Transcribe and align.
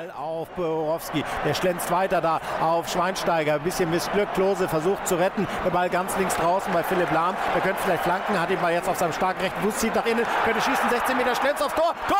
Ball 0.00 0.10
auf 0.16 0.48
Borowski. 0.56 1.22
Der 1.44 1.52
schlänzt 1.52 1.90
weiter 1.90 2.20
da 2.20 2.40
auf 2.60 2.88
Schweinsteiger. 2.88 3.54
Ein 3.54 3.60
bisschen 3.60 3.90
Missglück. 3.90 4.32
Klose 4.32 4.66
versucht 4.66 5.06
zu 5.06 5.16
retten. 5.16 5.46
Der 5.64 5.70
Ball 5.70 5.90
ganz 5.90 6.16
links 6.16 6.36
draußen 6.36 6.72
bei 6.72 6.82
Philipp 6.82 7.10
Lahm. 7.12 7.36
Der 7.54 7.60
könnte 7.60 7.82
vielleicht 7.84 8.04
flanken. 8.04 8.40
Hat 8.40 8.50
ihn 8.50 8.60
mal 8.62 8.72
jetzt 8.72 8.88
auf 8.88 8.96
seinem 8.96 9.12
starken 9.12 9.40
rechten 9.42 9.60
Fuß. 9.60 9.76
Zieht 9.76 9.94
nach 9.94 10.06
innen. 10.06 10.24
Könnte 10.44 10.60
schießen. 10.62 10.88
16 10.88 11.16
Meter 11.16 11.34
Schlenz 11.34 11.60
aufs 11.60 11.74
Tor. 11.74 11.92
Tor! 12.08 12.16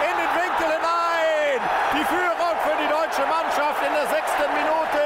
In 0.00 0.16
den 0.16 0.32
Winkel 0.32 0.68
hinein. 0.72 1.60
Die 1.92 2.04
Führung 2.08 2.56
für 2.64 2.76
die 2.76 2.88
deutsche 2.88 3.24
Mannschaft 3.28 3.80
in 3.84 3.92
der 3.92 4.08
sechsten 4.08 4.48
Minute. 4.56 5.04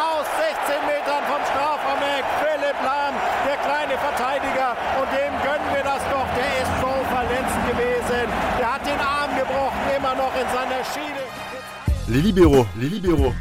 Aus 0.00 0.24
16 0.40 0.88
Metern 0.88 1.24
vom 1.28 1.42
Strafraum 1.52 2.00
weg. 2.00 2.24
Philipp 2.40 2.78
Lahm, 2.80 3.16
der 3.44 3.56
kleine 3.60 3.96
Verteidiger. 4.00 4.72
Und 5.00 5.08
dem 5.12 5.32
gönnen 5.44 5.68
wir 5.72 5.84
das 5.84 6.00
doch. 6.08 6.28
Der 6.32 6.52
ist 6.64 6.74
so 6.80 6.92
verletzt 7.12 7.60
gewesen. 7.68 8.24
Der 8.60 8.72
hat 8.72 8.81
gebrochen. 9.42 9.78
Immer 9.98 10.14
noch 10.16 10.32
in 10.40 10.46
seiner 10.54 10.84
Schiene. 10.84 11.22
Les 12.08 12.20
libéraux, 12.20 12.66
les 12.80 12.88
libéraux. 12.88 13.32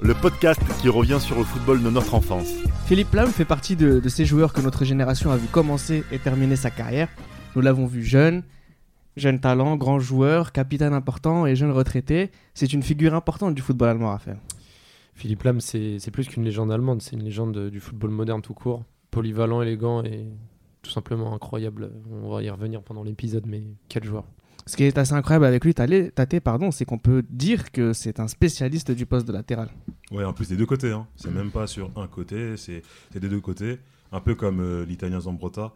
Le 0.00 0.14
podcast 0.14 0.60
qui 0.80 0.88
revient 0.88 1.18
sur 1.20 1.36
le 1.36 1.44
football 1.44 1.82
de 1.82 1.90
notre 1.90 2.14
enfance. 2.14 2.48
Philippe 2.86 3.12
Lam 3.14 3.30
fait 3.30 3.44
partie 3.44 3.76
de, 3.76 3.98
de 3.98 4.08
ces 4.08 4.24
joueurs 4.24 4.52
que 4.52 4.60
notre 4.60 4.84
génération 4.84 5.30
a 5.32 5.36
vu 5.36 5.48
commencer 5.48 6.04
et 6.12 6.18
terminer 6.18 6.56
sa 6.56 6.70
carrière. 6.70 7.08
Nous 7.56 7.62
l'avons 7.62 7.86
vu 7.86 8.04
jeune, 8.04 8.44
jeune 9.16 9.40
talent, 9.40 9.76
grand 9.76 9.98
joueur, 9.98 10.52
capitaine 10.52 10.92
important 10.92 11.46
et 11.46 11.56
jeune 11.56 11.72
retraité. 11.72 12.30
C'est 12.54 12.72
une 12.72 12.82
figure 12.82 13.14
importante 13.14 13.54
du 13.54 13.62
football 13.62 13.88
allemand, 13.88 14.10
Raphaël. 14.10 14.38
Philippe 15.14 15.42
Lam, 15.42 15.60
c'est 15.60 15.98
c'est 15.98 16.12
plus 16.12 16.28
qu'une 16.28 16.44
légende 16.44 16.70
allemande, 16.70 17.02
c'est 17.02 17.16
une 17.16 17.24
légende 17.24 17.70
du 17.70 17.80
football 17.80 18.10
moderne 18.10 18.40
tout 18.40 18.54
court. 18.54 18.84
Polyvalent, 19.10 19.62
élégant 19.62 20.04
et 20.04 20.26
tout 20.82 20.90
simplement 20.90 21.34
incroyable. 21.34 21.90
On 22.22 22.30
va 22.30 22.42
y 22.42 22.50
revenir 22.50 22.82
pendant 22.82 23.02
l'épisode, 23.02 23.46
mais 23.46 23.64
quel 23.88 24.04
joueur. 24.04 24.24
Ce 24.68 24.76
qui 24.76 24.84
est 24.84 24.98
assez 24.98 25.14
incroyable 25.14 25.46
avec 25.46 25.64
lui, 25.64 25.72
Tate, 25.72 26.40
pardon, 26.40 26.70
c'est 26.70 26.84
qu'on 26.84 26.98
peut 26.98 27.24
dire 27.30 27.72
que 27.72 27.94
c'est 27.94 28.20
un 28.20 28.28
spécialiste 28.28 28.90
du 28.90 29.06
poste 29.06 29.26
de 29.26 29.32
latéral. 29.32 29.70
Ouais, 30.10 30.24
en 30.24 30.34
plus 30.34 30.50
des 30.50 30.56
deux 30.56 30.66
côtés. 30.66 30.92
Hein. 30.92 31.06
C'est 31.16 31.30
même 31.30 31.50
pas 31.50 31.66
sur 31.66 31.90
un 31.96 32.06
côté, 32.06 32.58
c'est 32.58 32.82
des 33.18 33.28
deux 33.30 33.40
côtés. 33.40 33.78
Un 34.12 34.20
peu 34.20 34.34
comme 34.34 34.60
euh, 34.60 34.84
l'italien 34.84 35.20
Zambrotta, 35.20 35.72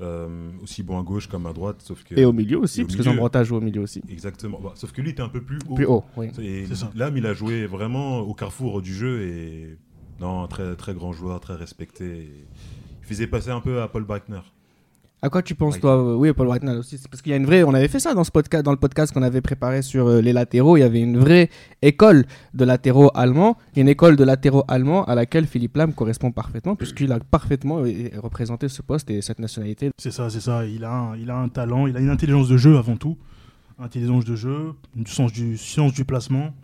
euh, 0.00 0.50
aussi 0.62 0.84
bon 0.84 1.00
à 1.00 1.02
gauche 1.02 1.26
comme 1.26 1.46
à 1.46 1.52
droite, 1.52 1.78
sauf 1.80 2.04
que. 2.04 2.14
Et 2.14 2.24
au 2.24 2.32
milieu 2.32 2.58
aussi, 2.58 2.82
parce 2.82 2.94
que 2.94 3.00
milieu. 3.00 3.12
Zambrota 3.12 3.42
joue 3.42 3.56
au 3.56 3.60
milieu 3.60 3.80
aussi. 3.80 4.00
Exactement. 4.08 4.60
Bah, 4.62 4.72
sauf 4.76 4.92
que 4.92 5.02
lui 5.02 5.10
était 5.10 5.22
un 5.22 5.28
peu 5.28 5.40
plus 5.40 5.58
haut. 5.68 5.74
Plus 5.74 5.86
haut, 5.86 6.04
oui. 6.16 6.28
Et. 6.40 6.66
Lam, 6.94 7.16
il 7.16 7.26
a 7.26 7.34
joué 7.34 7.66
vraiment 7.66 8.20
au 8.20 8.32
carrefour 8.32 8.80
du 8.80 8.94
jeu 8.94 9.22
et 9.22 9.76
non, 10.20 10.46
très 10.46 10.76
très 10.76 10.94
grand 10.94 11.12
joueur, 11.12 11.40
très 11.40 11.54
respecté. 11.54 12.30
Il 13.02 13.06
faisait 13.06 13.26
passer 13.26 13.50
un 13.50 13.60
peu 13.60 13.82
à 13.82 13.88
Paul 13.88 14.04
Breitner. 14.04 14.40
À 15.26 15.28
quoi 15.28 15.42
tu 15.42 15.56
penses, 15.56 15.80
toi 15.80 15.98
euh, 15.98 16.14
Oui, 16.14 16.32
Paul 16.32 16.46
Whitnall 16.46 16.78
aussi. 16.78 17.00
Parce 17.10 17.20
qu'il 17.20 17.30
y 17.30 17.32
a 17.32 17.36
une 17.36 17.46
vraie. 17.46 17.64
On 17.64 17.74
avait 17.74 17.88
fait 17.88 17.98
ça 17.98 18.14
dans, 18.14 18.22
ce 18.22 18.30
podcast, 18.30 18.64
dans 18.64 18.70
le 18.70 18.76
podcast 18.76 19.12
qu'on 19.12 19.24
avait 19.24 19.40
préparé 19.40 19.82
sur 19.82 20.06
euh, 20.06 20.20
les 20.20 20.32
latéraux. 20.32 20.76
Il 20.76 20.80
y 20.80 20.84
avait 20.84 21.00
une 21.00 21.18
vraie 21.18 21.50
école 21.82 22.26
de 22.54 22.64
latéraux 22.64 23.10
allemands. 23.12 23.56
Une 23.74 23.88
école 23.88 24.14
de 24.14 24.22
latéraux 24.22 24.62
allemands 24.68 25.04
à 25.04 25.16
laquelle 25.16 25.46
Philippe 25.46 25.76
Lam 25.78 25.94
correspond 25.94 26.30
parfaitement, 26.30 26.76
puisqu'il 26.76 27.10
a 27.10 27.18
parfaitement 27.18 27.80
euh, 27.80 28.08
représenté 28.22 28.68
ce 28.68 28.82
poste 28.82 29.10
et 29.10 29.20
cette 29.20 29.40
nationalité. 29.40 29.90
C'est 29.98 30.12
ça, 30.12 30.30
c'est 30.30 30.38
ça. 30.38 30.64
Il 30.64 30.84
a, 30.84 30.92
un, 30.92 31.16
il 31.16 31.28
a 31.28 31.36
un 31.36 31.48
talent, 31.48 31.88
il 31.88 31.96
a 31.96 32.00
une 32.00 32.10
intelligence 32.10 32.48
de 32.48 32.56
jeu 32.56 32.78
avant 32.78 32.96
tout. 32.96 33.18
Intelligence 33.80 34.24
de 34.24 34.36
jeu, 34.36 34.74
du 34.94 35.10
sens 35.10 35.32
du, 35.32 35.56
science 35.56 35.92
du 35.92 36.04
placement. 36.04 36.54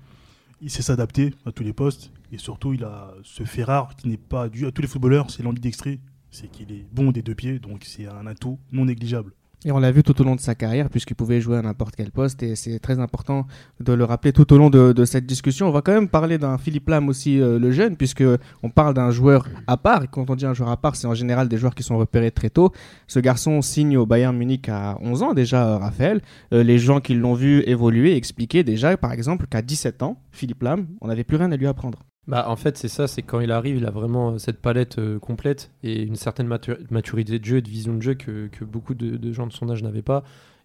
Il 0.61 0.71
sait 0.71 0.83
s'adapter 0.83 1.35
à 1.47 1.51
tous 1.51 1.65
les 1.65 1.73
postes. 1.73 2.13
Et 2.31 2.39
surtout, 2.39 2.75
il 2.75 2.85
a 2.85 3.13
ce 3.25 3.43
fait 3.43 3.65
rare 3.65 3.97
qui 3.97 4.09
n'est 4.09 4.17
pas 4.17 4.49
dû 4.49 4.67
à 4.67 4.71
tous 4.71 4.83
les 4.83 4.89
footballeurs, 4.89 5.33
c'est 5.33 5.43
l'ambidextrie. 5.43 5.99
C'est 6.33 6.50
qu'il 6.50 6.72
est 6.72 6.86
bon 6.91 7.12
des 7.12 7.22
deux 7.22 7.34
pieds, 7.34 7.58
donc 7.58 7.84
c'est 7.84 8.08
un 8.08 8.27
atout 8.27 8.58
non 8.72 8.86
négligeable. 8.86 9.33
Et 9.64 9.70
on 9.70 9.78
l'a 9.78 9.92
vu 9.92 10.02
tout 10.02 10.20
au 10.20 10.25
long 10.25 10.34
de 10.34 10.41
sa 10.41 10.56
carrière, 10.56 10.91
puisqu'il 10.91 11.14
pouvait 11.14 11.41
jouer 11.41 11.56
à 11.56 11.62
n'importe 11.62 11.94
quel 11.94 12.11
poste. 12.11 12.42
Et 12.42 12.56
c'est 12.56 12.80
très 12.80 12.98
important 12.98 13.47
de 13.78 13.92
le 13.92 14.02
rappeler 14.02 14.33
tout 14.33 14.53
au 14.53 14.58
long 14.58 14.70
de, 14.70 15.05
cette 15.05 15.25
discussion. 15.25 15.69
On 15.69 15.70
va 15.70 15.83
quand 15.83 15.92
même 15.92 16.08
parler 16.08 16.36
d'un 16.38 16.58
Philippe 16.58 16.88
Lam 16.88 17.08
aussi, 17.08 17.41
euh, 17.41 17.60
le 17.60 17.70
jeune, 17.70 17.97
puisque 17.97 18.25
on 18.62 18.70
parle 18.70 18.94
d'un 18.94 19.12
joueur 19.12 19.47
à 19.69 19.77
part. 19.77 20.03
Et 20.03 20.08
quand 20.10 20.30
on 20.30 20.34
dit 20.34 20.47
un 20.47 20.55
joueur 20.55 20.70
à 20.70 20.76
part, 20.76 20.97
c'est 20.97 21.06
en 21.06 21.15
général 21.15 21.48
des 21.48 21.59
joueurs 21.59 21.76
qui 21.76 21.84
sont 21.84 21.97
repérés 21.97 22.32
très 22.32 22.50
tôt. 22.50 22.72
Ce 23.06 23.21
garçon 23.21 23.62
signe 23.62 23.97
au 23.97 24.06
Bayern 24.06 24.37
Munich 24.37 24.69
à 24.69 24.98
11 25.00 25.22
ans 25.22 25.32
déjà, 25.32 25.69
euh, 25.69 25.76
Raphaël. 25.76 26.22
Euh, 26.53 26.65
les 26.65 26.78
gens 26.78 27.00
qui 27.00 27.15
l'ont 27.15 27.34
vu 27.34 27.62
évoluer 27.66 28.16
expliquaient 28.16 28.65
déjà, 28.65 28.97
par 28.97 29.12
exemple, 29.12 29.47
qu'à 29.47 29.62
17 29.62 30.03
ans, 30.03 30.21
Philippe 30.32 30.62
Lam, 30.62 30.88
on 31.00 31.06
n'avait 31.06 31.25
plus 31.25 31.37
rien 31.37 31.53
à 31.53 31.56
lui 31.56 31.69
apprendre. 31.69 32.00
Bah, 32.28 32.49
en 32.49 32.55
fait, 32.55 32.78
c'est 32.78 32.88
ça, 32.88 33.09
c'est 33.09 33.22
quand 33.22 33.41
il 33.41 33.50
arrive, 33.50 33.77
il 33.77 33.84
a 33.87 33.91
vraiment 33.91 34.33
euh, 34.34 34.38
cette 34.38 34.60
palette 34.60 34.99
euh, 34.99 35.19
complète 35.19 35.72
et 35.83 36.03
une 36.03 36.15
certaine 36.15 36.47
matu- 36.47 36.77
maturité 36.91 37.41
de 37.41 37.44
jeu 37.44 37.56
et 37.56 37.62
de 37.62 37.69
vision 37.69 37.94
de 37.94 38.00
jeu 38.00 38.15
que, 38.15 38.47
que 38.47 38.65
beaucoup 38.65 38.94
de 38.94 39.33
gens 39.33 39.47
de 39.49 39.53
son 39.53 39.69
âge 39.71 39.83
n'avaient 39.83 40.03
pas. 40.03 40.22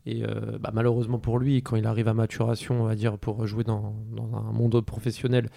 Et 0.09 0.23
euh, 0.23 0.57
bah, 0.57 0.71
malheureusement 0.73 1.19
pour 1.19 1.37
lui, 1.37 1.61
quand 1.61 1.75
il 1.75 1.85
arrive 1.85 2.07
à 2.07 2.13
maturation, 2.13 2.81
on 2.81 2.85
va 2.85 2.95
dire, 2.95 3.17
pour 3.17 3.45
jouer 3.45 3.65
dans, 3.65 3.93
un 4.17 4.53
monde 4.53 4.79
professionnel, 4.79 5.49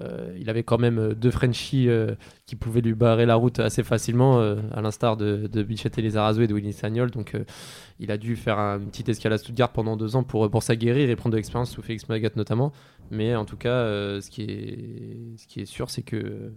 euh, 0.00 0.32
il 0.38 0.48
avait 0.48 0.62
quand 0.62 0.78
même 0.78 0.98
euh, 0.98 1.14
deux 1.14 1.32
Frenchies 1.32 1.88
qui 2.46 2.54
pouvaient 2.54 2.82
lui 2.82 2.94
barrer 2.94 3.26
la 3.26 3.34
route 3.34 3.58
assez 3.58 3.82
facilement, 3.82 4.38
à 4.38 4.80
l'instar 4.80 5.16
de, 5.16 5.48
Bichette 5.64 5.98
Elizarazu 5.98 6.44
et 6.44 6.46
de 6.46 6.54
Willy 6.54 6.72
Sagnol. 6.72 7.10
Donc 7.10 7.36
il 7.98 8.12
a 8.12 8.16
dû 8.16 8.36
faire 8.36 8.60
un- 8.60 8.78
une 8.78 8.90
petite 8.90 9.08
escale 9.08 9.32
à 9.32 9.38
Stuttgart 9.38 9.72
pendant 9.72 9.96
deux 9.96 10.14
ans 10.14 10.22
pour, 10.22 10.48
pour 10.48 10.62
s'aguerrir 10.62 11.10
et 11.10 11.16
prendre 11.16 11.32
de 11.32 11.38
l'expérience 11.38 11.72
sous 11.72 11.82
Félix 11.82 12.08
Magath 12.08 12.36
notamment. 12.36 12.72
Mais 13.10 13.34
en 13.34 13.44
tout 13.44 13.56
cas, 13.56 14.20
ce, 14.20 14.30
qui 14.30 14.42
est, 14.42 15.36
ce 15.36 15.48
qui 15.48 15.60
est 15.62 15.66
sûr, 15.66 15.90
c'est 15.90 16.02
que 16.02 16.52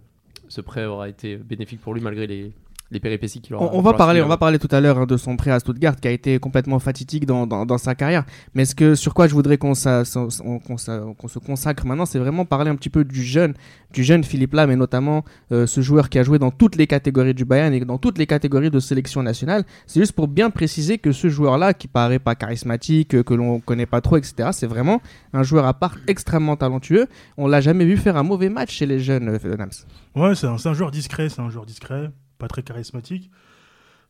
ce 0.46 0.60
prêt 0.60 0.84
aura 0.84 1.08
été 1.08 1.36
bénéfique 1.36 1.80
pour 1.80 1.94
lui 1.94 2.00
malgré 2.00 2.28
les, 2.28 2.52
les 2.90 3.00
péripéties 3.00 3.40
qu'il 3.40 3.54
aura. 3.54 3.70
On, 3.72 3.80
va 3.82 3.92
parler, 3.92 4.20
on 4.22 4.28
va 4.28 4.36
parler 4.36 4.58
tout 4.58 4.68
à 4.72 4.80
l'heure 4.80 4.98
hein, 4.98 5.06
de 5.06 5.16
son 5.16 5.36
prêt 5.36 5.50
à 5.50 5.60
Stuttgart 5.60 5.96
qui 5.96 6.08
a 6.08 6.10
été 6.10 6.38
complètement 6.38 6.78
fatidique 6.78 7.24
dans, 7.26 7.46
dans, 7.46 7.64
dans 7.64 7.78
sa 7.78 7.94
carrière. 7.94 8.24
Mais 8.54 8.64
ce 8.64 8.74
que 8.74 8.94
sur 8.94 9.14
quoi 9.14 9.28
je 9.28 9.34
voudrais 9.34 9.58
qu'on 9.58 9.74
s'a- 9.74 10.04
s'a- 10.04 10.28
se 10.30 11.38
consacre 11.38 11.86
maintenant, 11.86 12.06
c'est 12.06 12.18
vraiment 12.18 12.44
parler 12.44 12.70
un 12.70 12.76
petit 12.76 12.90
peu 12.90 13.04
du 13.04 13.22
jeune, 13.22 13.54
du 13.92 14.02
jeune 14.02 14.24
Philippe 14.24 14.54
Lam 14.54 14.70
et 14.70 14.76
notamment 14.76 15.24
euh, 15.52 15.66
ce 15.66 15.80
joueur 15.80 16.08
qui 16.08 16.18
a 16.18 16.22
joué 16.22 16.38
dans 16.38 16.50
toutes 16.50 16.76
les 16.76 16.86
catégories 16.86 17.34
du 17.34 17.44
Bayern 17.44 17.72
et 17.74 17.80
dans 17.84 17.98
toutes 17.98 18.18
les 18.18 18.26
catégories 18.26 18.70
de 18.70 18.80
sélection 18.80 19.22
nationale. 19.22 19.64
C'est 19.86 20.00
juste 20.00 20.12
pour 20.12 20.28
bien 20.28 20.50
préciser 20.50 20.98
que 20.98 21.12
ce 21.12 21.28
joueur-là, 21.28 21.74
qui 21.74 21.86
paraît 21.88 22.18
pas 22.18 22.34
charismatique, 22.34 23.22
que 23.22 23.34
l'on 23.34 23.60
connaît 23.60 23.86
pas 23.86 24.00
trop, 24.00 24.16
etc., 24.16 24.50
c'est 24.52 24.66
vraiment 24.66 25.00
un 25.32 25.42
joueur 25.42 25.64
à 25.66 25.74
part 25.74 25.96
extrêmement 26.08 26.56
talentueux. 26.56 27.06
On 27.36 27.46
l'a 27.46 27.60
jamais 27.60 27.84
vu 27.84 27.96
faire 27.96 28.16
un 28.16 28.22
mauvais 28.22 28.48
match 28.48 28.72
chez 28.72 28.86
les 28.86 28.98
jeunes, 28.98 29.28
euh, 29.44 29.56
Nams. 29.56 29.70
Ouais, 30.16 30.34
c'est 30.34 30.46
un, 30.46 30.58
c'est 30.58 30.68
un 30.68 30.74
joueur 30.74 30.90
discret, 30.90 31.28
c'est 31.28 31.40
un 31.40 31.50
joueur 31.50 31.66
discret, 31.66 32.10
pas 32.40 32.48
très 32.48 32.64
charismatique. 32.64 33.30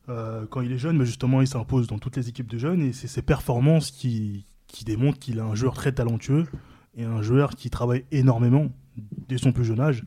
Euh, 0.09 0.47
quand 0.49 0.63
il 0.63 0.73
est 0.73 0.79
jeune, 0.79 0.97
mais 0.97 1.05
justement, 1.05 1.43
il 1.43 1.47
s'impose 1.47 1.87
dans 1.87 1.99
toutes 1.99 2.17
les 2.17 2.29
équipes 2.29 2.49
de 2.49 2.57
jeunes 2.57 2.83
et 2.83 2.93
c'est 2.93 3.07
ses 3.07 3.23
performances 3.23 3.91
qui, 3.91 4.47
qui 4.67 4.85
démontrent 4.85 5.19
qu'il 5.19 5.39
est 5.39 5.43
un 5.43 5.55
joueur 5.55 5.75
très 5.75 5.93
talentueux 5.93 6.47
et 6.97 7.05
un 7.05 7.23
joueur 7.23 7.51
qui 7.51 7.69
travaille 7.71 8.05
énormément 8.11 8.69
dès 9.29 9.39
son 9.39 9.53
plus 9.53 9.65
jeune 9.65 9.81
âge. 9.81 10.05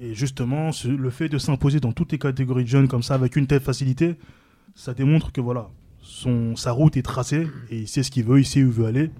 Et 0.00 0.14
justement, 0.14 0.70
le 0.84 1.10
fait 1.10 1.28
de 1.28 1.38
s'imposer 1.38 1.80
dans 1.80 1.92
toutes 1.92 2.12
les 2.12 2.18
catégories 2.18 2.64
de 2.64 2.68
jeunes 2.68 2.88
comme 2.88 3.02
ça, 3.02 3.14
avec 3.14 3.36
une 3.36 3.46
telle 3.46 3.60
facilité, 3.60 4.16
ça 4.74 4.92
démontre 4.92 5.32
que 5.32 5.40
voilà, 5.40 5.70
son, 6.02 6.54
sa 6.56 6.72
route 6.72 6.96
est 6.96 7.02
tracée 7.02 7.46
et 7.70 7.78
il 7.80 7.88
sait 7.88 8.02
ce 8.02 8.10
qu'il 8.10 8.24
veut, 8.24 8.40
il 8.40 8.44
sait 8.44 8.62
où 8.62 8.66
il 8.66 8.72
veut 8.72 8.86
aller. 8.86 9.10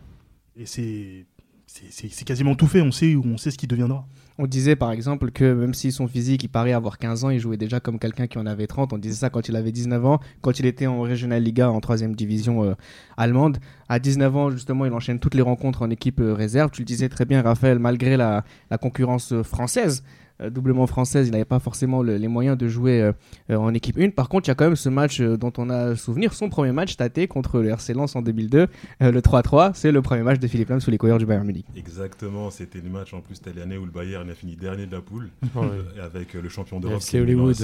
Et 0.57 0.67
c'est 0.67 2.25
quasiment 2.25 2.55
tout 2.55 2.67
fait, 2.67 2.83
on 2.83 2.93
sait, 2.93 3.17
on 3.17 3.39
sait 3.39 3.51
ce 3.51 3.59
qu'il 3.59 3.69
deviendra. 3.69 4.07
On 4.39 4.47
disait 4.47 4.77
par 4.77 4.93
exemple 4.93 5.31
que 5.31 5.55
même 5.55 5.73
si 5.73 5.93
son 5.93 6.07
physique, 6.07 6.45
il 6.45 6.49
paraît 6.49 6.73
avoir 6.73 6.99
15 6.99 7.25
ans, 7.25 7.31
il 7.31 7.41
jouait 7.41 7.57
déjà 7.57 7.81
comme 7.81 7.99
quelqu'un 7.99 8.27
qui 8.27 8.37
en 8.39 8.45
avait 8.45 8.67
30. 8.67 8.93
On 8.93 8.99
disait 8.99 9.15
ça 9.15 9.31
quand 9.31 9.49
il 9.49 9.57
avait 9.57 9.73
19 9.73 10.05
ans, 10.05 10.21
quand 10.43 10.59
il 10.61 10.67
était 10.67 10.87
en 10.87 11.01
Regional 11.01 11.43
Liga 11.43 11.71
en 11.71 11.81
3 11.81 11.97
division 12.09 12.63
euh, 12.65 12.75
allemande. 13.17 13.59
À 13.89 13.99
19 13.99 14.37
ans, 14.37 14.51
justement, 14.51 14.85
il 14.85 14.93
enchaîne 14.93 15.21
toutes 15.21 15.35
les 15.35 15.43
rencontres 15.43 15.81
en 15.81 15.91
équipe 15.91 16.21
euh, 16.21 16.35
réserve. 16.35 16.71
Tu 16.71 16.83
le 16.83 16.87
disais 16.87 17.09
très 17.09 17.25
bien, 17.25 17.41
Raphaël, 17.41 17.79
malgré 17.79 18.19
la, 18.19 18.45
concurrence 18.79 19.33
euh, 19.33 19.43
française, 19.43 20.05
doublement 20.51 20.87
française, 20.87 21.29
il 21.29 21.33
n'avait 21.33 21.45
pas 21.45 21.59
forcément 21.59 22.03
le- 22.03 22.17
les 22.17 22.29
moyens 22.29 22.59
de 22.59 22.69
jouer 22.69 23.01
euh, 23.01 23.13
euh, 23.51 23.57
en 23.57 23.73
équipe 23.75 23.99
1. 23.99 24.11
Par 24.11 24.29
contre, 24.29 24.47
il 24.47 24.51
y 24.51 24.53
a 24.53 24.55
quand 24.55 24.67
même 24.67 24.77
ce 24.77 24.89
match 24.89 25.21
euh, 25.21 25.37
dont 25.37 25.53
on 25.59 25.71
a 25.71 25.97
souvenir, 25.97 26.35
son 26.35 26.49
premier 26.49 26.73
match 26.73 26.97
tâté 26.97 27.27
contre 27.27 27.61
le 27.61 27.69
RC 27.71 27.95
Lens 27.95 28.15
en 28.17 28.23
2002, 28.23 28.67
euh, 29.03 29.13
le 29.13 29.21
3-3. 29.21 29.71
C'est 29.75 29.93
le 29.93 30.03
premier 30.03 30.23
match 30.23 30.39
de 30.39 30.47
Philippe 30.47 30.69
Lam 30.69 30.81
sous 30.81 30.91
les 30.91 30.99
couleurs 30.99 31.19
du 31.19 31.27
Bayern 31.27 31.47
Munich. 31.47 31.65
Exactement, 31.77 32.51
c'était 32.51 32.81
le 32.81 32.91
match 32.91 33.15
en 33.15 33.21
plus, 33.21 33.37
c'était 33.37 33.59
l'année 33.59 33.79
où 33.79 33.85
le 33.87 33.91
Bayern 33.91 34.29
a 34.29 34.35
fini 34.35 34.57
dernier 34.57 34.87
de 34.87 34.93
la 34.93 35.01
poule 35.01 35.31
euh, 35.57 35.83
avec 36.05 36.35
euh, 36.37 36.43
le 36.43 36.49
champion 36.49 36.81
d'Europe. 36.81 36.99
FC 36.99 37.21
Hollywood. 37.21 37.57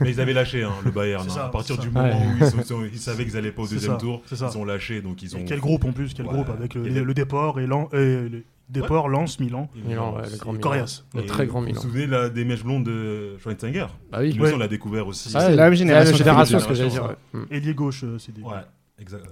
Mais 0.00 0.10
ils 0.10 0.20
avaient 0.20 0.32
lâché 0.32 0.62
hein, 0.62 0.72
le 0.84 0.90
Bayern. 0.90 1.22
Hein. 1.26 1.28
ça, 1.28 1.46
à 1.46 1.48
partir 1.48 1.76
du 1.78 1.88
ça. 1.88 1.92
moment 1.92 2.08
Ouais. 2.08 2.14
où 2.40 2.44
ils, 2.44 2.50
sont- 2.50 2.62
sont- 2.62 2.84
ils 2.84 2.98
savaient 2.98 3.24
qu'ils 3.24 3.36
allaient 3.36 3.52
pas 3.52 3.62
au 3.62 3.66
deuxième 3.68 3.92
ça, 3.92 3.98
tour, 3.98 4.22
ils 4.30 4.58
ont 4.58 4.64
lâché. 4.64 5.00
Donc 5.02 5.22
ils 5.22 5.34
ont. 5.36 5.40
Et 5.40 5.44
quel 5.44 5.60
groupe 5.60 5.84
en 5.84 5.92
plus, 5.92 6.14
quel 6.14 6.26
Ouais. 6.26 6.32
groupe 6.32 6.48
avec 6.50 6.74
le, 6.74 7.12
Déport 7.14 7.60
et 7.60 7.66
Lan- 7.66 7.88
et 7.92 8.28
le 8.28 8.42
Déport, 8.72 9.08
Lens, 9.08 9.38
Milan, 9.38 9.68
Milan, 9.86 10.14
ouais, 10.16 10.22
le 10.30 10.36
grand. 10.38 10.58
Corias. 10.58 11.04
Le 11.14 11.26
très 11.26 11.46
grand 11.46 11.60
vous 11.60 11.66
Milan. 11.66 11.80
Vous 11.82 11.88
vous 11.90 11.98
souvenez 11.98 12.30
des 12.30 12.44
mèches 12.44 12.64
blondes 12.64 12.84
de 12.84 13.36
Schweinsteiger 13.38 13.86
Bah 14.10 14.18
oui. 14.20 14.32
Lui 14.32 14.42
on 14.52 14.56
l'a 14.58 14.68
découvert 14.68 15.06
aussi. 15.06 15.30
Ah, 15.34 15.40
c'est 15.40 15.56
la 15.56 15.64
même 15.64 15.74
génération. 15.74 16.16
génération, 16.16 16.58
ce 16.58 16.66
que 16.66 16.74
j'allais 16.74 16.90
dire. 16.90 17.14
ouais. 17.34 17.40
Ailier 17.50 17.74
gauche, 17.74 18.02
euh, 18.04 18.18
c'est 18.18 18.32
des. 18.32 18.42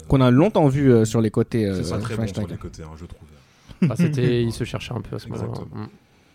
Qu'on 0.08 0.20
a 0.20 0.30
longtemps 0.30 0.68
vu 0.68 0.92
euh, 0.92 1.04
sur 1.04 1.20
les 1.20 1.30
côtés. 1.30 1.66
euh, 1.66 1.76
C'est 1.76 1.84
ça, 1.84 1.98
très 1.98 2.16
bon 2.16 2.26
sur 2.26 2.46
les 2.46 2.56
côtés, 2.56 2.82
hein, 2.82 2.90
je 2.96 3.04
trouve. 3.06 3.28
Bah, 3.82 3.94
c'était, 3.96 4.42
il 4.44 4.52
se 4.52 4.64
cherchait 4.64 4.92
un 4.92 5.00
peu 5.00 5.16
à 5.16 5.18
ce 5.18 5.28
moment-là. 5.28 5.64
Mm. 5.72 5.86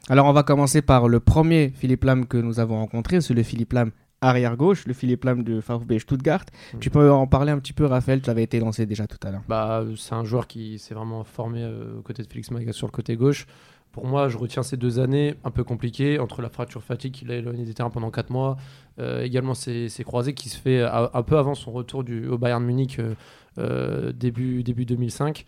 Alors 0.09 0.27
on 0.27 0.33
va 0.33 0.43
commencer 0.43 0.81
par 0.81 1.07
le 1.07 1.19
premier 1.19 1.73
Philippe 1.75 2.03
Lam 2.03 2.27
que 2.27 2.37
nous 2.37 2.59
avons 2.59 2.77
rencontré, 2.77 3.21
c'est 3.21 3.33
le 3.33 3.43
Philippe 3.43 3.73
Lam 3.73 3.91
arrière 4.25 4.55
gauche, 4.57 4.85
le 4.85 4.93
Philippe 4.93 5.23
Lam 5.23 5.43
de 5.43 5.59
VfB 5.59 5.99
Stuttgart. 5.99 6.45
Mm. 6.73 6.79
Tu 6.79 6.89
peux 6.89 7.11
en 7.11 7.27
parler 7.27 7.51
un 7.51 7.59
petit 7.59 7.73
peu, 7.73 7.85
Raphaël 7.85 8.21
Tu 8.21 8.29
avais 8.29 8.43
été 8.43 8.59
lancé 8.59 8.85
déjà 8.85 9.07
tout 9.07 9.17
à 9.25 9.31
l'heure. 9.31 9.41
Bah, 9.47 9.83
c'est 9.97 10.13
un 10.15 10.23
joueur 10.23 10.47
qui 10.47 10.79
s'est 10.79 10.93
vraiment 10.93 11.23
formé 11.23 11.61
euh, 11.61 11.99
aux 11.99 12.01
côtés 12.01 12.23
de 12.23 12.27
Félix 12.27 12.51
Magath 12.51 12.73
sur 12.73 12.87
le 12.87 12.91
côté 12.91 13.15
gauche. 13.15 13.45
Pour 13.91 14.05
moi, 14.05 14.27
je 14.27 14.37
retiens 14.37 14.61
ces 14.61 14.75
deux 14.75 14.99
années 14.99 15.35
un 15.45 15.51
peu 15.51 15.63
compliquées 15.63 16.19
entre 16.19 16.41
la 16.41 16.49
fracture 16.49 16.83
fatigue 16.83 17.13
qu'il 17.13 17.31
a 17.31 17.35
éloigné 17.35 17.63
des 17.63 17.73
terrains 17.73 17.89
pendant 17.89 18.11
4 18.11 18.29
mois, 18.29 18.57
euh, 18.99 19.23
également 19.23 19.53
ses, 19.53 19.87
ses 19.87 20.03
croisés 20.03 20.33
qui 20.33 20.49
se 20.49 20.57
fait 20.59 20.81
à- 20.81 21.11
un 21.13 21.23
peu 21.23 21.37
avant 21.37 21.55
son 21.55 21.71
retour 21.71 22.03
du, 22.03 22.27
au 22.27 22.37
Bayern 22.37 22.61
Munich 22.61 22.99
euh, 22.99 23.13
euh, 23.57 24.11
début, 24.11 24.63
début 24.63 24.83
2005. 24.83 25.45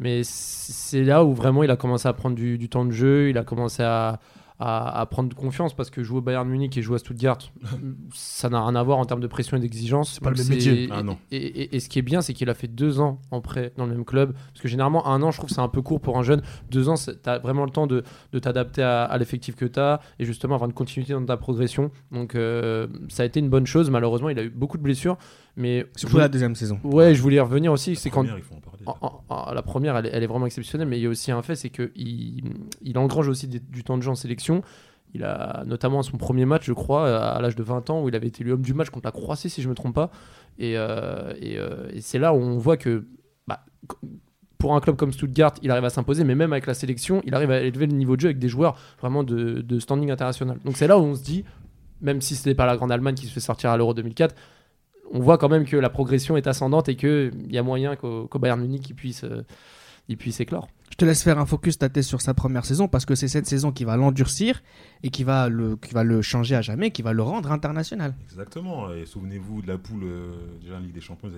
Mais 0.00 0.22
c'est 0.24 1.04
là 1.04 1.24
où 1.24 1.32
vraiment 1.32 1.62
il 1.62 1.70
a 1.70 1.76
commencé 1.76 2.08
à 2.08 2.12
prendre 2.12 2.34
du, 2.34 2.58
du 2.58 2.68
temps 2.68 2.84
de 2.84 2.90
jeu, 2.90 3.30
il 3.30 3.38
a 3.38 3.44
commencé 3.44 3.84
à, 3.84 4.18
à, 4.58 5.00
à 5.00 5.06
prendre 5.06 5.34
confiance 5.36 5.74
parce 5.74 5.90
que 5.90 6.02
jouer 6.02 6.18
au 6.18 6.22
Bayern 6.22 6.48
Munich 6.48 6.76
et 6.78 6.82
jouer 6.82 6.96
à 6.96 6.98
Stuttgart, 6.98 7.38
ça 8.14 8.48
n'a 8.48 8.62
rien 8.64 8.74
à 8.74 8.82
voir 8.82 8.98
en 8.98 9.04
termes 9.04 9.20
de 9.20 9.26
pression 9.26 9.56
et 9.56 9.60
d'exigence. 9.60 10.18
pas 10.20 10.30
le 10.30 10.36
même 10.36 10.44
c'est- 10.46 10.52
métier. 10.54 10.88
Ah 10.90 11.02
non. 11.02 11.18
Et, 11.30 11.36
et- 11.36 11.76
et 11.76 11.80
ce 11.80 11.88
qui 11.88 11.98
est 11.98 12.02
bien, 12.02 12.22
c'est 12.22 12.32
qu'il 12.34 12.48
a 12.50 12.54
fait 12.54 12.68
deux 12.68 13.00
ans 13.00 13.20
en 13.30 13.40
prêt 13.40 13.72
dans 13.76 13.86
le 13.86 13.92
même 13.92 14.04
club. 14.04 14.32
Parce 14.52 14.60
que 14.62 14.68
généralement, 14.68 15.06
un 15.06 15.22
an, 15.22 15.30
je 15.30 15.38
trouve 15.38 15.50
c'est 15.50 15.60
un 15.60 15.68
peu 15.68 15.82
court 15.82 16.00
pour 16.00 16.18
un 16.18 16.22
jeune. 16.22 16.42
Deux 16.70 16.88
ans, 16.88 16.94
tu 16.96 17.10
as 17.28 17.38
vraiment 17.38 17.64
le 17.64 17.70
temps 17.70 17.86
de, 17.86 18.02
de 18.32 18.38
t'adapter 18.38 18.82
à, 18.82 19.04
à 19.04 19.18
l'effectif 19.18 19.56
que 19.56 19.64
tu 19.66 19.78
as 19.80 20.00
et 20.18 20.24
justement 20.24 20.54
avoir 20.54 20.68
une 20.68 20.74
continuité 20.74 21.12
dans 21.12 21.24
ta 21.24 21.36
progression. 21.36 21.90
Donc 22.10 22.34
euh, 22.34 22.86
ça 23.08 23.22
a 23.22 23.26
été 23.26 23.40
une 23.40 23.48
bonne 23.50 23.66
chose. 23.66 23.90
Malheureusement, 23.90 24.28
il 24.30 24.38
a 24.38 24.42
eu 24.42 24.50
beaucoup 24.50 24.78
de 24.78 24.82
blessures. 24.82 25.16
Mais 25.56 25.86
Surtout 25.96 26.18
la 26.18 26.28
deuxième 26.28 26.54
saison. 26.54 26.78
Ouais, 26.84 27.14
je 27.14 27.22
voulais 27.22 27.36
y 27.36 27.40
revenir 27.40 27.72
aussi. 27.72 27.94
La 27.94 27.96
C'est 27.96 28.10
quand 28.10 28.20
première, 28.20 28.36
il 28.38 28.44
faut 28.44 28.54
en 28.54 28.60
parler. 28.60 28.82
en- 28.86 28.96
en- 29.00 29.22
en- 29.50 29.52
la 29.54 29.62
première, 29.62 29.96
elle, 29.96 30.06
est- 30.06 30.10
elle 30.12 30.22
est 30.22 30.26
vraiment 30.26 30.44
exceptionnelle, 30.46 30.86
mais 30.88 30.98
il 30.98 31.02
y 31.02 31.06
a 31.06 31.08
aussi 31.08 31.32
un 31.32 31.40
fait, 31.42 31.54
c'est 31.56 31.70
qu'il 31.70 32.42
il 32.82 32.98
engrange 32.98 33.28
aussi 33.28 33.48
des- 33.48 33.60
du 33.60 33.82
temps 33.82 33.96
de 33.96 34.02
jeu 34.02 34.10
en 34.10 34.14
sélection. 34.14 34.62
Il 35.14 35.24
a 35.24 35.62
notamment 35.66 36.00
à 36.00 36.02
son 36.02 36.18
premier 36.18 36.44
match, 36.44 36.64
je 36.66 36.74
crois, 36.74 37.08
à, 37.08 37.36
à 37.36 37.40
l'âge 37.40 37.56
de 37.56 37.62
20 37.62 37.88
ans, 37.88 38.02
où 38.02 38.08
il 38.10 38.14
avait 38.16 38.26
été 38.26 38.44
l'homme 38.44 38.60
du 38.60 38.74
match 38.74 38.90
contre 38.90 39.06
la 39.06 39.12
Croatie, 39.12 39.48
si 39.48 39.62
je 39.62 39.66
ne 39.66 39.70
me 39.70 39.74
trompe 39.74 39.94
pas. 39.94 40.10
Et, 40.58 40.74
euh, 40.76 41.32
et, 41.40 41.58
euh, 41.58 41.88
et 41.92 42.00
c'est 42.02 42.18
là 42.18 42.34
où 42.34 42.36
on 42.36 42.58
voit 42.58 42.76
que 42.76 43.06
bah, 43.46 43.64
pour 44.58 44.74
un 44.74 44.80
club 44.80 44.96
comme 44.96 45.12
Stuttgart, 45.12 45.54
il 45.62 45.70
arrive 45.70 45.84
à 45.84 45.90
s'imposer, 45.90 46.24
mais 46.24 46.34
même 46.34 46.52
avec 46.52 46.66
la 46.66 46.74
sélection, 46.74 47.22
il 47.24 47.34
arrive 47.34 47.50
à 47.50 47.60
élever 47.60 47.86
le 47.86 47.92
niveau 47.94 48.16
de 48.16 48.20
jeu 48.20 48.26
avec 48.28 48.38
des 48.38 48.48
joueurs 48.48 48.76
vraiment 49.00 49.22
de, 49.24 49.62
de 49.62 49.78
standing 49.78 50.10
international. 50.10 50.58
Donc 50.66 50.76
c'est 50.76 50.86
là 50.86 50.98
où 50.98 51.02
on 51.02 51.14
se 51.14 51.22
dit, 51.22 51.44
même 52.02 52.20
si 52.20 52.34
ce 52.34 52.46
n'est 52.48 52.54
pas 52.54 52.66
la 52.66 52.76
grande 52.76 52.92
Allemagne 52.92 53.14
qui 53.14 53.26
se 53.26 53.32
fait 53.32 53.40
sortir 53.40 53.70
à 53.70 53.76
l'Euro 53.78 53.94
2004, 53.94 54.34
on 55.12 55.20
voit 55.20 55.38
quand 55.38 55.48
même 55.48 55.64
que 55.64 55.76
la 55.76 55.90
progression 55.90 56.36
est 56.36 56.46
ascendante 56.46 56.88
et 56.88 56.96
qu'il 56.96 57.32
y 57.50 57.58
a 57.58 57.62
moyen 57.62 57.96
qu'au 57.96 58.28
Bayern 58.38 58.60
Munich, 58.60 58.88
il 58.88 58.94
puisse, 58.94 59.24
euh, 59.24 59.44
il 60.08 60.16
puisse 60.16 60.40
éclore. 60.40 60.68
Je 60.90 60.96
te 60.96 61.04
laisse 61.04 61.22
faire 61.22 61.38
un 61.38 61.46
focus 61.46 61.78
ta 61.78 61.88
thèse 61.88 62.06
sur 62.06 62.22
sa 62.22 62.32
première 62.32 62.64
saison 62.64 62.88
parce 62.88 63.04
que 63.04 63.14
c'est 63.14 63.28
cette 63.28 63.46
saison 63.46 63.70
qui 63.70 63.84
va 63.84 63.96
l'endurcir 63.96 64.62
et 65.02 65.10
qui 65.10 65.24
va, 65.24 65.48
le, 65.48 65.76
qui 65.76 65.92
va 65.92 66.04
le 66.04 66.22
changer 66.22 66.54
à 66.54 66.62
jamais, 66.62 66.90
qui 66.90 67.02
va 67.02 67.12
le 67.12 67.22
rendre 67.22 67.52
international. 67.52 68.14
Exactement. 68.30 68.92
Et 68.94 69.04
souvenez-vous 69.04 69.62
de 69.62 69.66
la 69.66 69.78
poule 69.78 70.04
euh, 70.04 70.32
déjà 70.62 70.76
en 70.76 70.80
Ligue 70.80 70.94
des 70.94 71.00
Champions. 71.00 71.30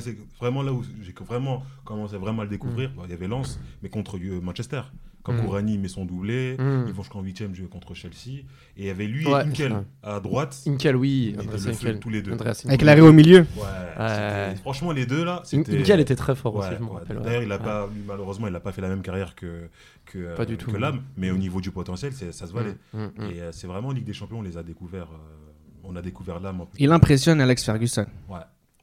C'est 0.00 0.16
vraiment 0.38 0.62
là 0.62 0.72
où 0.72 0.82
j'ai 1.02 1.12
vraiment 1.24 1.64
commencé 1.84 2.16
vraiment 2.16 2.42
à 2.42 2.44
le 2.44 2.50
découvrir. 2.50 2.92
Bon, 2.96 3.02
il 3.04 3.10
y 3.10 3.14
avait 3.14 3.28
Lens, 3.28 3.60
mais 3.82 3.90
contre 3.90 4.16
euh, 4.16 4.40
Manchester. 4.40 4.82
Quand 5.24 5.32
Mm. 5.32 5.40
Kourani 5.46 5.78
met 5.78 5.88
son 5.88 6.04
doublé, 6.04 6.54
Mm. 6.58 6.84
ils 6.86 6.92
vont 6.92 7.02
jusqu'en 7.02 7.22
huitième 7.22 7.54
jouer 7.54 7.66
contre 7.66 7.94
Chelsea. 7.94 8.44
Et 8.76 8.82
il 8.82 8.84
y 8.84 8.90
avait 8.90 9.06
lui 9.06 9.26
Ouais, 9.26 9.42
et 9.42 9.48
Inkel 9.48 9.82
à 10.02 10.20
droite. 10.20 10.62
Inkel, 10.66 10.96
oui, 10.96 11.34
Ils 11.40 11.46
le 11.48 11.68
Inkel. 11.70 11.98
tous 11.98 12.10
les 12.10 12.20
deux. 12.20 12.36
Avec 12.66 12.82
l'arrêt 12.82 13.00
au 13.00 13.12
milieu. 13.12 13.38
Ouais, 13.56 13.62
Ouais. 13.62 14.08
c'était- 14.08 14.56
Franchement, 14.60 14.92
les 14.92 15.06
deux 15.06 15.24
là, 15.24 15.40
c'était. 15.44 15.78
Inkel 15.80 16.00
était 16.00 16.14
très 16.14 16.34
fort 16.36 16.54
Ouais, 16.56 16.66
aussi, 16.66 16.76
je 16.78 16.84
me 16.84 16.90
rappelle. 16.90 17.20
D'ailleurs, 17.22 17.42
il 17.42 17.50
a 17.52 17.58
pas, 17.58 17.88
malheureusement, 18.06 18.46
il 18.48 18.52
n'a 18.52 18.60
pas 18.60 18.72
fait 18.72 18.82
la 18.82 18.88
même 18.90 19.00
carrière 19.02 19.34
que, 19.34 19.68
que, 20.04 20.18
euh, 20.18 20.34
Pas 20.36 20.44
du 20.44 20.58
tout, 20.58 20.70
que. 20.70 20.76
Lam, 20.76 21.00
mais 21.16 21.30
au 21.30 21.38
niveau 21.38 21.60
du 21.62 21.70
potentiel, 21.70 22.12
c'est- 22.12 22.32
ça 22.32 22.46
se 22.46 22.52
valait. 22.52 22.76
Mm, 22.92 22.98
mm, 22.98 23.04
mm. 23.16 23.30
Et 23.30 23.40
euh, 23.40 23.50
c'est 23.52 23.66
vraiment 23.66 23.88
en 23.88 23.92
Ligue 23.92 24.04
des 24.04 24.12
Champions, 24.12 24.40
on 24.40 24.42
les 24.42 24.56
a 24.58 24.62
découverts. 24.62 25.08
euh, 25.12 25.50
on 25.86 25.96
a 25.96 26.02
découvert 26.02 26.40
plus. 26.66 26.82
Il 26.84 26.92
impressionne 26.92 27.40
Alex 27.42 27.62
Ferguson. 27.64 28.06
Ouais, 28.28 28.38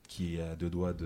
qui 0.08 0.36
est 0.38 0.42
à 0.42 0.56
deux 0.56 0.70
doigts 0.70 0.94
de, 0.94 1.06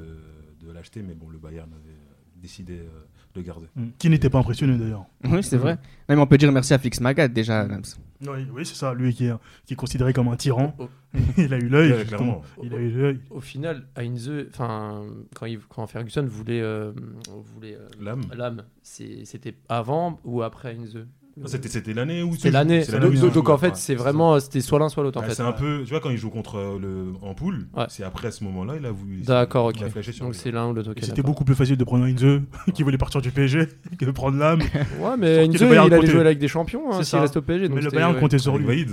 de 0.66 0.72
l'acheter, 0.74 1.02
mais 1.02 1.14
bon, 1.14 1.30
le 1.30 1.38
Bayern 1.38 1.70
avait 1.72 1.90
euh, 1.94 2.42
décidé 2.42 2.74
euh, 2.74 3.06
de 3.36 3.40
le 3.42 3.46
garder. 3.46 3.68
Mm. 3.76 3.88
Qui 4.00 4.10
n'était 4.10 4.30
pas 4.30 4.40
impressionné 4.40 4.78
d'ailleurs. 4.78 5.06
Oui, 5.26 5.44
c'est 5.44 5.58
vrai. 5.58 5.78
Mais 6.10 6.16
on 6.16 6.26
peut 6.28 6.38
dire 6.38 6.52
merci 6.52 6.74
à 6.74 6.80
Fix 6.80 7.00
Magat 7.02 7.28
déjà. 7.28 7.66
Nams. 7.68 7.84
Oui, 8.22 8.48
oui, 8.54 8.66
c'est 8.66 8.76
ça. 8.76 8.94
Lui 8.94 9.14
qui 9.14 9.26
est, 9.26 9.34
qui 9.66 9.74
est 9.74 9.76
considéré 9.78 10.14
comme 10.14 10.28
un 10.30 10.36
tyran. 10.38 10.74
Oh. 10.80 10.88
il 11.38 11.54
a 11.54 11.58
eu 11.58 11.68
l'œil. 11.68 11.92
Ouais, 11.92 12.00
justement. 12.00 12.18
clairement. 12.18 12.42
Il 12.64 12.74
a 12.74 12.78
eu 12.78 12.90
l'œil. 12.90 13.20
Au 13.30 13.42
final, 13.42 13.88
Heinze, 13.98 14.32
enfin, 14.50 15.04
quand, 15.36 15.46
il- 15.46 15.60
quand 15.60 15.86
Ferguson 15.88 16.26
voulait, 16.26 16.62
euh, 16.62 16.92
voulait 17.54 17.76
euh, 17.76 18.16
l'âme, 18.36 18.64
c'était 18.82 19.56
avant 19.70 20.20
ou 20.24 20.42
après 20.42 20.76
Heinze 20.76 21.06
c'était 21.48 21.68
c'était 21.68 21.94
l'année 21.94 22.24
où 22.24 22.34
C'est 22.38 22.50
l'année. 22.50 22.84
c'est 22.84 22.94
donc- 22.94 23.02
l'année 23.04 23.20
Donc, 23.20 23.34
donc, 23.34 23.50
en 23.50 23.58
fait, 23.58 23.76
c'est 23.76 23.94
vraiment, 23.96 24.40
c'était 24.40 24.62
soit 24.62 24.80
l'un 24.80 24.88
soit 24.88 25.04
l'autre 25.04 25.20
en 25.20 25.22
Ouais, 25.24 25.28
fait. 25.30 25.36
c'est 25.36 25.44
un 25.44 25.52
peu, 25.52 25.82
tu 25.84 25.90
vois, 25.90 26.00
quand 26.00 26.10
il 26.10 26.18
joue 26.18 26.30
contre 26.30 26.56
euh, 26.58 26.80
le 26.82 27.14
en 27.22 27.34
poule, 27.34 27.68
Ouais. 27.76 27.86
c'est 27.90 28.04
après 28.04 28.32
ce 28.32 28.44
moment-là, 28.46 28.76
il 28.80 28.86
a 28.86 28.92
voulu. 28.92 29.18
D'accord, 29.22 29.66
ok. 29.66 29.86
flashé 29.90 30.14
sur 30.14 30.26
Donc 30.26 30.36
c'est 30.36 30.52
l'un 30.52 30.70
ou 30.70 30.74
l'autre. 30.74 30.92
C'était 31.02 31.22
beaucoup 31.22 31.44
plus 31.44 31.56
facile 31.56 31.76
de 31.76 31.84
prendre 31.84 32.06
un 32.06 32.08
Inze 32.08 32.42
qui 32.74 32.84
voulait 32.84 32.98
partir 32.98 33.20
du 33.22 33.32
PSG 33.32 33.68
que 34.00 34.06
de 34.06 34.12
prendre 34.12 34.38
l'âme. 34.38 34.60
Ouais, 35.02 35.16
mais 35.20 35.48
Bayern 35.48 35.88
il 35.88 35.94
allait 35.94 36.08
jouer 36.08 36.22
avec 36.22 36.40
des 36.40 36.48
champions 36.48 36.92
hein, 36.92 36.98
C'est 37.00 37.04
s'il 37.04 37.20
reste 37.20 37.36
au 37.38 37.42
PSG. 37.42 37.68
donc 37.68 37.76
Mais 37.76 37.82
le 37.82 37.90
c'était- 37.90 37.96
Bayern 37.98 38.18
comptait 38.20 38.38
sur 38.40 38.58
lui. 38.58 38.86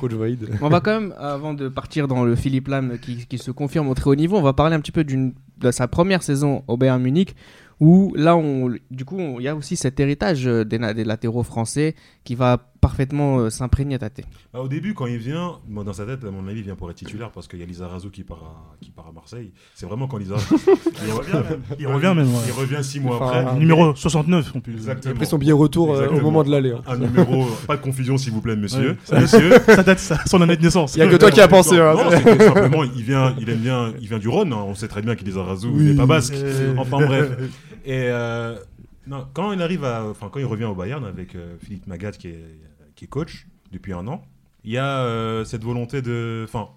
Coach 0.00 0.12
Vaïd. 0.12 0.48
On 0.60 0.68
va 0.68 0.80
quand 0.80 0.92
même, 1.00 1.14
avant 1.18 1.54
de 1.54 1.68
partir 1.68 2.08
dans 2.08 2.24
le 2.24 2.34
Philippe 2.36 2.68
Lam 2.68 2.98
qui, 3.00 3.26
qui 3.26 3.38
se 3.38 3.50
confirme 3.50 3.88
au 3.88 3.94
très 3.94 4.10
haut 4.10 4.14
niveau, 4.14 4.36
on 4.38 4.42
va 4.42 4.52
parler 4.52 4.74
un 4.76 4.80
petit 4.80 4.92
peu 4.92 5.04
d'une- 5.04 5.34
de 5.58 5.70
sa 5.70 5.86
première 5.88 6.22
saison 6.22 6.64
au 6.66 6.76
Bayern 6.76 7.00
Munich, 7.00 7.34
où 7.80 8.12
là, 8.16 8.36
on, 8.36 8.70
du 8.90 9.04
coup, 9.04 9.18
il 9.38 9.42
y 9.44 9.48
a 9.48 9.56
aussi 9.56 9.76
cet 9.76 9.98
héritage 10.00 10.46
euh, 10.46 10.64
des, 10.64 10.78
latéraux 11.04 11.42
français 11.42 11.94
qui 12.24 12.34
va 12.34 12.58
parfaitement 12.80 13.38
euh, 13.38 13.50
s'imprégner 13.50 13.94
à 13.94 13.98
Tate. 14.00 14.22
Bah, 14.52 14.60
au 14.60 14.68
début, 14.68 14.92
quand 14.94 15.06
il 15.06 15.18
vient, 15.18 15.52
dans 15.68 15.92
sa 15.92 16.04
tête, 16.04 16.24
à 16.24 16.30
mon 16.30 16.46
avis, 16.48 16.58
il 16.60 16.64
vient 16.64 16.74
pour 16.74 16.90
être 16.90 16.96
titulaire 16.96 17.30
parce 17.30 17.46
qu'il 17.48 17.60
y 17.60 17.62
a 17.62 17.66
Lizarazu 17.66 18.10
qui 18.10 18.24
part 18.24 18.42
à, 18.42 18.76
qui 18.80 18.90
part 18.90 19.06
à 19.08 19.12
Marseille. 19.12 19.52
C'est 19.74 19.86
vraiment 19.86 20.06
quand 20.08 20.18
Lizarazu. 20.18 20.46
il 21.06 21.12
revient, 21.12 21.42
Il 21.78 21.86
revient 21.86 22.12
même. 22.16 22.26
ouais. 22.28 22.40
Il 22.48 22.52
revient 22.52 22.82
six 22.84 22.98
mois 23.00 23.16
Enfin, 23.22 23.38
après. 23.46 23.58
Numéro 23.58 23.94
69 23.94 24.56
en 24.56 24.60
plus. 24.60 24.72
Exactement. 24.74 25.14
Après 25.14 25.26
son 25.26 25.38
billet 25.38 25.52
retour 25.52 25.94
euh, 25.94 26.08
au 26.08 26.20
moment 26.20 26.42
de 26.42 26.50
l'aller. 26.50 26.72
hein. 26.72 26.82
Un 26.86 26.98
numéro, 26.98 27.46
pas 27.68 27.76
de 27.76 27.82
confusion 27.82 28.16
s'il 28.18 28.32
vous 28.32 28.40
plaît, 28.40 28.56
monsieur. 28.56 28.96
Ouais. 29.12 29.20
Monsieur. 29.20 29.50
Ça 29.66 29.82
date 29.82 29.98
ça- 30.00 30.18
son 30.26 30.40
année 30.40 30.56
de 30.56 30.62
naissance. 30.62 30.96
Il 30.96 31.00
y 31.00 31.02
a 31.02 31.08
que 31.08 31.16
toi 31.16 31.30
qui 31.30 31.40
as 31.40 31.48
pensé. 31.48 31.78
hein. 31.78 31.94
Non, 31.94 32.10
que 32.10 32.44
simplement, 32.44 32.82
il 32.84 33.02
vient, 33.02 33.34
il 33.40 33.48
aime 33.48 33.58
bien, 33.58 33.92
il 34.00 34.08
vient 34.08 34.18
du 34.18 34.28
Rhône. 34.28 34.52
hein. 34.52 34.64
On 34.66 34.74
sait 34.74 34.88
très 34.88 35.02
bien 35.02 35.14
qu'il 35.14 35.26
est 35.28 35.30
Lizarazu, 35.30 35.68
il 35.76 35.84
n'est 35.84 35.94
pas 35.94 36.06
basque. 36.06 36.34
Euh, 36.34 36.74
Enfin 36.78 36.98
bref. 37.06 37.30
Et 37.84 38.04
euh, 38.04 38.58
non, 39.06 39.26
quand 39.34 39.52
il 39.52 39.62
arrive 39.62 39.84
à, 39.84 40.04
enfin 40.04 40.28
quand 40.30 40.38
il 40.38 40.46
revient 40.46 40.64
au 40.64 40.74
Bayern 40.74 41.04
avec 41.04 41.34
euh, 41.34 41.56
Philippe 41.58 41.86
Magat 41.86 42.12
qui 42.12 42.28
est, 42.28 42.60
qui 42.94 43.04
est 43.04 43.08
coach 43.08 43.46
depuis 43.70 43.92
un 43.92 44.06
an, 44.06 44.24
il 44.64 44.72
y 44.72 44.78
a 44.78 45.04
euh, 45.04 45.44
cette 45.44 45.64
volonté 45.64 46.02
de, 46.02 46.44
enfin, 46.46 46.68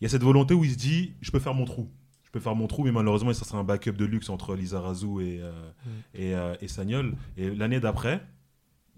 il 0.00 0.04
y 0.04 0.06
a 0.06 0.08
cette 0.08 0.22
volonté 0.22 0.54
où 0.54 0.64
il 0.64 0.72
se 0.72 0.76
dit, 0.76 1.14
je 1.20 1.30
peux 1.30 1.38
faire 1.38 1.54
mon 1.54 1.64
trou. 1.64 1.88
Je 2.24 2.30
peux 2.30 2.40
faire 2.40 2.54
mon 2.54 2.68
trou, 2.68 2.84
mais 2.84 2.92
malheureusement, 2.92 3.32
ça 3.32 3.44
sera 3.44 3.58
un 3.58 3.64
backup 3.64 3.92
de 3.92 4.04
luxe 4.04 4.28
entre 4.28 4.54
Lizarazu 4.54 5.20
et, 5.20 5.40
euh, 5.42 6.54
et, 6.60 6.64
et 6.64 6.68
Sagnol. 6.68 7.16
Et 7.36 7.50
l'année 7.50 7.80
d'après, 7.80 8.24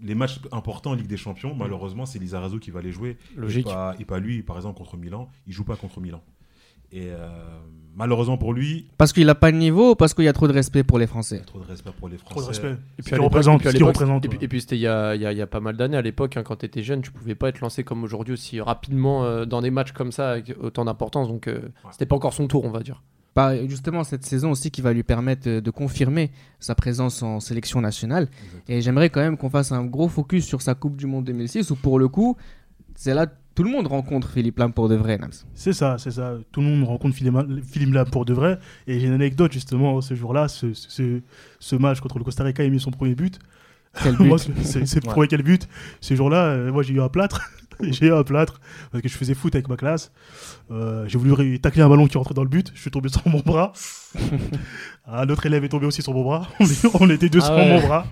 les 0.02 0.14
matchs 0.14 0.40
importants 0.52 0.90
en 0.90 0.94
Ligue 0.94 1.06
des 1.06 1.16
Champions, 1.16 1.54
malheureusement, 1.54 2.04
c'est 2.04 2.18
Lizarazu 2.18 2.60
qui 2.60 2.70
va 2.70 2.82
les 2.82 2.92
jouer. 2.92 3.16
Logique. 3.34 3.66
Et 3.66 3.70
pas, 3.70 3.94
et 3.98 4.04
pas 4.04 4.18
lui, 4.18 4.42
par 4.42 4.56
exemple, 4.56 4.76
contre 4.76 4.98
Milan. 4.98 5.30
Il 5.46 5.54
joue 5.54 5.64
pas 5.64 5.76
contre 5.76 6.00
Milan. 6.00 6.22
Et 6.92 7.08
euh, 7.10 7.28
malheureusement 7.94 8.36
pour 8.38 8.52
lui, 8.52 8.88
Parce 8.98 9.12
qu'il 9.12 9.26
n'a 9.26 9.34
pas 9.34 9.50
de 9.52 9.56
niveau 9.56 9.92
ou 9.92 9.94
parce 9.94 10.14
qu'il 10.14 10.24
y 10.24 10.28
a 10.28 10.32
trop 10.32 10.48
de 10.48 10.52
respect 10.52 10.82
pour 10.84 10.98
les 10.98 11.06
Français? 11.06 11.40
A 11.42 11.44
trop 11.44 11.58
de 11.60 11.64
respect 11.64 11.90
pour 11.98 12.08
les 12.08 12.18
Français. 12.18 12.34
Trop 12.34 12.40
de 12.42 12.46
respect. 12.46 12.76
Et 12.98 13.02
puis 13.02 13.14
représente. 13.16 13.64
et 13.64 13.68
puis 14.28 14.48
ouais. 14.56 14.60
c'était 14.60 14.76
il 14.76 14.80
y 14.82 14.86
a, 14.86 15.14
il 15.14 15.22
y 15.22 15.26
a- 15.26 15.32
il 15.32 15.38
y 15.38 15.42
a 15.42 15.46
pas 15.46 15.60
mal 15.60 15.76
d'années 15.76 15.96
à 15.96 16.02
l'époque, 16.02 16.36
hein, 16.36 16.42
quand 16.42 16.56
tu 16.56 16.66
étais 16.66 16.82
jeune, 16.82 17.00
tu 17.02 17.10
pouvais 17.10 17.34
pas 17.34 17.48
être 17.48 17.60
lancé 17.60 17.82
comme 17.84 18.02
aujourd'hui 18.04 18.34
aussi 18.34 18.60
rapidement 18.60 19.24
euh, 19.24 19.44
dans 19.46 19.60
des 19.62 19.70
matchs 19.70 19.92
comme 19.92 20.12
ça 20.12 20.32
avec 20.32 20.54
autant 20.60 20.84
d'importance. 20.84 21.28
Donc 21.28 21.48
euh, 21.48 21.60
c'était 21.92 22.06
pas 22.06 22.16
encore 22.16 22.34
son 22.34 22.46
tour, 22.46 22.64
on 22.64 22.70
va 22.70 22.80
dire. 22.80 23.02
Par- 23.34 23.54
Justement, 23.66 24.04
cette 24.04 24.26
saison 24.26 24.50
aussi 24.50 24.70
qui 24.70 24.82
va 24.82 24.92
lui 24.92 25.02
permettre 25.04 25.48
euh, 25.48 25.60
de 25.62 25.70
confirmer 25.70 26.30
sa 26.60 26.74
présence 26.74 27.22
en 27.22 27.40
sélection 27.40 27.80
nationale. 27.80 28.28
Et 28.68 28.82
j'aimerais 28.82 29.08
quand 29.08 29.20
même 29.20 29.38
qu'on 29.38 29.48
fasse 29.48 29.72
un 29.72 29.84
gros 29.86 30.08
focus 30.08 30.44
sur 30.44 30.60
sa 30.60 30.74
Coupe 30.74 30.96
du 30.98 31.06
Monde 31.06 31.24
2006 31.24 31.70
où 31.70 31.76
pour 31.76 31.98
le 31.98 32.08
coup, 32.08 32.36
c'est 32.94 33.14
là 33.14 33.26
tout 33.54 33.62
le 33.62 33.70
monde 33.70 33.86
rencontre 33.86 34.30
Philippe 34.30 34.58
Lam 34.58 34.72
pour 34.72 34.88
de 34.88 34.94
vrai, 34.94 35.18
Nams. 35.18 35.30
C'est 35.54 35.72
ça, 35.72 35.96
c'est 35.98 36.10
ça. 36.12 36.34
Tout 36.52 36.60
le 36.60 36.66
monde 36.66 36.84
rencontre 36.84 37.14
Philippe 37.14 37.36
Philippe 37.70 37.92
Lam 37.94 38.08
pour 38.08 38.24
de 38.24 38.32
vrai. 38.32 38.58
Et 38.86 38.98
j'ai 39.00 39.06
une 39.06 39.12
anecdote 39.12 39.52
justement 39.52 40.00
ce 40.00 40.14
jour-là, 40.14 40.48
ce, 40.48 40.72
ce, 40.74 41.20
ce 41.58 41.76
match 41.76 42.00
contre 42.00 42.18
le 42.18 42.24
Costa 42.24 42.44
Rica, 42.44 42.62
il 42.64 42.68
a 42.68 42.70
mis 42.70 42.80
son 42.80 42.90
premier 42.90 43.14
but. 43.14 43.38
Quel 44.02 44.16
but 44.16 44.24
moi, 44.26 44.38
c'est- 44.38 45.00
pour 45.00 45.26
quel 45.26 45.42
but? 45.42 45.68
Ce 46.00 46.14
jour-là, 46.14 46.44
euh, 46.46 46.72
moi 46.72 46.82
j'ai 46.82 46.94
eu 46.94 47.00
un 47.00 47.08
plâtre. 47.08 47.42
j'ai 47.82 48.06
eu 48.06 48.12
un 48.12 48.22
plâtre 48.22 48.60
parce 48.90 49.02
que 49.02 49.08
je 49.08 49.16
faisais 49.16 49.34
foot 49.34 49.54
avec 49.54 49.68
ma 49.68 49.76
classe. 49.76 50.12
Euh, 50.70 51.04
j'ai 51.08 51.18
voulu 51.18 51.58
tacler 51.60 51.82
un 51.82 51.88
ballon 51.88 52.06
qui 52.06 52.16
rentrait 52.16 52.34
dans 52.34 52.44
le 52.44 52.48
but. 52.48 52.70
Je 52.74 52.80
suis 52.80 52.90
tombé 52.90 53.08
sur 53.08 53.26
mon 53.28 53.40
bras. 53.40 53.72
un 55.06 55.28
autre 55.28 55.44
élève 55.46 55.64
est 55.64 55.68
tombé 55.68 55.86
aussi 55.86 56.00
sur 56.02 56.14
mon 56.14 56.22
bras. 56.22 56.48
On, 57.00 57.10
était 57.10 57.28
deux 57.28 57.40
Ah 57.42 57.46
sur 57.46 57.54
ouais. 57.54 57.68
mon 57.80 57.86
bras. 57.86 58.06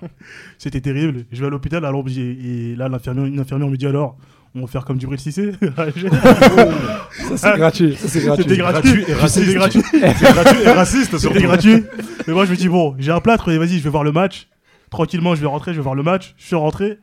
C'était 0.57 0.81
terrible. 0.81 1.25
Je 1.31 1.41
vais 1.41 1.47
à 1.47 1.49
l'hôpital 1.49 1.83
alors, 1.85 2.03
et, 2.09 2.19
et 2.19 2.75
là 2.75 2.89
l'infirmière, 2.89 3.25
une 3.25 3.39
infirmière 3.39 3.69
me 3.69 3.77
dit 3.77 3.87
alors, 3.87 4.17
on 4.55 4.61
va 4.61 4.67
faire 4.67 4.83
comme 4.85 4.97
du 4.97 5.05
Bril 5.07 5.19
Cissé. 5.19 5.51
Ça 5.61 7.37
c'est 7.37 7.57
gratuit. 7.57 7.95
Ça, 7.95 8.07
c'est 8.07 8.19
C'était 8.21 8.57
gratuit. 8.57 9.03
Gratuit 9.05 9.05
et 9.07 9.13
raciste. 9.13 9.45
C'était 9.45 9.53
gratuit. 9.55 9.81
Gratuit 9.81 10.61
et 10.65 10.69
raciste. 10.71 11.17
C'était 11.17 11.41
gratuit. 11.43 11.83
Mais 12.27 12.33
moi, 12.33 12.45
je 12.45 12.51
me 12.51 12.55
dis, 12.57 12.67
bon, 12.69 12.95
j'ai 12.99 13.11
un 13.11 13.19
plâtre, 13.19 13.49
et 13.49 13.57
vas-y, 13.57 13.77
je 13.79 13.83
vais 13.83 13.89
voir 13.89 14.03
le 14.03 14.11
match. 14.11 14.47
Tranquillement, 14.89 15.35
je 15.35 15.41
vais 15.41 15.47
rentrer, 15.47 15.71
je 15.73 15.77
vais 15.77 15.83
voir 15.83 15.95
le 15.95 16.03
match. 16.03 16.33
Je 16.37 16.45
suis 16.47 16.55
rentré. 16.55 16.99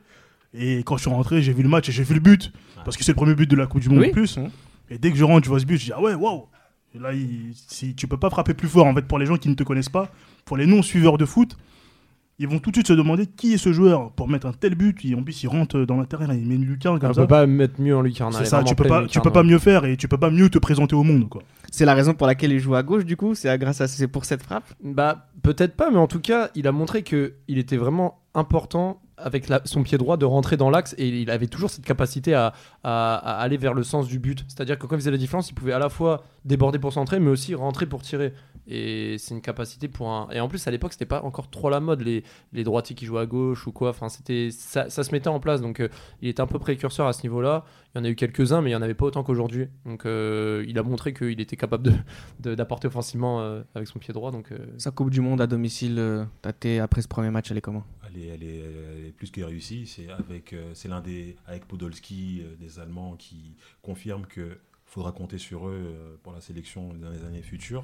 Et 0.53 0.79
quand 0.83 0.97
je 0.97 1.01
suis 1.01 1.09
rentré, 1.11 1.41
j'ai 1.41 1.53
vu 1.53 1.63
le 1.63 1.69
match 1.69 1.89
et 1.89 1.91
j'ai 1.91 2.03
vu 2.03 2.13
le 2.13 2.19
but. 2.19 2.51
Parce 2.85 2.97
que 2.97 3.03
c'est 3.03 3.11
le 3.11 3.15
premier 3.15 3.35
but 3.35 3.49
de 3.49 3.55
la 3.55 3.65
Coupe 3.67 3.81
du 3.81 3.89
Monde 3.89 3.99
Oui. 3.99 4.09
en 4.09 4.13
plus. 4.13 4.37
Mhm. 4.37 4.49
Et 4.89 4.97
dès 4.97 5.11
que 5.11 5.17
je 5.17 5.23
rentre, 5.23 5.43
je 5.45 5.49
vois 5.49 5.59
ce 5.59 5.65
but, 5.65 5.77
je 5.79 5.85
dis 5.85 5.91
ah 5.95 6.01
ouais, 6.01 6.13
waouh. 6.15 6.45
Là, 6.99 7.13
il- 7.13 7.53
si 7.67 7.93
tu 7.93 8.07
peux 8.07 8.17
pas 8.17 8.31
frapper 8.31 8.55
plus 8.55 8.67
fort 8.67 8.87
en 8.87 8.95
fait 8.95 9.03
pour 9.03 9.19
les 9.19 9.27
gens 9.27 9.37
qui 9.37 9.47
ne 9.49 9.53
te 9.53 9.61
connaissent 9.63 9.89
pas, 9.89 10.09
pour 10.45 10.57
les 10.57 10.65
non 10.65 10.81
suiveurs 10.81 11.19
de 11.19 11.25
foot, 11.25 11.55
ils 12.39 12.47
vont 12.47 12.59
tout 12.59 12.71
de 12.71 12.75
suite 12.77 12.87
se 12.87 12.93
demander 12.93 13.25
qui 13.27 13.53
est 13.53 13.57
ce 13.57 13.71
joueur 13.73 14.11
pour 14.13 14.27
mettre 14.29 14.47
un 14.47 14.53
tel 14.53 14.73
but. 14.75 14.97
Et 15.05 15.13
en 15.13 15.21
plus, 15.23 15.43
il 15.43 15.47
rentre 15.47 15.81
dans 15.81 15.97
l'intérieur, 15.97 16.31
il 16.33 16.45
met 16.47 16.55
une 16.55 16.65
lucarne 16.65 16.95
On 16.95 16.99
comme 16.99 17.09
peut 17.09 17.21
ça. 17.21 17.27
pas 17.27 17.45
mettre 17.45 17.79
mieux 17.81 17.95
en 17.95 18.01
lucarne. 18.01 18.31
C'est 18.33 18.43
est 18.43 18.45
ça, 18.45 18.63
tu 18.63 18.75
peux 18.75 18.85
pas, 18.85 19.05
tu 19.05 19.19
peux 19.19 19.31
pas 19.31 19.41
ouais. 19.41 19.47
mieux 19.47 19.59
faire 19.59 19.85
et 19.85 19.97
tu 19.97 20.07
peux 20.07 20.17
pas 20.17 20.31
mieux 20.31 20.49
te 20.49 20.57
présenter 20.57 20.95
au 20.95 21.03
monde 21.03 21.27
quoi. 21.29 21.43
C'est 21.71 21.85
la 21.85 21.93
raison 21.93 22.13
pour 22.15 22.25
laquelle 22.25 22.51
il 22.51 22.59
joue 22.59 22.73
à 22.75 22.81
gauche, 22.81 23.05
du 23.05 23.15
coup 23.15 23.35
C'est 23.35 23.55
grâce 23.59 23.81
à 23.81 23.87
c'est 23.87 24.07
pour 24.07 24.25
cette 24.25 24.41
frappe? 24.41 24.63
Bah, 24.83 25.27
peut-être 25.43 25.75
pas, 25.75 25.91
mais 25.91 25.97
en 25.97 26.07
tout 26.07 26.19
cas, 26.21 26.49
il 26.55 26.65
a 26.67 26.71
montré 26.71 27.03
que 27.03 27.33
il 27.47 27.57
était 27.59 27.77
vraiment 27.77 28.19
important 28.33 29.01
avec 29.21 29.49
la- 29.49 29.61
son 29.65 29.83
pied 29.83 29.97
droit 29.97 30.15
de 30.15 30.23
rentrer 30.23 30.55
dans 30.55 30.69
l'axe 30.69 30.95
et 30.97 31.09
il 31.09 31.29
avait 31.29 31.47
toujours 31.47 31.69
cette 31.69 31.83
capacité 31.83 32.33
à, 32.33 32.53
à- 32.85 33.15
à 33.15 33.41
aller 33.41 33.57
vers 33.57 33.73
le 33.73 33.83
sens 33.83 34.07
du 34.07 34.17
but. 34.17 34.45
C'est-à-dire 34.47 34.79
que 34.79 34.87
quand 34.87 34.95
il 34.95 34.99
faisait 34.99 35.11
la 35.11 35.17
différence, 35.17 35.49
il 35.49 35.53
pouvait 35.55 35.73
à 35.73 35.79
la 35.79 35.89
fois 35.89 36.23
déborder 36.45 36.79
pour 36.79 36.93
centrer, 36.93 37.19
mais 37.19 37.29
aussi 37.29 37.53
rentrer 37.53 37.85
pour 37.85 38.01
tirer. 38.01 38.33
Et 38.71 39.17
c'est 39.17 39.33
une 39.33 39.41
capacité 39.41 39.87
pour 39.87 40.09
un. 40.11 40.29
Et 40.31 40.39
en 40.39 40.47
plus, 40.47 40.67
à 40.67 40.71
l'époque, 40.71 40.93
c'était 40.93 41.05
pas 41.07 41.23
encore 41.23 41.49
trop 41.49 41.71
la 41.71 41.79
mode, 41.79 42.01
les, 42.01 42.23
les 42.53 42.63
droitiers 42.63 42.95
qui 42.95 43.05
jouaient 43.05 43.21
à 43.21 43.25
gauche 43.25 43.65
ou 43.65 43.71
quoi. 43.71 43.89
Enfin, 43.89 44.09
c'était 44.09 44.49
ça, 44.51 44.89
ça 44.91 45.03
se 45.03 45.11
mettait 45.11 45.27
en 45.27 45.39
place. 45.39 45.59
Donc, 45.61 45.79
euh, 45.79 45.89
il 46.21 46.29
était 46.29 46.41
un 46.41 46.47
peu 46.47 46.59
précurseur 46.59 47.07
à 47.07 47.13
ce 47.13 47.23
niveau-là. 47.23 47.65
Il 47.95 47.97
y 47.97 48.01
en 48.01 48.05
a 48.05 48.09
eu 48.09 48.15
quelques-uns, 48.15 48.61
mais 48.61 48.69
il 48.69 48.73
y 48.73 48.75
en 48.75 48.81
avait 48.83 48.93
pas 48.93 49.05
autant 49.05 49.23
qu'aujourd'hui. 49.23 49.67
Donc, 49.85 50.05
euh, 50.05 50.63
il 50.67 50.77
a 50.77 50.83
montré 50.83 51.13
qu'il 51.13 51.41
était 51.41 51.55
capable 51.57 51.83
de- 51.85 51.93
de- 52.41 52.53
d'apporter 52.53 52.87
offensivement 52.87 53.41
euh, 53.41 53.63
avec 53.73 53.87
son 53.87 53.97
pied 53.97 54.13
droit. 54.13 54.31
Donc, 54.31 54.51
euh, 54.51 54.59
Sa 54.77 54.91
Coupe 54.91 55.09
du 55.09 55.21
Monde 55.21 55.41
à 55.41 55.47
domicile, 55.47 55.95
euh, 55.97 56.23
Tate, 56.43 56.67
après 56.79 57.01
ce 57.01 57.07
premier 57.07 57.31
match, 57.31 57.49
elle 57.49 57.57
est 57.57 57.61
comment? 57.61 57.83
Elle 58.07 58.21
est, 58.21 58.27
elle 58.27 58.43
est- 58.43 58.59
elle 58.99 59.05
est 59.07 59.11
plus 59.11 59.31
que 59.31 59.41
réussie. 59.41 59.87
C'est 59.87 60.09
avec, 60.11 60.53
euh, 60.53 60.69
c'est 60.75 60.87
l'un 60.89 61.01
des 61.01 61.35
avec 61.47 61.65
Podolski, 61.67 62.43
euh, 62.43 62.55
des 62.59 62.77
Allemands, 62.79 63.15
qui 63.17 63.55
confirme 63.81 64.27
que 64.27 64.59
faudra 64.85 65.11
compter 65.11 65.37
sur 65.37 65.67
eux 65.67 65.73
euh, 65.73 66.15
pour 66.23 66.33
la 66.33 66.41
sélection 66.41 66.93
dans 66.93 67.09
les 67.09 67.23
années 67.23 67.41
futures. 67.41 67.83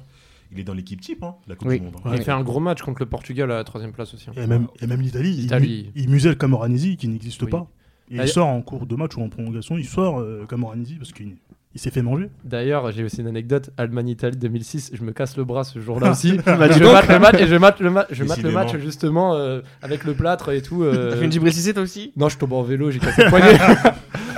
Il 0.52 0.60
est 0.60 0.64
dans 0.64 0.74
l'équipe 0.74 1.00
type, 1.00 1.22
hein, 1.22 1.34
la 1.46 1.56
Coupe 1.56 1.68
Oui. 1.68 1.78
du 1.78 1.84
Monde. 1.84 1.96
hein. 2.04 2.10
Il 2.14 2.20
a 2.20 2.24
fait 2.24 2.30
un 2.32 2.42
gros 2.42 2.60
match 2.60 2.82
contre 2.82 3.00
le 3.02 3.06
Portugal 3.08 3.50
à 3.50 3.56
la 3.56 3.64
troisième 3.64 3.92
place 3.92 4.14
aussi. 4.14 4.30
hein. 4.30 4.34
Et 4.36 4.46
même, 4.46 4.68
et 4.80 4.86
même 4.86 5.00
l'Italie, 5.00 5.48
il, 5.50 5.92
il 5.94 6.08
muselle 6.08 6.36
Camoranesi 6.38 6.96
qui 6.96 7.08
n'existe 7.08 7.42
Oui. 7.42 7.50
pas. 7.50 7.68
Et 8.10 8.16
il 8.18 8.28
sort 8.28 8.46
en 8.46 8.62
cours 8.62 8.86
de 8.86 8.94
match 8.94 9.16
ou 9.16 9.20
en 9.22 9.28
prolongation, 9.28 9.76
il 9.76 9.84
sort 9.84 10.20
euh, 10.20 10.46
Camoranesi 10.48 10.94
parce 10.94 11.12
qu'il 11.12 11.36
il 11.76 11.78
s'est 11.78 11.90
fait 11.90 12.00
manger. 12.00 12.30
D'ailleurs, 12.42 12.90
j'ai 12.90 13.04
aussi 13.04 13.20
une 13.20 13.26
anecdote 13.26 13.68
Allemagne-Italie 13.76 14.38
2006. 14.38 14.92
Je 14.94 15.02
me 15.02 15.12
casse 15.12 15.36
le 15.36 15.44
bras 15.44 15.62
ce 15.62 15.78
jour-là 15.78 16.10
aussi. 16.12 16.38
Bah, 16.46 16.68
dis 16.68 16.78
je 16.78 16.84
mate 16.84 17.06
le 17.08 17.18
match 17.18 17.34
et 17.38 17.46
je 17.46 17.56
mate 17.56 17.80
le, 17.80 17.90
ma- 17.90 18.06
je 18.10 18.24
mate 18.24 18.42
le 18.42 18.50
match 18.50 18.74
justement 18.78 19.34
euh, 19.34 19.60
avec 19.82 20.04
le 20.04 20.14
plâtre 20.14 20.48
et 20.50 20.62
tout. 20.62 20.84
euh, 20.84 21.10
T'as 21.10 21.16
fait 21.18 21.26
une 21.26 21.50
Cissé, 21.52 21.74
toi 21.74 21.82
aussi? 21.82 22.12
Non, 22.16 22.30
je 22.30 22.38
tombe 22.38 22.54
en 22.54 22.62
vélo, 22.62 22.90
j'ai 22.90 22.98
cassé 22.98 23.24
le 23.24 23.28
poignet. 23.30 23.58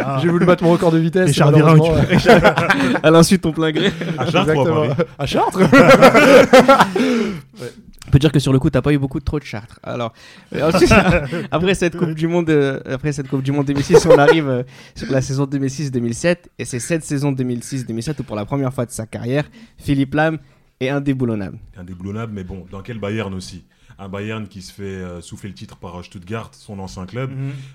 Ah. 0.01 0.19
j'ai 0.21 0.29
voulu 0.29 0.47
battre 0.47 0.65
mon 0.65 0.73
record 0.73 0.91
de 0.91 0.99
vitesse. 0.99 1.29
Et 1.29 1.31
et 1.31 1.35
Charles 1.35 1.55
Virin, 1.55 1.77
malheureusement, 1.77 2.05
tu- 2.19 2.97
À 3.05 3.11
l'insu 3.13 3.37
de 3.37 3.43
ton 3.43 3.53
plein 3.53 3.71
gré. 3.71 3.93
À 4.19 4.27
Chartres 4.27 4.37
à 4.37 4.41
exactement. 4.55 4.89
Paris 4.89 5.09
À 5.19 5.27
Chartres 5.27 5.61
On 8.09 8.11
peut 8.11 8.19
dire 8.19 8.33
que 8.33 8.39
sur 8.39 8.53
le 8.55 8.59
coup, 8.59 8.71
t'as 8.71 8.81
pas 8.81 8.93
eu 8.93 8.99
beaucoup 8.99 9.21
de 9.21 9.25
trop 9.25 9.39
de 9.39 9.45
chartres. 9.45 9.79
Alors, 9.83 10.15
euh, 10.55 10.71
ensuite, 10.73 10.91
après 11.51 11.75
cette 11.75 11.95
Coupe 11.97 12.15
du 12.15 12.27
Monde, 12.27 12.49
euh, 12.49 12.81
après 12.87 13.13
cette 13.13 13.29
Coupe 13.29 13.43
du 13.43 13.53
Monde 13.53 13.67
2006, 13.67 14.07
on 14.07 14.19
arrive 14.19 14.49
euh, 14.49 14.63
sur 14.95 15.11
la 15.13 15.21
saison 15.21 15.45
2006-2007, 15.45 16.37
et 16.59 16.65
c'est 16.65 16.79
cette 16.81 17.05
saison 17.05 17.33
2006-2007 17.33 18.21
où 18.21 18.23
pour 18.25 18.37
la 18.37 18.47
première 18.47 18.73
fois 18.73 18.87
de 18.87 18.91
sa 18.91 19.07
carrière, 19.07 19.45
Philippe 19.77 20.15
Lam 20.15 20.39
est 20.81 20.89
indéboulonnable. 20.89 21.59
Indéboulonnable, 21.77 22.33
mais 22.35 22.45
bon, 22.45 22.65
dans 22.71 22.81
quel 22.81 22.99
Bayern 22.99 23.35
aussi? 23.35 23.65
Un 23.99 24.09
Bayern 24.09 24.47
qui 24.49 24.63
se 24.63 24.73
fait 24.73 24.83
euh, 24.85 25.21
souffler 25.21 25.49
le 25.51 25.55
titre 25.55 25.77
par 25.77 26.03
Stuttgart, 26.05 26.51
son 26.53 26.79
ancien 26.79 27.05
club, 27.05 27.31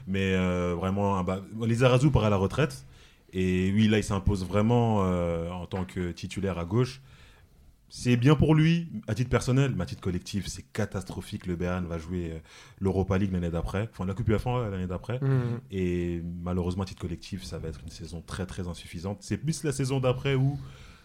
mais 0.08 0.34
euh, 0.34 0.74
vraiment, 0.75 1.18
un 1.18 1.24
ba- 1.24 1.42
les 1.68 1.84
Arazou 1.84 2.10
part 2.12 2.24
à 2.24 2.30
la 2.30 2.38
retraite. 2.38 2.86
Et 3.34 3.72
oui, 3.75 3.88
là, 3.88 3.98
il 3.98 4.04
s'impose 4.04 4.46
vraiment 4.46 5.02
euh, 5.04 5.50
en 5.52 5.66
tant 5.66 5.84
que 5.86 6.12
titulaire 6.12 6.58
à 6.60 6.66
gauche. 6.66 7.02
C'est 7.96 8.18
bien 8.18 8.34
pour 8.34 8.56
lui, 8.56 8.88
à 9.08 9.14
titre 9.14 9.30
personnel, 9.30 9.74
mais 9.78 9.84
à 9.84 9.86
titre 9.86 10.02
collectif, 10.02 10.48
c'est 10.48 10.64
catastrophique. 10.74 11.46
Le 11.46 11.56
Bayern 11.56 11.86
va 11.86 12.00
jouer 12.00 12.32
euh, 12.34 12.40
l'Europa 12.82 13.20
League 13.20 13.32
l'année 13.32 13.52
d'après, 13.52 13.88
enfin 13.94 14.04
la 14.08 14.16
Coupe 14.16 14.28
UEFA 14.30 14.68
l'année 14.72 14.88
d'après. 14.88 15.20
Mhm. 15.22 15.60
Et 15.72 16.24
malheureusement, 16.44 16.82
à 16.82 16.86
titre 16.88 17.02
collectif, 17.04 17.44
ça 17.44 17.60
va 17.60 17.68
être 17.68 17.82
une 17.84 17.92
saison 17.92 18.24
très 18.26 18.48
très 18.48 18.68
insuffisante. 18.68 19.18
C'est 19.22 19.38
plus 19.38 19.64
la 19.64 19.72
saison 19.72 20.00
d'après 20.00 20.34
où, 20.34 20.58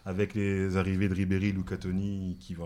avec 0.03 0.33
les 0.33 0.77
arrivées 0.77 1.07
de 1.09 1.13
Ribéry, 1.13 1.51
Luca 1.51 1.77
Toni, 1.77 2.37
qui 2.39 2.55
va 2.55 2.65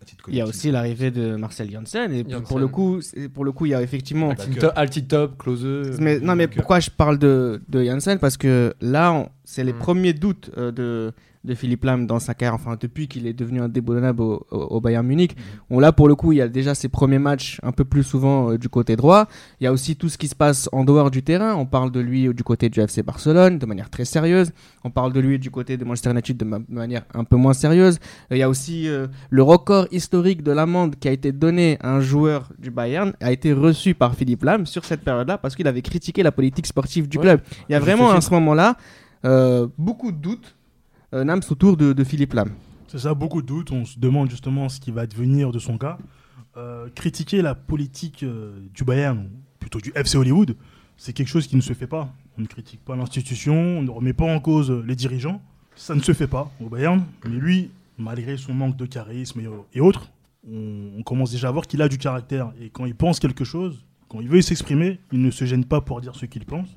à 0.00 0.04
titre 0.06 0.24
Il 0.28 0.34
y 0.34 0.40
a 0.40 0.46
aussi 0.46 0.70
l'arrivée 0.70 1.10
de 1.10 1.36
Marcel 1.36 1.70
Janssen, 1.70 2.10
et 2.10 2.24
Janssen. 2.26 2.44
pour 2.44 2.58
le 2.58 2.68
coup, 2.68 3.00
pour 3.34 3.44
le 3.44 3.52
coup, 3.52 3.66
il 3.66 3.72
y 3.72 3.74
a 3.74 3.82
effectivement. 3.82 4.30
Altid 4.76 5.04
que- 5.04 5.08
top, 5.10 5.36
close. 5.36 5.98
Mais, 6.00 6.20
non, 6.20 6.36
mais 6.36 6.48
pourquoi 6.48 6.80
je 6.80 6.88
parle 6.88 7.18
de, 7.18 7.60
de 7.68 7.84
Janssen? 7.84 8.18
Parce 8.18 8.38
que 8.38 8.72
là, 8.80 9.28
c'est 9.44 9.62
les 9.62 9.74
Mm. 9.74 9.78
premiers 9.78 10.12
doutes 10.14 10.50
euh, 10.56 10.72
de, 10.72 11.12
de 11.44 11.54
Philippe 11.54 11.84
Lam 11.84 12.06
dans 12.06 12.20
sa 12.20 12.34
carrière, 12.34 12.54
enfin 12.54 12.76
depuis 12.80 13.08
qu'il 13.08 13.26
est 13.26 13.32
devenu 13.32 13.60
indéboulonnable 13.60 14.22
au, 14.22 14.46
au, 14.50 14.56
au 14.58 14.80
Bayern 14.80 15.04
Munich. 15.06 15.36
On, 15.70 15.80
là, 15.80 15.90
pour 15.92 16.06
le 16.06 16.14
coup, 16.14 16.32
il 16.32 16.36
y 16.36 16.40
a 16.40 16.48
déjà 16.48 16.74
ses 16.74 16.88
premiers 16.88 17.18
matchs 17.18 17.58
un 17.64 17.72
peu 17.72 17.84
plus 17.84 18.04
souvent 18.04 18.50
euh, 18.52 18.58
du 18.58 18.68
côté 18.68 18.94
droit. 18.94 19.26
Il 19.60 19.64
y 19.64 19.66
a 19.66 19.72
aussi 19.72 19.96
tout 19.96 20.08
ce 20.08 20.16
qui 20.18 20.28
se 20.28 20.36
passe 20.36 20.68
en 20.72 20.84
dehors 20.84 21.10
du 21.10 21.22
terrain. 21.24 21.54
On 21.56 21.66
parle 21.66 21.90
de 21.90 21.98
lui 22.00 22.32
du 22.32 22.44
côté 22.44 22.68
du 22.68 22.80
FC 22.80 23.02
Barcelone 23.02 23.58
de 23.58 23.66
manière 23.66 23.90
très 23.90 24.04
sérieuse. 24.04 24.52
On 24.84 24.90
parle 24.90 25.12
de 25.12 25.18
lui 25.20 25.38
du 25.40 25.50
côté 25.50 25.76
de 25.76 25.84
Manchester 25.84 26.10
United 26.12 26.36
de 26.36 26.44
ma- 26.44 26.60
manière 26.68 27.02
un 27.14 27.24
peu 27.24 27.36
moins 27.36 27.54
sérieuse. 27.54 27.98
Euh, 28.30 28.36
Il 28.36 28.38
y 28.38 28.42
a 28.42 28.48
aussi 28.48 28.88
euh, 28.88 29.08
le 29.30 29.42
record 29.42 29.86
historique 29.90 30.42
de 30.44 30.52
l'amende 30.52 30.94
qui 30.96 31.08
a 31.08 31.12
été 31.12 31.32
donné 31.32 31.76
à 31.80 31.92
un 31.92 32.00
joueur 32.00 32.50
du 32.58 32.70
Bayern 32.70 33.14
a 33.20 33.32
été 33.32 33.52
reçu 33.52 33.94
par 33.94 34.14
Philippe 34.14 34.44
Lam 34.44 34.64
sur 34.66 34.84
cette 34.84 35.02
période-là 35.02 35.38
parce 35.38 35.56
qu'il 35.56 35.66
avait 35.66 35.82
critiqué 35.82 36.22
la 36.22 36.30
politique 36.32 36.66
sportive 36.66 37.08
du 37.08 37.18
Ouais. 37.18 37.24
club. 37.24 37.40
Il 37.68 37.72
y 37.72 37.74
a 37.74 37.80
vraiment 37.80 38.10
à 38.12 38.20
ce 38.20 38.30
moment-là 38.30 38.76
beaucoup 39.78 40.12
de 40.12 40.16
doutes, 40.16 40.54
Nams, 41.12 41.42
autour 41.50 41.76
de, 41.76 41.92
de 41.92 42.04
Philippe 42.04 42.32
Lam. 42.32 42.50
C'est 42.88 42.98
ça, 42.98 43.14
beaucoup 43.14 43.40
de 43.40 43.46
doutes. 43.46 43.72
On 43.72 43.84
se 43.84 43.98
demande 43.98 44.30
justement 44.30 44.68
ce 44.68 44.78
qui 44.78 44.90
va 44.90 45.06
devenir 45.06 45.50
de 45.50 45.58
son 45.58 45.78
cas. 45.78 45.98
Euh, 46.58 46.90
critiquer 46.94 47.40
la 47.40 47.54
politique 47.54 48.22
euh, 48.22 48.60
du 48.74 48.84
Bayern, 48.84 49.30
plutôt 49.58 49.80
du 49.80 49.90
FC 49.94 50.18
Hollywood, 50.18 50.54
c'est 50.98 51.14
quelque 51.14 51.28
chose 51.28 51.46
qui 51.46 51.56
ne 51.56 51.62
se 51.62 51.72
fait 51.72 51.86
pas. 51.86 52.12
On 52.36 52.42
ne 52.42 52.46
critique 52.46 52.84
pas 52.84 52.94
l'institution, 52.94 53.54
on 53.54 53.82
ne 53.82 53.90
remet 53.90 54.12
pas 54.12 54.26
en 54.26 54.38
cause 54.38 54.70
euh, 54.70 54.84
les 54.86 54.94
dirigeants. 54.94 55.40
Ça 55.74 55.94
ne 55.94 56.00
se 56.00 56.12
fait 56.12 56.26
pas 56.26 56.52
au 56.60 56.68
Bayern. 56.68 57.02
Mais 57.24 57.36
lui, 57.36 57.70
malgré 57.96 58.36
son 58.36 58.52
manque 58.52 58.76
de 58.76 58.84
charisme 58.84 59.40
et, 59.72 59.80
autres, 59.80 60.10
on, 60.46 61.02
commence 61.02 61.30
déjà 61.30 61.48
à 61.48 61.50
voir 61.50 61.66
qu'il 61.66 61.80
a 61.80 61.88
du 61.88 61.96
caractère. 61.96 62.52
Et 62.60 62.68
quand 62.68 62.84
il 62.84 62.94
pense 62.94 63.18
quelque 63.18 63.44
chose, 63.44 63.86
quand 64.08 64.20
il 64.20 64.28
veut 64.28 64.42
s'exprimer, 64.42 65.00
il 65.12 65.22
ne 65.22 65.30
se 65.30 65.46
gêne 65.46 65.64
pas 65.64 65.80
pour 65.80 66.02
dire 66.02 66.14
ce 66.14 66.26
qu'il 66.26 66.44
pense. 66.44 66.68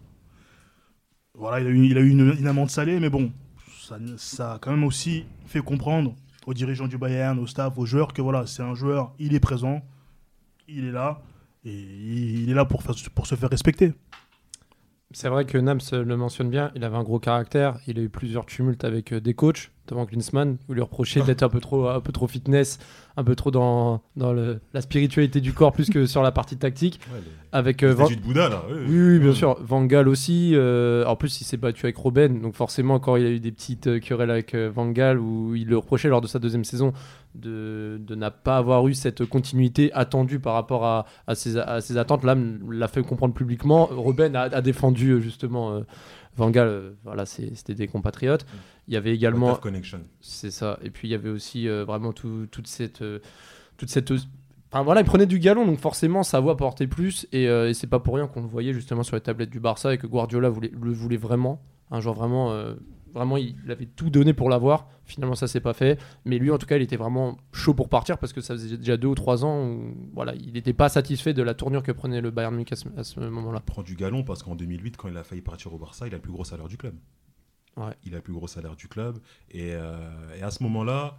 Voilà, 1.37 1.59
il 1.59 1.97
a 1.97 2.01
eu, 2.01 2.09
une 2.09 2.47
amende 2.47 2.69
salée, 2.69 3.01
mais 3.01 3.09
bon, 3.09 3.33
ça, 4.17 4.53
a 4.53 4.59
quand 4.59 4.71
même 4.71 4.83
aussi 4.83 5.25
fait 5.45 5.61
comprendre 5.61 6.15
aux 6.45 6.53
dirigeants 6.53 6.87
du 6.87 6.97
Bayern, 6.97 7.37
au 7.39 7.47
staff, 7.47 7.77
aux 7.77 7.85
joueurs 7.85 8.13
que 8.13 8.21
voilà, 8.21 8.45
c'est 8.45 8.63
un 8.63 8.75
joueur, 8.75 9.13
il 9.19 9.33
est 9.33 9.39
présent, 9.39 9.81
il 10.67 10.85
est 10.85 10.91
là, 10.91 11.21
et 11.63 11.71
il 11.71 12.49
est 12.49 12.53
là 12.53 12.65
pour, 12.65 12.83
pour 12.83 13.27
se 13.27 13.35
faire 13.35 13.49
respecter. 13.49 13.93
C'est 15.11 15.29
vrai 15.29 15.45
que 15.45 15.57
Nams 15.57 15.79
le 15.91 16.17
mentionne 16.17 16.49
bien, 16.49 16.71
il 16.75 16.83
avait 16.83 16.97
un 16.97 17.03
gros 17.03 17.19
caractère, 17.19 17.79
il 17.87 17.99
a 17.99 18.01
eu 18.01 18.09
plusieurs 18.09 18.45
tumultes 18.45 18.83
avec 18.83 19.13
euh, 19.13 19.21
des 19.21 19.33
coachs, 19.33 19.71
notamment 19.87 20.05
Klinsmann, 20.05 20.57
où 20.69 20.73
lui 20.73 20.81
reprochait 20.81 21.21
d'être 21.25 21.43
un 21.43 21.49
peu 21.49 21.59
trop, 21.59 21.87
un 21.87 21.99
peu 22.01 22.11
trop 22.11 22.27
fitness, 22.27 22.79
un 23.17 23.23
peu 23.23 23.35
trop 23.35 23.51
dans, 23.51 24.01
dans 24.17 24.33
le- 24.33 24.59
la 24.73 24.81
spiritualité 24.81 25.39
du 25.41 25.53
corps 25.53 25.71
plus 25.71 25.89
que 25.89 26.05
sur 26.05 26.21
la 26.21 26.31
partie 26.31 26.57
tactique. 26.57 26.99
Ouais, 27.13 27.19
les- 27.23 27.31
Avec 27.57 27.83
euh, 27.83 27.93
Van- 27.93 28.09
de 28.09 28.15
Bouddha, 28.15 28.49
là. 28.49 28.63
oui, 28.69 28.75
Oui, 28.87 28.99
oui, 29.13 29.19
bien 29.19 29.33
sûr. 29.33 29.57
Van 29.61 29.85
Gaal 29.85 30.07
aussi. 30.09 30.51
euh, 30.55 31.05
en 31.05 31.15
plus, 31.15 31.39
il 31.39 31.43
s'est 31.45 31.55
battu 31.57 31.85
avec 31.85 31.95
Robben. 31.97 32.41
Donc, 32.41 32.55
forcément, 32.55 32.99
quand 32.99 33.15
il 33.15 33.25
a 33.25 33.29
eu 33.29 33.39
des 33.39 33.51
petites 33.51 33.87
euh, 33.87 33.99
querelles 33.99 34.31
avec 34.31 34.53
euh, 34.53 34.69
Van 34.73 34.89
Gaal, 34.89 35.19
où 35.19 35.55
il 35.55 35.67
le 35.67 35.77
reprochait 35.77 36.09
lors 36.09 36.21
de 36.21 36.27
sa 36.27 36.39
deuxième 36.39 36.65
saison 36.65 36.91
de, 37.35 37.97
de 38.05 38.15
n'a 38.15 38.31
pas 38.31 38.57
avoir 38.57 38.87
eu 38.87 38.93
cette 38.93 39.25
continuité 39.25 39.91
attendue 39.93 40.39
par 40.39 40.53
rapport 40.53 40.85
à, 40.85 41.05
à, 41.27 41.35
ses, 41.35 41.57
à 41.57 41.79
ses 41.81 41.97
attentes, 41.97 42.23
là, 42.23 42.35
l'a 42.69 42.87
fait 42.87 43.01
comprendre 43.03 43.33
publiquement. 43.33 43.85
Robben 43.91 44.35
a, 44.35 44.41
a 44.43 44.61
défendu 44.61 45.21
justement 45.21 45.81
Van 46.37 46.49
Gaal. 46.49 46.67
euh, 46.67 46.91
voilà, 47.03 47.25
c'était 47.25 47.75
des 47.75 47.87
compatriotes. 47.87 48.45
Il 48.87 48.93
y 48.93 48.97
avait 48.97 49.13
également. 49.15 49.47
C'est 50.21 50.51
ça. 50.51 50.77
Et 50.83 50.89
puis 50.89 51.07
il 51.07 51.11
y 51.11 51.15
avait 51.15 51.29
aussi 51.29 51.67
euh, 51.67 51.85
vraiment 51.85 52.13
tout- 52.13 52.47
toute 52.51 52.67
cette. 52.67 53.01
euh, 53.01 53.19
toute 53.77 53.89
cette 53.89 54.11
Enfin 54.71 54.83
voilà, 54.83 55.01
il 55.01 55.05
prenait 55.05 55.25
du 55.25 55.39
galon, 55.39 55.65
donc 55.65 55.79
forcément 55.79 56.23
sa 56.23 56.39
voix 56.41 56.57
portait 56.57 56.87
plus. 56.87 57.27
Et, 57.31 57.47
euh, 57.47 57.69
et 57.69 57.73
c'est 57.73 57.87
pas 57.87 57.99
pour 57.99 58.15
rien 58.15 58.27
qu'on 58.27 58.41
le 58.41 58.47
voyait 58.47 58.73
justement 58.73 59.03
sur 59.03 59.15
les 59.15 59.21
tablettes 59.21 59.49
du 59.49 59.59
Barça 59.61 59.93
et 59.93 59.97
que 59.97 60.07
Guardiola 60.07 60.49
voulait, 60.49 60.71
le 60.81 60.91
voulait 60.91 61.17
vraiment. 61.17 61.61
Un 61.91 62.01
joueur 62.01 62.15
vraiment. 62.15 62.51
euh, 62.51 62.73
vraiment, 63.15 63.37
il, 63.37 63.55
il 63.63 63.71
avait 63.71 63.85
tout 63.85 64.09
donné 64.09 64.33
pour 64.33 64.49
l'avoir. 64.49 64.87
Finalement, 65.05 65.35
ça 65.35 65.47
s'est 65.47 65.61
pas 65.61 65.73
fait. 65.73 65.99
Mais 66.25 66.37
lui, 66.37 66.51
en 66.51 66.57
tout 66.57 66.67
cas, 66.67 66.75
il 66.75 66.81
était 66.81 66.97
vraiment 66.97 67.37
chaud 67.51 67.73
pour 67.73 67.89
partir 67.89 68.17
parce 68.17 68.33
que 68.33 68.41
ça 68.41 68.53
faisait 68.53 68.77
déjà 68.77 68.97
deux 68.97 69.07
ou 69.07 69.15
trois 69.15 69.45
ans 69.45 69.65
où 69.67 69.95
voilà, 70.13 70.35
il 70.35 70.53
n'était 70.53 70.73
pas 70.73 70.89
satisfait 70.89 71.33
de 71.33 71.41
la 71.41 71.53
tournure 71.53 71.81
que 71.81 71.91
prenait 71.91 72.21
le 72.21 72.31
Bayern 72.31 72.53
Munich 72.53 72.73
à 72.73 73.03
ce, 73.03 73.19
moment-là. 73.19 73.61
prend 73.61 73.83
du 73.83 73.95
galon 73.95 74.23
parce 74.23 74.43
qu'en 74.43 74.55
2008, 74.55 74.97
quand 74.97 75.07
il 75.07 75.17
a 75.17 75.23
failli 75.23 75.41
partir 75.41 75.73
au 75.73 75.77
Barça, 75.77 76.07
il 76.07 76.13
a 76.13 76.17
le 76.17 76.21
plus 76.21 76.31
gros 76.31 76.43
salaire 76.43 76.67
du 76.67 76.77
club. 76.77 76.95
Ouais. 77.77 77.93
Il 78.03 78.13
a 78.13 78.17
le 78.17 78.21
plus 78.21 78.33
gros 78.33 78.47
salaire 78.47 78.75
du 78.75 78.87
club. 78.87 79.17
Et, 79.51 79.73
euh, 79.73 80.35
et 80.37 80.41
à 80.41 80.51
ce 80.51 80.61
moment-là, 80.63 81.17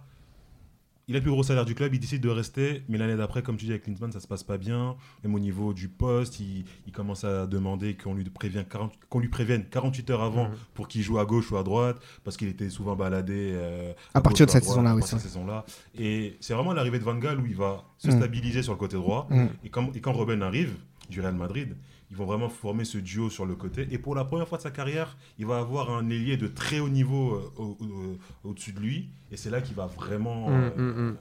il 1.09 1.15
a 1.15 1.19
le 1.19 1.23
plus 1.23 1.31
gros 1.31 1.43
salaire 1.43 1.63
du 1.63 1.73
club, 1.73 1.93
il 1.93 1.99
décide 2.01 2.21
de 2.21 2.27
rester, 2.27 2.83
mais 2.89 2.97
l'année 2.97 3.15
d'après, 3.15 3.41
comme 3.41 3.55
tu 3.55 3.63
dis 3.63 3.71
avec 3.71 3.83
Klinsmann, 3.83 4.11
ça 4.11 4.19
se 4.19 4.27
passe 4.27 4.43
pas 4.43 4.57
bien. 4.57 4.97
Même 5.23 5.33
au 5.35 5.39
niveau 5.39 5.73
du 5.73 5.87
poste, 5.87 6.41
il, 6.41 6.65
il 6.85 6.91
commence 6.91 7.23
à 7.23 7.47
demander 7.47 7.95
qu'on 7.95 8.13
lui, 8.13 8.25
prévienne 8.25 8.65
40 8.65 8.91
qu'on 9.09 9.19
lui 9.19 9.29
prévienne 9.29 9.63
48 9.69 10.09
heures 10.09 10.21
avant 10.23 10.49
Mhm. 10.49 10.55
pour 10.73 10.87
qu'il 10.89 11.01
joue 11.01 11.17
à 11.17 11.25
gauche 11.25 11.49
ou 11.51 11.57
à 11.57 11.63
droite, 11.63 11.97
parce 12.25 12.35
qu'il 12.35 12.49
était 12.49 12.69
souvent 12.69 12.95
baladé. 12.97 13.53
euh, 13.55 13.93
À 14.13 14.19
partir 14.21 14.45
de 14.47 14.51
cette 14.51 14.65
saison-là, 14.65 14.95
oui, 14.95 15.01
cette 15.05 15.19
saison-là. 15.21 15.65
Et 15.97 16.35
c'est 16.41 16.53
vraiment 16.53 16.73
l'arrivée 16.73 16.99
de 16.99 17.05
Van 17.05 17.15
Gaal 17.15 17.39
où 17.39 17.45
il 17.45 17.55
va 17.55 17.85
se 17.97 18.07
Mhm. 18.09 18.17
stabiliser 18.17 18.61
sur 18.61 18.73
le 18.73 18.77
côté 18.77 18.97
droit. 18.97 19.27
Mhm. 19.29 19.49
Et, 19.63 19.69
quand, 19.69 19.95
et 19.95 20.01
quand 20.01 20.11
Robben 20.11 20.41
arrive, 20.43 20.73
du 21.09 21.21
Real 21.21 21.35
Madrid, 21.35 21.73
ils 22.09 22.15
vont 22.17 22.25
vraiment 22.25 22.49
former 22.49 22.85
ce 22.85 22.97
duo 22.97 23.29
sur 23.29 23.45
le 23.45 23.55
côté. 23.55 23.87
Et 23.91 23.97
pour 23.97 24.15
la 24.15 24.23
première 24.25 24.47
fois 24.47 24.57
de 24.57 24.63
sa 24.63 24.71
carrière, 24.71 25.17
il 25.39 25.45
va 25.45 25.57
avoir 25.59 25.91
un 25.91 26.09
ailier 26.09 26.37
de 26.37 26.47
très 26.47 26.79
haut 26.79 26.89
niveau 26.89 27.33
euh, 27.33 27.51
au- 27.57 27.77
au- 27.81 28.49
au-dessus 28.49 28.71
de 28.71 28.79
lui. 28.79 29.09
Et 29.31 29.37
c'est 29.37 29.49
là 29.49 29.59
qu'il 29.61 29.75
va 29.75 29.87
vraiment 29.87 30.49
Mm, 30.49 30.53
euh, 30.53 30.69
mm, 30.77 31.09
mm. 31.11 31.17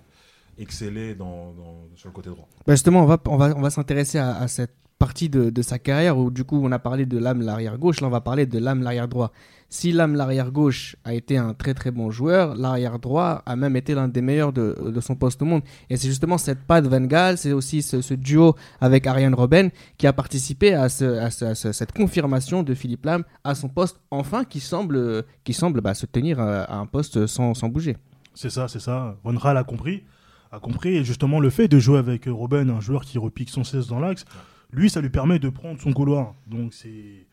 exceller 0.59 1.15
dans, 1.15 1.53
dans- 1.53 1.85
sur 1.97 2.09
le 2.09 2.13
côté 2.15 2.31
droit. 2.31 2.49
Bah, 2.67 2.75
justement, 2.75 3.03
on 3.03 3.07
va, 3.07 3.19
on 3.27 3.37
va, 3.37 3.55
on 3.57 3.61
va 3.61 3.71
s'intéresser 3.71 4.19
à, 4.19 4.37
à 4.37 4.49
cette 4.49 4.75
partie 4.99 5.29
de, 5.29 5.51
de 5.51 5.63
sa 5.63 5.79
carrière 5.79 6.17
où 6.17 6.31
du 6.31 6.45
coup 6.45 6.59
on 6.65 6.73
a 6.73 6.79
parlé 6.79 7.05
de 7.05 7.19
l'âme 7.19 7.43
l'arrière 7.43 7.77
gauche, 7.77 8.01
là 8.01 8.07
on 8.07 8.11
va 8.11 8.23
parler 8.23 8.47
de 8.47 8.59
l'âme 8.59 8.83
l'arrière 8.83 9.09
droit. 9.09 9.31
Si 9.69 9.91
l'âme 9.91 10.15
l'arrière 10.15 10.53
gauche 10.53 10.95
a 11.05 11.13
été 11.13 11.37
un 11.37 11.53
très 11.53 11.75
très 11.75 11.91
bon 11.91 12.11
joueur, 12.11 12.55
l'arrière 12.55 12.99
droit 13.01 13.43
a 13.47 13.57
même 13.57 13.75
été 13.77 13.95
l'un 13.95 14.07
des 14.07 14.23
meilleurs 14.23 14.53
de, 14.53 14.77
de 14.95 15.01
son 15.01 15.17
poste 15.17 15.43
au 15.43 15.45
monde. 15.45 15.63
Et 15.91 15.97
c'est 15.97 16.07
justement 16.09 16.39
cette 16.39 16.61
patte 16.61 16.87
Van 16.87 17.01
Gaal, 17.01 17.37
c'est 17.37 17.53
aussi 17.53 17.83
ce, 17.83 18.15
duo 18.15 18.55
avec 18.81 19.07
Ariane 19.09 19.35
Robben 19.35 19.71
qui 19.99 20.07
a 20.07 20.13
participé 20.13 20.73
à, 20.75 20.89
ce, 20.89 21.05
à, 21.05 21.31
ce- 21.31 21.45
à 21.47 21.55
ce- 21.57 21.73
cette 21.73 21.93
confirmation 21.93 22.63
de 22.63 22.75
Philippe 22.75 23.05
Lam 23.07 23.25
à 23.43 23.55
son 23.57 23.69
poste, 23.69 24.01
enfin 24.13 24.45
qui 24.45 24.61
semble, 24.61 25.25
qui 25.43 25.53
semble 25.53 25.81
bah, 25.81 25.95
se 25.95 26.07
tenir 26.07 26.39
à, 26.39 26.63
à 26.63 26.77
un 26.77 26.87
poste 26.87 27.27
sans, 27.27 27.55
sans 27.55 27.69
bouger. 27.69 27.97
C'est 28.35 28.51
ça, 28.51 28.69
c'est 28.69 28.81
ça. 28.81 29.17
Van 29.25 29.35
Gaal 29.35 29.57
a 29.57 29.65
compris. 29.65 30.05
A 30.53 30.61
compris. 30.61 30.97
Et 30.97 31.05
justement, 31.05 31.41
le 31.41 31.51
fait 31.51 31.67
de 31.67 31.81
jouer 31.81 31.99
avec 31.99 32.29
euh, 32.29 32.33
Robben, 32.33 32.71
un 32.71 32.81
joueur 32.81 33.05
qui 33.05 33.19
repique 33.19 33.51
sans 33.51 33.65
cesse 33.65 33.89
dans 33.89 33.99
l'axe, 33.99 34.25
lui, 34.73 34.91
ça 34.91 35.01
lui 35.01 35.11
permet 35.11 35.39
de 35.41 35.49
prendre 35.49 35.81
son 35.81 35.93
couloir. 35.93 36.35
Donc, 36.47 36.73
c'est. 36.73 37.27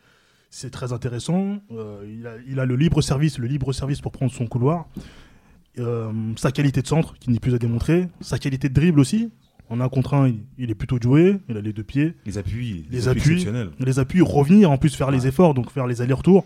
C'est 0.56 0.70
très 0.70 0.94
intéressant. 0.94 1.58
Euh, 1.72 2.06
il, 2.08 2.28
a, 2.28 2.34
il 2.48 2.60
a 2.60 2.66
le 2.68 2.76
libre 2.76 3.02
service, 3.02 3.40
le 3.40 3.48
libre 3.48 3.74
service 3.74 4.02
pour 4.02 4.12
prendre 4.12 4.32
son 4.32 4.46
couloir. 4.46 4.86
Euh, 5.80 6.12
sa 6.36 6.52
qualité 6.52 6.84
de 6.84 6.88
centre, 6.88 7.16
qui 7.20 7.32
n'est 7.32 7.40
plus 7.40 7.56
à 7.56 7.58
démontrer. 7.58 8.08
Sa 8.22 8.38
qualité 8.38 8.70
de 8.70 8.74
dribble 8.76 9.00
aussi. 9.00 9.32
En 9.72 9.80
un 9.82 9.90
contre 9.90 10.14
un, 10.14 10.28
il, 10.28 10.44
il 10.60 10.70
est 10.70 10.76
plutôt 10.76 11.00
doué. 11.00 11.40
Il 11.50 11.58
a 11.58 11.62
les 11.62 11.74
deux 11.74 11.82
pieds. 11.84 12.14
Les 12.28 12.38
appuis, 12.38 12.86
Les 12.92 13.08
appuis. 13.08 13.32
exceptionnels. 13.32 13.72
Les 13.80 13.98
appuis, 13.98 14.22
revenir, 14.22 14.70
en 14.70 14.78
plus 14.78 14.96
faire 14.96 15.10
les 15.10 15.26
efforts, 15.26 15.56
donc 15.56 15.72
faire 15.72 15.88
les 15.88 16.04
allers-retours. 16.04 16.46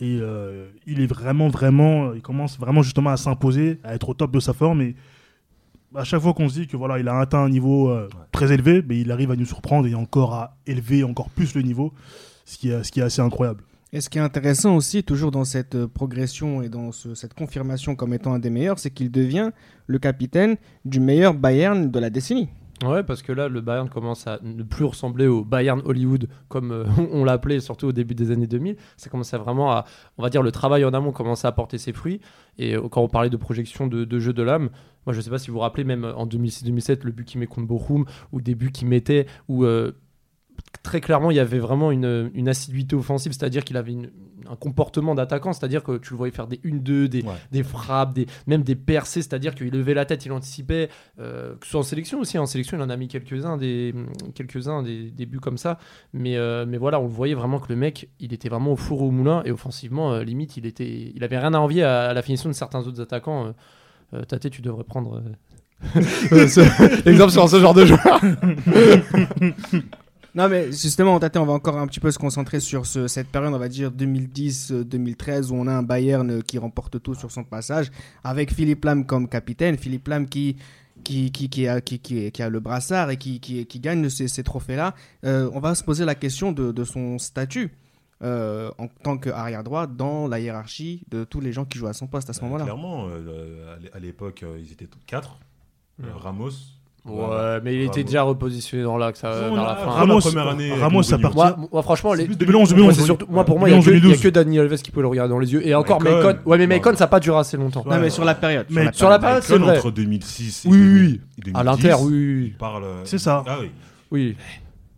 Et 0.00 0.18
euh, 0.20 0.68
il 0.86 1.00
est 1.00 1.06
vraiment, 1.06 1.48
vraiment, 1.48 2.12
il 2.12 2.20
commence 2.20 2.58
vraiment 2.58 2.82
justement 2.82 3.08
à 3.08 3.16
s'imposer, 3.16 3.80
à 3.84 3.94
être 3.94 4.10
au 4.10 4.12
top 4.14 4.32
de 4.32 4.40
sa 4.40 4.52
forme. 4.52 4.82
Et 4.82 4.96
à 5.94 6.04
chaque 6.04 6.20
fois 6.20 6.34
qu'on 6.34 6.50
se 6.50 6.60
dit 6.60 6.66
que 6.66 6.76
voilà, 6.76 6.98
il 6.98 7.08
a 7.08 7.18
atteint 7.20 7.44
un 7.44 7.48
niveau 7.48 7.90
très 8.32 8.52
élevé, 8.52 8.84
mais 8.86 9.00
il 9.00 9.10
arrive 9.10 9.30
à 9.30 9.36
nous 9.36 9.46
surprendre 9.46 9.86
et 9.88 9.94
encore 9.94 10.34
à 10.34 10.58
élever 10.66 11.04
encore 11.04 11.30
plus 11.30 11.54
le 11.54 11.62
niveau, 11.62 11.94
ce 12.46 12.56
qui 12.56 12.70
est, 12.70 12.82
ce 12.82 12.90
qui 12.90 13.00
est 13.00 13.02
assez 13.02 13.20
incroyable. 13.20 13.62
Et 13.92 14.00
ce 14.00 14.08
qui 14.08 14.16
est 14.18 14.22
intéressant 14.22 14.74
aussi, 14.74 15.04
toujours 15.04 15.30
dans 15.30 15.44
cette 15.44 15.74
euh, 15.74 15.86
progression 15.86 16.62
et 16.62 16.68
dans 16.68 16.90
ce- 16.92 17.14
cette 17.14 17.34
confirmation 17.34 17.94
comme 17.94 18.14
étant 18.14 18.32
un 18.32 18.38
des 18.38 18.50
meilleurs, 18.50 18.78
c'est 18.78 18.90
qu'il 18.90 19.10
devient 19.10 19.50
le 19.86 19.98
capitaine 19.98 20.56
du 20.84 20.98
meilleur 21.00 21.34
Bayern 21.34 21.90
de 21.90 21.98
la 21.98 22.08
décennie. 22.10 22.48
Ouais, 22.84 23.02
parce 23.02 23.22
que 23.22 23.32
là, 23.32 23.48
le 23.48 23.62
Bayern 23.62 23.88
commence 23.88 24.26
à 24.26 24.38
ne 24.42 24.62
plus 24.62 24.84
ressembler 24.84 25.26
au 25.28 25.44
Bayern 25.44 25.80
Hollywood 25.86 26.28
comme 26.48 26.72
euh, 26.72 26.84
on 27.12 27.24
l'appelait, 27.24 27.60
surtout 27.60 27.86
au 27.86 27.92
début 27.92 28.14
des 28.14 28.30
années 28.32 28.46
2000. 28.48 28.76
Ça 28.98 29.08
commençait 29.08 29.38
vraiment 29.38 29.72
à, 29.72 29.84
on 30.18 30.22
va 30.22 30.28
dire, 30.30 30.42
le 30.42 30.50
travail 30.52 30.84
en 30.84 30.92
amont 30.92 31.12
commençait 31.12 31.46
à 31.48 31.52
porter 31.52 31.78
ses 31.78 31.92
fruits. 31.94 32.20
Et 32.58 32.76
euh, 32.76 32.86
quand 32.90 33.00
on 33.02 33.08
parlait 33.08 33.30
de 33.30 33.36
projection 33.38 33.86
de, 33.86 34.04
de 34.04 34.18
jeu 34.18 34.34
de 34.34 34.42
l'âme, 34.42 34.68
moi 35.06 35.14
je 35.14 35.20
sais 35.22 35.30
pas 35.30 35.38
si 35.38 35.48
vous 35.48 35.54
vous 35.54 35.60
rappelez, 35.60 35.84
même 35.84 36.04
en 36.04 36.26
2006-2007, 36.26 36.98
le 37.04 37.12
but 37.12 37.24
qu'il 37.24 37.40
met 37.40 37.46
contre 37.46 37.66
Bochum, 37.68 38.04
ou 38.32 38.42
des 38.42 38.54
buts 38.54 38.72
qu'il 38.72 38.88
mettait, 38.88 39.24
où 39.48 39.64
euh, 39.64 39.92
très 40.86 41.00
clairement 41.00 41.30
il 41.32 41.36
y 41.36 41.40
avait 41.40 41.58
vraiment 41.58 41.90
une, 41.90 42.30
une 42.34 42.48
assiduité 42.48 42.94
offensive, 42.96 43.32
c'est-à-dire 43.32 43.64
qu'il 43.64 43.76
avait 43.76 43.92
une- 43.92 44.10
un 44.48 44.54
comportement 44.54 45.16
d'attaquant, 45.16 45.52
c'est-à-dire 45.52 45.82
que 45.82 45.98
tu 45.98 46.10
le 46.12 46.16
voyais 46.18 46.32
faire 46.32 46.46
des 46.46 46.60
1-2, 46.64 47.08
des, 47.08 47.22
Ouais. 47.22 47.32
des 47.50 47.64
frappes, 47.64 48.14
des, 48.14 48.26
même 48.46 48.62
des 48.62 48.76
percées, 48.76 49.20
c'est-à-dire 49.20 49.56
qu'il 49.56 49.68
levait 49.72 49.92
la 49.94 50.04
tête, 50.04 50.24
il 50.24 50.30
anticipait, 50.30 50.88
euh, 51.18 51.56
que 51.56 51.64
ce 51.66 51.72
soit 51.72 51.80
en 51.80 51.82
sélection 51.82 52.20
aussi, 52.20 52.38
en 52.38 52.46
sélection 52.46 52.76
il 52.78 52.82
en 52.82 52.88
a 52.88 52.96
mis 52.96 53.08
quelques-uns, 53.08 53.56
des, 53.56 53.92
quelques-uns 54.36 54.84
des, 54.84 55.10
des 55.10 55.26
buts 55.26 55.40
comme 55.40 55.58
ça, 55.58 55.78
mais, 56.12 56.36
euh, 56.36 56.64
mais 56.68 56.76
voilà, 56.78 57.00
on 57.00 57.04
le 57.06 57.10
voyait 57.12 57.34
vraiment 57.34 57.58
que 57.58 57.66
le 57.70 57.74
mec, 57.76 58.08
il 58.20 58.32
était 58.32 58.48
vraiment 58.48 58.70
au 58.72 58.76
four 58.76 59.02
au 59.02 59.10
moulin, 59.10 59.42
et 59.44 59.50
offensivement, 59.50 60.12
euh, 60.12 60.22
limite, 60.22 60.56
il, 60.56 60.64
était, 60.66 61.10
il 61.14 61.24
avait 61.24 61.38
rien 61.38 61.52
à 61.54 61.58
envier 61.58 61.82
à, 61.82 62.04
à 62.10 62.14
la 62.14 62.22
finition 62.22 62.48
de 62.48 62.54
certains 62.54 62.86
autres 62.86 63.00
attaquants. 63.00 63.46
Euh, 63.46 63.52
euh, 64.14 64.22
Tate, 64.22 64.48
tu 64.50 64.62
devrais 64.62 64.84
prendre 64.84 65.16
euh, 65.96 66.00
euh, 66.32 66.46
ce- 66.46 67.08
exemple 67.10 67.32
sur 67.32 67.48
ce 67.48 67.58
genre 67.58 67.74
de 67.74 67.84
joueur. 67.84 68.20
Non, 70.36 70.48
mais 70.50 70.66
justement, 70.70 71.14
on 71.16 71.18
va 71.18 71.52
encore 71.52 71.78
un 71.78 71.86
petit 71.86 71.98
peu 71.98 72.10
se 72.10 72.18
concentrer 72.18 72.60
sur 72.60 72.84
ce- 72.84 73.08
cette 73.08 73.28
période, 73.28 73.54
on 73.54 73.58
va 73.58 73.68
dire 73.70 73.90
2010-2013, 73.90 75.50
où 75.50 75.54
on 75.54 75.66
a 75.66 75.72
un 75.72 75.82
Bayern 75.82 76.30
euh, 76.30 76.40
qui 76.42 76.58
remporte 76.58 77.02
tout 77.02 77.14
sur 77.14 77.30
son 77.30 77.42
passage, 77.44 77.90
avec 78.22 78.52
Philippe 78.52 78.84
Lam 78.84 79.06
comme 79.06 79.28
capitaine. 79.28 79.76
Philippe 79.78 80.08
Lam 80.08 80.28
qui, 80.28 80.56
qui, 81.04 81.30
qui, 81.32 81.48
qui, 81.48 81.66
a, 81.66 81.80
qui, 81.80 81.98
qui, 81.98 82.30
qui 82.30 82.42
a 82.42 82.48
le 82.48 82.60
brassard 82.60 83.10
et 83.10 83.16
qui, 83.16 83.40
qui, 83.40 83.64
qui 83.66 83.80
gagne 83.80 84.08
ces, 84.10 84.28
ces 84.28 84.42
trophées-là. 84.42 84.94
Euh, 85.24 85.50
on 85.54 85.60
va 85.60 85.74
se 85.74 85.82
poser 85.84 86.04
la 86.04 86.14
question 86.14 86.52
de, 86.52 86.70
de 86.72 86.84
son 86.84 87.18
statut 87.18 87.72
euh, 88.22 88.70
en 88.78 88.88
tant 88.88 89.16
qu'arrière 89.18 89.64
droit 89.64 89.86
dans 89.86 90.26
la 90.28 90.40
hiérarchie 90.40 91.02
de 91.10 91.24
tous 91.24 91.40
les 91.40 91.52
gens 91.52 91.64
qui 91.64 91.78
jouent 91.78 91.86
à 91.88 91.92
son 91.92 92.06
poste 92.06 92.28
à 92.30 92.32
ce 92.32 92.40
Euh, 92.40 92.44
moment-là. 92.44 92.64
Clairement, 92.64 93.08
euh, 93.08 93.74
à 93.74 93.78
l'é- 93.78 93.90
à 93.92 93.98
l'époque, 93.98 94.42
euh, 94.42 94.58
ils 94.62 94.72
étaient 94.72 94.88
quatre. 95.06 95.38
Euh. 96.02 96.12
Ramos. 96.14 96.50
Ouais, 97.08 97.60
mais 97.62 97.74
il 97.74 97.80
était 97.82 98.00
Ramos. 98.00 98.04
déjà 98.06 98.22
repositionné 98.22 98.82
dans 98.84 98.96
l'axe 98.96 99.22
euh, 99.24 99.50
vers 99.52 99.62
la 99.64 99.76
fin. 99.76 99.86
Ramos, 99.90 99.96
Ramos, 100.14 100.20
première 100.20 100.48
année 100.48 100.72
Ramos, 100.74 101.02
ça 101.02 101.18
part- 101.18 101.34
Moi, 101.34 101.56
moi, 101.72 101.82
franchement, 101.82 102.14
les, 102.14 102.24
plus 102.24 102.36
2011, 102.36 102.70
moi, 102.70 102.76
2011, 102.76 102.94
c'est 102.96 103.02
surtout- 103.04 103.26
moi, 103.28 103.44
pour 103.44 103.58
moi, 103.58 103.68
il 103.68 103.72
n'y 103.72 103.78
a, 103.78 103.82
2011, 103.82 103.86
que- 103.86 103.90
il 103.90 103.94
y 103.94 103.98
a 103.98 104.02
2012. 104.02 104.22
que 104.22 104.28
Dani 104.28 104.58
Alves 104.58 104.82
qui 104.82 104.90
peut 104.90 105.00
le 105.02 105.06
regarder 105.06 105.30
dans 105.30 105.38
les 105.38 105.52
yeux. 105.52 105.66
Et 105.66 105.74
encore, 105.74 106.02
Maicon. 106.02 106.38
Ouais, 106.46 106.58
mais. 106.58 106.66
Maicon, 106.66 106.92
ça 106.94 107.04
n'a 107.04 107.08
pas 107.08 107.20
duré 107.20 107.38
assez 107.38 107.56
longtemps. 107.56 107.84
Non, 107.88 107.98
mais 108.00 108.10
sur 108.10 108.24
la 108.24 108.34
période. 108.34 108.66
Mais 108.70 108.88
sur 108.92 109.08
la 109.08 109.18
période, 109.18 109.42
c'est 109.42 109.56
vrai. 109.58 109.78
entre 109.78 109.90
2006 109.90 110.64
et 110.64 110.68
Oui, 110.68 110.76
2000 110.78 110.94
oui, 111.06 111.20
et 111.38 111.40
2010, 111.42 111.60
À 111.60 111.64
l'Inter, 111.64 111.94
oui, 112.02 112.54
euh, 112.60 113.00
C'est 113.04 113.18
ça. 113.18 113.44
Ah 113.46 113.58
oui. 113.60 113.70
Oui. 114.10 114.36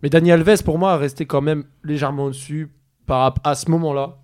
Mais 0.02 0.08
Dani 0.08 0.32
Alves, 0.32 0.62
pour 0.62 0.78
moi, 0.78 0.96
restait 0.96 1.26
quand 1.26 1.40
même 1.40 1.64
légèrement 1.84 2.24
au-dessus 2.26 2.70
par 3.06 3.34
à 3.44 3.54
ce 3.54 3.70
moment-là. 3.70 4.16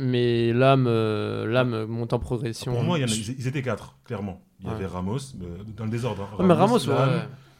Mais 0.00 0.52
l'âme, 0.52 0.86
euh, 0.88 1.46
l'âme 1.46 1.86
monte 1.86 2.12
en 2.12 2.18
progression. 2.18 2.72
Pour 2.72 2.82
moi, 2.82 2.98
il 2.98 3.02
y 3.02 3.04
en 3.04 3.08
a- 3.08 3.34
ils 3.38 3.46
étaient 3.46 3.62
quatre, 3.62 3.96
clairement. 4.04 4.42
Il 4.60 4.66
y 4.66 4.68
Ouais. 4.68 4.74
avait 4.76 4.86
Ramos, 4.86 5.16
euh, 5.42 5.58
dans 5.76 5.84
le 5.84 5.90
désordre. 5.90 6.28
hein. 6.32 6.36
Ouais, 6.38 6.46
mais 6.46 6.54
Ramos, 6.54 6.78
ouais. 6.88 6.94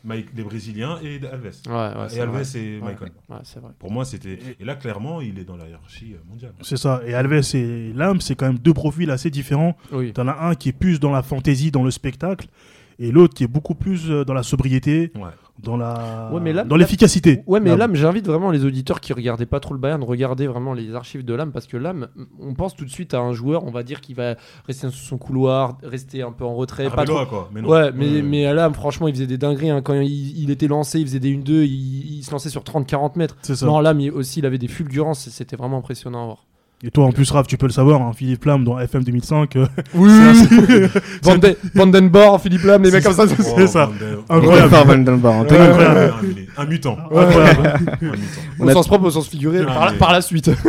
Mike- 0.04 0.28
les 0.36 0.44
Brésiliens 0.44 0.98
et 1.02 1.18
Alves. 1.26 1.50
Ouais, 1.66 1.72
ouais, 1.72 2.14
et 2.16 2.20
Alves 2.20 2.30
vrai. 2.30 2.60
et 2.60 2.80
Maicon. 2.80 3.06
Ouais, 3.28 3.36
c'est 3.42 3.58
vrai. 3.60 3.72
Pour 3.78 3.90
moi, 3.90 4.04
c'était. 4.04 4.38
Et 4.60 4.64
là, 4.64 4.76
clairement, 4.76 5.20
il 5.20 5.38
est 5.38 5.44
dans 5.44 5.56
la 5.56 5.66
hiérarchie 5.66 6.14
mondiale. 6.28 6.52
C'est 6.62 6.76
ça. 6.76 7.00
Et 7.06 7.14
Alves 7.14 7.42
et 7.54 7.92
Lam, 7.92 8.20
c'est 8.20 8.36
quand 8.36 8.46
même 8.46 8.58
deux 8.58 8.74
profils 8.74 9.10
assez 9.10 9.30
différents. 9.30 9.76
Oui. 9.92 10.12
T'en 10.12 10.28
as 10.28 10.38
un 10.46 10.54
qui 10.54 10.68
est 10.68 10.72
plus 10.78 11.00
dans 11.00 11.10
la 11.10 11.22
fantaisie, 11.22 11.70
dans 11.72 11.82
le 11.82 11.90
spectacle, 11.90 12.46
et 12.98 13.10
l'autre 13.10 13.34
qui 13.34 13.44
est 13.44 13.48
beaucoup 13.48 13.74
plus 13.74 14.10
euh, 14.10 14.24
dans 14.24 14.34
la 14.34 14.42
sobriété, 14.44 15.10
Ouais. 15.16 15.22
Dans 15.62 15.76
la, 15.76 16.30
Ouais, 16.32 16.40
mais 16.40 16.52
Lam- 16.52 16.68
dans 16.68 16.76
l'efficacité. 16.76 17.42
Ouais, 17.46 17.60
mais 17.60 17.70
Lam. 17.70 17.78
l'âme, 17.78 17.94
j'invite 17.94 18.26
vraiment 18.26 18.50
les 18.50 18.64
auditeurs 18.64 19.00
qui 19.00 19.12
regardaient 19.12 19.46
pas 19.46 19.58
trop 19.60 19.74
le 19.74 19.80
Bayern, 19.80 20.02
regarder 20.02 20.46
vraiment 20.46 20.72
les 20.74 20.94
archives 20.94 21.24
de 21.24 21.34
l'âme, 21.34 21.50
parce 21.52 21.66
que 21.66 21.76
l'âme, 21.76 22.08
on 22.40 22.54
pense 22.54 22.74
tout 22.76 22.84
de 22.84 22.90
suite 22.90 23.14
à 23.14 23.20
un 23.20 23.32
joueur, 23.32 23.64
on 23.64 23.70
va 23.70 23.82
dire, 23.82 24.00
qui 24.00 24.14
va 24.14 24.34
rester 24.66 24.88
sous 24.90 24.96
son 25.04 25.18
couloir, 25.18 25.78
rester 25.82 26.22
un 26.22 26.32
peu 26.32 26.44
en 26.44 26.54
retrait, 26.54 26.84
pas 26.90 27.04
trop. 27.04 27.16
Arbeloa, 27.18 27.26
quoi. 27.26 27.50
Mais 27.54 27.62
non. 27.62 27.68
Ouais, 27.68 27.90
mais, 27.92 28.06
Ouais. 28.16 28.22
mais 28.22 28.54
l'âme, 28.54 28.74
franchement, 28.74 29.08
il 29.08 29.14
faisait 29.14 29.26
des 29.26 29.38
dingueries. 29.38 29.70
hein. 29.70 29.82
Quand 29.82 29.94
il, 29.94 30.38
il 30.38 30.50
était 30.50 30.68
lancé, 30.68 31.00
il 31.00 31.06
faisait 31.06 31.20
des 31.20 31.30
1-2, 31.30 31.64
il, 31.64 32.18
il 32.18 32.22
se 32.22 32.30
lançait 32.32 32.50
sur 32.50 32.62
30-40 32.62 33.16
mètres. 33.16 33.36
C'est 33.42 33.56
ça. 33.56 33.66
Non, 33.66 33.80
l'âme 33.80 34.00
aussi, 34.14 34.40
il 34.40 34.46
avait 34.46 34.58
des 34.58 34.68
fulgurances, 34.68 35.28
c'était 35.30 35.56
vraiment 35.56 35.78
impressionnant 35.78 36.22
à 36.22 36.26
voir. 36.26 36.44
Et 36.82 36.90
toi, 36.90 37.06
en 37.06 37.10
plus, 37.12 37.30
Raph, 37.30 37.46
tu 37.46 37.56
peux 37.56 37.64
le 37.66 37.72
savoir, 37.72 38.02
hein, 38.02 38.12
Philippe 38.14 38.44
Lam 38.44 38.62
dans 38.62 38.78
FM 38.78 39.02
2005. 39.02 39.56
euh, 39.56 39.66
Oui, 39.94 40.10
Vandenborg, 41.74 42.40
Philippe 42.42 42.64
Lam, 42.64 42.82
les 42.82 42.90
mecs 42.90 43.02
comme 43.02 43.14
ça. 43.14 43.24
Oh, 43.26 43.42
c'est 43.56 43.66
ça. 43.66 43.90
Incroyable. 44.28 44.70
Par 44.70 44.84
Van 44.84 44.98
Den 44.98 45.18
Bar, 45.18 45.32
en 45.32 45.44
tout 45.46 45.54
Ouais, 45.54 45.60
incroyable. 45.60 46.14
un 46.58 46.64
mutant. 46.66 46.98
Incroyable. 47.10 47.66
Un 48.02 48.06
mutant. 48.10 48.12
On 48.60 48.66
Au 48.68 48.70
sens 48.72 48.86
propre, 48.88 49.06
au 49.06 49.10
sens 49.10 49.26
figuré, 49.26 49.64
par, 49.64 49.94
par 49.96 50.12
la 50.12 50.20
suite. 50.20 50.50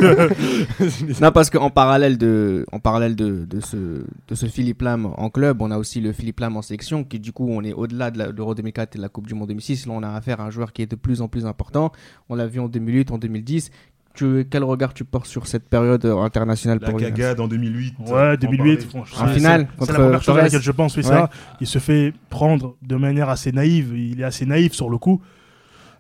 Non, 1.21 1.31
parce 1.31 1.49
qu'en 1.49 1.69
parallèle 1.69 2.17
de, 2.17 2.65
en 2.71 2.79
parallèle 2.79 3.15
de, 3.15 3.45
de 3.45 3.59
ce, 3.59 3.75
de 3.75 4.35
ce 4.35 4.45
Philippe 4.45 4.81
Lam 4.83 5.07
en 5.17 5.29
club, 5.29 5.61
on 5.61 5.71
a 5.71 5.77
aussi 5.77 5.99
le 5.99 6.13
Philippe 6.13 6.39
Lam 6.39 6.55
en 6.55 6.61
sélection, 6.61 7.03
qui 7.03 7.19
du 7.19 7.31
coup, 7.33 7.47
on 7.49 7.63
est 7.63 7.73
au-delà 7.73 8.11
de 8.11 8.31
l'Euro 8.35 8.55
2004 8.55 8.95
et 8.95 8.97
de 8.97 9.01
la 9.03 9.09
Coupe 9.09 9.27
du 9.27 9.33
Monde 9.33 9.49
2006. 9.49 9.85
Là, 9.87 9.93
on 9.95 10.03
a 10.03 10.09
affaire 10.09 10.39
à 10.39 10.45
un 10.45 10.49
joueur 10.51 10.71
qui 10.71 10.81
est 10.81 10.89
de 10.89 10.95
plus 10.95 11.21
en 11.21 11.27
plus 11.27 11.45
important. 11.45 11.91
On 12.29 12.35
l'a 12.35 12.47
vu 12.47 12.59
en 12.61 12.67
2008, 12.67 13.11
en 13.11 13.17
2010. 13.17 13.71
Tu, 14.17 14.47
quel 14.49 14.63
regard 14.63 14.93
tu 14.93 15.05
portes 15.05 15.27
sur 15.27 15.45
cette 15.47 15.69
période 15.69 16.03
euh, 16.05 16.17
internationale 16.17 16.79
La 16.81 16.89
pour 16.89 16.97
lui 16.99 17.05
cagade 17.05 17.39
en 17.39 17.47
2008. 17.47 17.95
Ouais, 17.99 18.33
on 18.33 18.35
2008, 18.35 18.57
parlait. 18.57 18.77
franchement. 18.89 19.21
En 19.23 19.27
c'est- 19.27 19.33
finale, 19.35 19.67
c'est 19.69 19.77
contre 19.77 19.91
la 19.93 19.99
première 19.99 20.23
chose 20.23 20.37
à 20.37 20.41
laquelle 20.41 20.61
je 20.61 20.71
pense, 20.71 20.97
oui, 20.97 21.03
Ouais. 21.03 21.09
ça. 21.09 21.29
Il 21.61 21.67
se 21.67 21.79
fait 21.79 22.13
prendre 22.29 22.75
de 22.81 22.95
manière 22.95 23.29
assez 23.29 23.51
naïve. 23.51 23.93
Il 23.95 24.19
est 24.21 24.23
assez 24.25 24.45
naïf 24.45 24.73
sur 24.73 24.89
le 24.89 24.97
coup. 24.97 25.21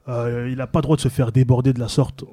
Euh, 0.09 0.47
il 0.49 0.57
n'a 0.57 0.67
pas 0.67 0.79
le 0.79 0.83
droit 0.83 0.95
de 0.95 1.01
se 1.01 1.09
faire 1.09 1.31
déborder 1.31 1.73
de 1.73 1.79
la 1.79 1.87
sorte 1.89 2.23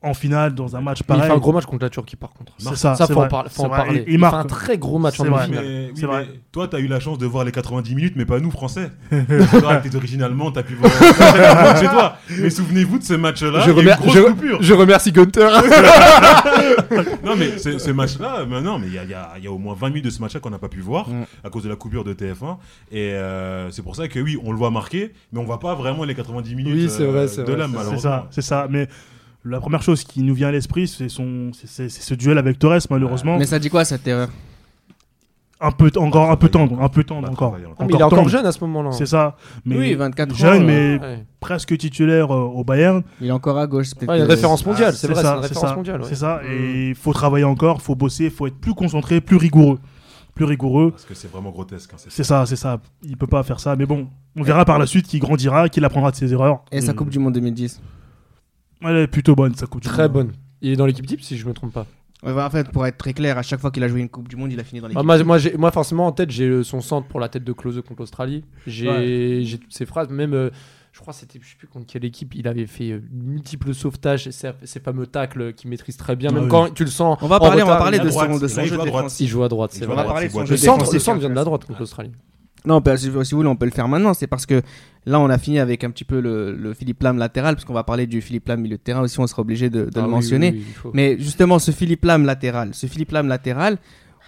en 0.00 0.14
finale 0.14 0.54
dans 0.54 0.76
un 0.76 0.80
match 0.80 0.98
Mais 1.00 1.04
il 1.04 1.06
pareil. 1.18 1.30
fait 1.30 1.36
un 1.36 1.40
gros 1.40 1.50
match 1.52 1.64
contre 1.64 1.82
la 1.84 1.90
Turquie 1.90 2.14
par 2.14 2.30
contre. 2.32 2.52
C'est 2.58 2.76
ça, 2.76 2.94
Ça, 2.94 3.06
faut 3.08 3.20
en, 3.20 3.26
par- 3.26 3.48
faut 3.50 3.64
en 3.64 3.68
parler. 3.68 4.04
Il- 4.06 4.12
il 4.12 4.14
Il, 4.14 4.18
marque. 4.20 4.34
fait 4.34 4.40
un 4.40 4.44
très 4.44 4.78
gros 4.78 4.98
match 5.00 5.18
en 5.18 5.24
vrai. 5.24 5.46
demi-finale. 5.48 5.64
Mais, 5.66 5.90
oui, 5.92 6.00
vrai. 6.02 6.26
mais 6.30 6.40
toi, 6.52 6.68
t'as 6.68 6.78
eu 6.78 6.86
la 6.86 7.00
chance 7.00 7.18
de 7.18 7.26
voir 7.26 7.44
les 7.44 7.50
90 7.50 7.94
minutes, 7.96 8.14
mais 8.14 8.24
pas 8.24 8.38
nous, 8.38 8.52
Français. 8.52 8.90
toi, 9.60 9.76
t'es 9.78 9.88
d'origine 9.88 10.22
allemande, 10.22 10.54
t'as 10.54 10.62
pu 10.62 10.74
voir 10.74 10.92
chez 11.78 11.86
toi. 11.88 12.16
Mais 12.38 12.48
souvenez-vous 12.50 12.98
de 13.00 13.04
ce 13.04 13.14
match-là. 13.14 13.60
Je 13.66 13.70
remer- 13.72 13.94
remercie 14.74 15.10
Gunter. 15.12 15.48
Non, 17.24 17.34
mais 17.36 17.58
ce, 17.58 17.78
ce 17.78 17.90
match-là, 17.90 18.44
mais 18.78 18.86
il 18.86 18.94
y 18.94 18.98
a, 18.98 19.04
y 19.38 19.42
y 19.44 19.48
au 19.48 19.58
moins 19.58 19.74
20 19.74 19.88
minutes 19.88 20.04
de 20.06 20.10
ce 20.10 20.20
match-là 20.20 20.40
qu'on 20.40 20.50
n'a 20.50 20.58
pas 20.58 20.68
pu 20.68 20.80
voir 20.80 21.08
Mm. 21.08 21.24
à 21.44 21.50
cause 21.50 21.62
de 21.64 21.68
la 21.68 21.76
coupure 21.76 22.04
de 22.04 22.12
TF1. 22.12 22.56
Et 22.92 23.12
euh, 23.14 23.70
c'est 23.70 23.82
pour 23.82 23.96
ça 23.96 24.08
que 24.08 24.18
oui, 24.20 24.38
on 24.44 24.52
le 24.52 24.58
voit 24.58 24.70
marquer, 24.70 25.12
mais 25.32 25.40
on 25.40 25.44
voit 25.44 25.58
pas 25.60 25.74
vraiment 25.74 26.04
les 26.04 26.14
90 26.14 26.54
minutes 26.54 26.72
Oui, 26.74 26.88
c'est 26.90 27.02
euh, 27.04 27.10
vrai, 27.10 27.28
c'est 27.28 27.44
de 27.44 27.52
l'âme, 27.52 27.76
c'est 27.90 27.98
ça, 27.98 28.26
c'est 28.30 28.42
ça. 28.42 28.66
Mais 28.70 28.88
la 29.44 29.60
première 29.60 29.82
chose 29.82 30.04
qui 30.04 30.22
nous 30.22 30.34
vient 30.34 30.48
à 30.48 30.52
l'esprit, 30.52 30.88
c'est 30.88 31.08
son, 31.08 31.50
c'est- 31.52 31.88
ce 31.88 32.14
duel 32.14 32.38
avec 32.38 32.58
Torres, 32.58 32.80
malheureusement. 32.90 33.38
Mais 33.38 33.46
ça 33.46 33.58
dit 33.58 33.70
quoi 33.70 33.84
cette 33.84 34.06
erreur? 34.06 34.28
Un 35.60 35.72
peu, 35.72 35.90
encore 35.96 36.30
un 36.30 36.36
peu 36.36 36.48
tendre, 36.48 36.80
un 36.80 36.88
peu 36.88 37.02
tendre 37.02 37.26
Pas 37.26 37.32
encore. 37.32 37.48
travailler 37.50 37.66
encore. 37.66 37.86
Mais 37.88 37.92
il 37.92 38.00
est 38.00 38.02
encore 38.04 38.18
tendre. 38.18 38.30
jeune 38.30 38.46
à 38.46 38.52
ce 38.52 38.60
moment-là. 38.60 38.92
C'est 38.92 39.06
ça. 39.06 39.36
Mais 39.64 39.76
Oui, 39.76 39.94
24 39.94 40.30
ans, 40.30 40.34
jeune, 40.36 40.62
euh, 40.62 40.66
mais 40.66 41.00
Ouais. 41.04 41.26
presque 41.40 41.76
titulaire 41.76 42.32
euh, 42.32 42.42
au 42.44 42.62
Bayern. 42.62 43.02
Il 43.20 43.26
est 43.26 43.30
encore 43.32 43.58
à 43.58 43.66
gauche. 43.66 43.86
c'est 43.88 44.08
Ouais, 44.08 44.16
il 44.16 44.18
y 44.18 44.22
a 44.22 44.24
une 44.24 44.30
référence 44.30 44.64
mondiale, 44.64 44.94
c'est 44.94 45.08
vrai, 45.08 45.16
c'est 45.16 45.22
ça, 45.22 45.34
une 45.34 45.42
c'est 45.42 45.48
référence 45.48 45.70
ça, 45.70 45.74
mondiale. 45.74 46.00
ouais. 46.02 46.06
C'est 46.08 46.14
ça. 46.14 46.40
Et 46.48 46.90
il 46.90 46.94
faut 46.94 47.12
travailler 47.12 47.42
encore, 47.44 47.82
faut 47.82 47.96
bosser, 47.96 48.30
faut 48.30 48.46
être 48.46 48.58
plus 48.60 48.72
concentré, 48.74 49.20
plus 49.20 49.36
rigoureux, 49.36 49.80
plus 50.36 50.44
rigoureux. 50.44 50.92
Parce 50.92 51.04
que 51.06 51.14
c'est 51.14 51.26
vraiment 51.30 51.50
grotesque. 51.50 51.90
hein, 51.92 51.96
c'est- 51.98 52.10
C'est 52.12 52.22
ça, 52.24 52.46
c'est 52.46 52.54
ça. 52.54 52.78
Il 53.02 53.16
peut 53.16 53.26
pas 53.26 53.42
faire 53.42 53.58
ça. 53.58 53.74
Mais 53.74 53.86
bon, 53.86 54.06
on 54.36 54.44
verra 54.44 54.64
par 54.64 54.78
la 54.78 54.86
suite 54.86 55.08
qu'il 55.08 55.18
grandira, 55.18 55.68
qu'il 55.68 55.84
apprendra 55.84 56.12
de 56.12 56.16
ses 56.16 56.32
erreurs. 56.32 56.62
Et 56.70 56.80
sa. 56.80 56.92
Coupe 56.92 57.10
du 57.10 57.18
Monde 57.18 57.34
2010. 57.34 57.80
Elle 58.82 58.96
est 58.96 59.06
plutôt 59.06 59.34
bonne, 59.34 59.54
sa 59.54 59.66
coupe 59.66 59.82
du 59.82 59.88
Très 59.88 60.04
Monde. 60.04 60.12
bonne. 60.12 60.32
Il 60.60 60.70
est 60.72 60.76
dans 60.76 60.86
l'équipe 60.86 61.06
type 61.06 61.20
si 61.22 61.36
je 61.36 61.46
me 61.46 61.52
trompe 61.52 61.72
pas. 61.72 61.86
Ouais, 62.24 62.34
bah, 62.34 62.46
en 62.46 62.50
fait, 62.50 62.68
pour 62.70 62.84
être 62.86 62.98
très 62.98 63.12
clair, 63.12 63.38
à 63.38 63.42
chaque 63.42 63.60
fois 63.60 63.70
qu'il 63.70 63.82
a 63.84 63.88
joué 63.88 64.00
une 64.00 64.08
Coupe 64.08 64.26
du 64.28 64.34
Monde, 64.34 64.52
il 64.52 64.58
a 64.58 64.64
fini 64.64 64.80
dans 64.80 64.86
Ah, 64.86 64.90
l'équipe. 64.90 65.04
moi, 65.06 65.22
moi, 65.22 65.38
j'ai- 65.38 65.56
moi, 65.56 65.70
forcément, 65.70 66.06
en 66.08 66.12
tête, 66.12 66.30
j'ai 66.32 66.46
euh, 66.48 66.64
son 66.64 66.80
centre 66.80 67.06
pour 67.06 67.20
la 67.20 67.28
tête 67.28 67.44
de 67.44 67.52
Klose 67.52 67.80
contre 67.86 68.00
l'Australie. 68.02 68.44
J'ai 68.66 68.88
Ouais. 68.88 69.40
j'ai 69.44 69.58
toutes 69.58 69.72
ses 69.72 69.86
phrases, 69.86 70.08
même. 70.08 70.34
euh, 70.34 70.50
je 70.92 71.00
crois 71.00 71.12
que 71.14 71.20
c'était, 71.20 71.38
je 71.40 71.48
sais 71.48 71.54
plus 71.56 71.68
contre 71.68 71.86
quelle 71.86 72.04
équipe, 72.04 72.34
il 72.34 72.48
avait 72.48 72.66
fait 72.66 72.90
euh, 72.90 73.00
multiples 73.12 73.72
sauvetages, 73.72 74.28
ces, 74.30 74.50
ces 74.64 74.80
fameux 74.80 75.06
tacles 75.06 75.52
qu'il 75.52 75.70
maîtrise 75.70 75.96
très 75.96 76.16
bien, 76.16 76.30
Ah 76.32 76.34
même 76.34 76.44
oui. 76.44 76.48
quand 76.48 76.74
tu 76.74 76.82
le 76.82 76.90
sens. 76.90 77.18
On 77.22 77.28
va 77.28 77.36
en 77.36 77.38
parler, 77.38 77.62
on 77.62 77.66
va 77.66 77.74
retard, 77.74 77.78
parler 77.84 77.98
il 77.98 78.02
de 78.02 78.08
à 78.08 78.10
droite, 78.10 78.30
son, 78.32 78.38
de 78.40 78.44
et 78.44 78.48
son 78.48 78.60
il 78.62 78.66
jeu 78.66 78.74
joue 78.74 78.80
à 78.82 78.84
droite. 78.86 79.02
défensif. 79.04 79.20
Il 79.20 79.28
joue 79.30 79.42
à 79.44 79.48
droite, 79.48 79.70
c'est 79.72 79.78
Il 79.80 79.86
vrai. 79.86 79.94
joue 79.94 80.00
à 80.00 80.02
On 80.02 80.06
va 80.06 80.12
parler 80.12 80.26
de 80.26 80.32
son 80.32 80.38
droite, 80.38 80.48
jeu 80.48 80.54
Le 80.54 80.58
centre, 80.58 80.78
le 80.78 80.84
défensif. 80.86 81.02
centre 81.02 81.18
vient 81.20 81.30
de 81.30 81.34
la 81.34 81.44
droite 81.44 81.64
contre 81.66 81.78
l'Australie. 81.78 82.10
Non, 82.68 82.80
que 82.82 82.96
si 82.96 83.08
vous 83.08 83.38
voulez, 83.38 83.48
on 83.48 83.56
peut 83.56 83.64
le 83.64 83.70
faire 83.72 83.88
maintenant. 83.88 84.14
C'est 84.14 84.26
parce 84.26 84.46
que 84.46 84.60
là, 85.06 85.18
on 85.18 85.28
a 85.30 85.38
fini 85.38 85.58
avec 85.58 85.84
un 85.84 85.90
petit 85.90 86.04
peu 86.04 86.20
le, 86.20 86.54
le 86.54 86.74
Philippe 86.74 87.02
Lam 87.02 87.16
latéral, 87.18 87.54
parce 87.54 87.64
qu'on 87.64 87.72
va 87.72 87.82
parler 87.82 88.06
du 88.06 88.20
Philippe 88.20 88.46
Lam 88.48 88.60
milieu 88.60 88.76
de 88.76 88.82
terrain 88.82 89.00
aussi. 89.00 89.18
On 89.18 89.26
sera 89.26 89.42
obligé 89.42 89.70
de, 89.70 89.86
de 89.86 89.90
Ah 89.96 90.00
le 90.00 90.04
oui, 90.04 90.10
mentionner. 90.10 90.50
oui, 90.52 90.64
oui. 90.84 90.90
Mais 90.94 91.16
justement, 91.18 91.58
ce 91.58 91.70
Philippe 91.70 92.04
Lam 92.04 92.24
latéral, 92.26 92.74
ce 92.74 92.86
Philippe 92.86 93.12
Lam 93.12 93.26
latéral, 93.26 93.78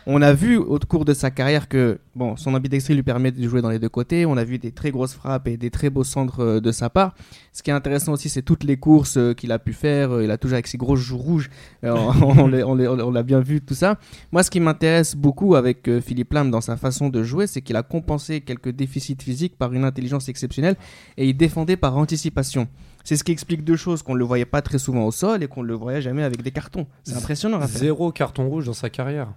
on 0.06 0.22
a 0.22 0.32
vu 0.32 0.56
au 0.56 0.78
cours 0.78 1.04
de 1.04 1.14
sa 1.14 1.30
carrière 1.30 1.68
que 1.68 1.98
bon, 2.14 2.36
son 2.36 2.54
ambidextrie 2.54 2.94
lui 2.94 3.02
permet 3.02 3.30
de 3.32 3.46
jouer 3.48 3.62
dans 3.62 3.68
les 3.70 3.78
deux 3.78 3.88
côtés. 3.88 4.26
On 4.26 4.36
a 4.36 4.44
vu 4.44 4.58
des 4.58 4.72
très 4.72 4.90
grosses 4.90 5.14
frappes 5.14 5.46
et 5.48 5.56
des 5.56 5.70
très 5.70 5.90
beaux 5.90 6.04
centres 6.04 6.40
euh, 6.40 6.60
de 6.60 6.72
sa 6.72 6.90
part. 6.90 7.14
Ce 7.52 7.62
qui 7.62 7.70
est 7.70 7.74
intéressant 7.74 8.12
aussi, 8.12 8.28
c'est 8.28 8.42
toutes 8.42 8.64
les 8.64 8.76
courses 8.76 9.16
euh, 9.16 9.34
qu'il 9.34 9.52
a 9.52 9.58
pu 9.58 9.72
faire. 9.72 10.12
Euh, 10.12 10.24
Il 10.24 10.30
a 10.30 10.38
toujours 10.38 10.54
avec 10.54 10.66
ses 10.66 10.78
grosses 10.78 11.00
joues 11.00 11.18
rouges. 11.18 11.50
On 11.82 13.10
l'a- 13.10 13.22
bien 13.22 13.40
vu, 13.40 13.60
tout 13.60 13.74
ça. 13.74 13.98
Moi, 14.32 14.42
ce 14.42 14.50
qui 14.50 14.60
m'intéresse 14.60 15.14
beaucoup 15.14 15.54
avec 15.54 15.88
Philippe 16.00 16.32
Lam 16.32 16.50
dans 16.50 16.60
sa 16.60 16.76
façon 16.76 17.08
de 17.08 17.22
jouer, 17.22 17.46
c'est 17.46 17.60
qu'il 17.60 17.76
a 17.76 17.82
compensé 17.82 18.40
quelques 18.40 18.70
déficits 18.70 19.16
physiques 19.20 19.56
par 19.58 19.72
une 19.72 19.84
intelligence 19.84 20.28
exceptionnelle 20.28 20.76
et 21.16 21.28
il 21.28 21.36
défendait 21.36 21.76
par 21.76 21.96
anticipation. 21.96 22.68
C'est 23.04 23.16
ce 23.16 23.24
qui 23.24 23.32
explique 23.32 23.64
deux 23.64 23.76
choses 23.76 24.02
qu'on 24.02 24.14
ne 24.14 24.18
le 24.18 24.24
voyait 24.24 24.44
pas 24.44 24.62
très 24.62 24.78
souvent 24.78 25.04
au 25.06 25.10
sol 25.10 25.42
et 25.42 25.48
qu'on 25.48 25.62
ne 25.62 25.68
le 25.68 25.74
voyait 25.74 26.02
jamais 26.02 26.22
avec 26.22 26.42
des 26.42 26.50
cartons. 26.50 26.86
C'est 27.04 27.16
impressionnant. 27.16 27.60
Zéro 27.66 28.12
carton 28.12 28.48
rouge 28.48 28.66
dans 28.66 28.72
sa 28.74 28.90
carrière. 28.90 29.32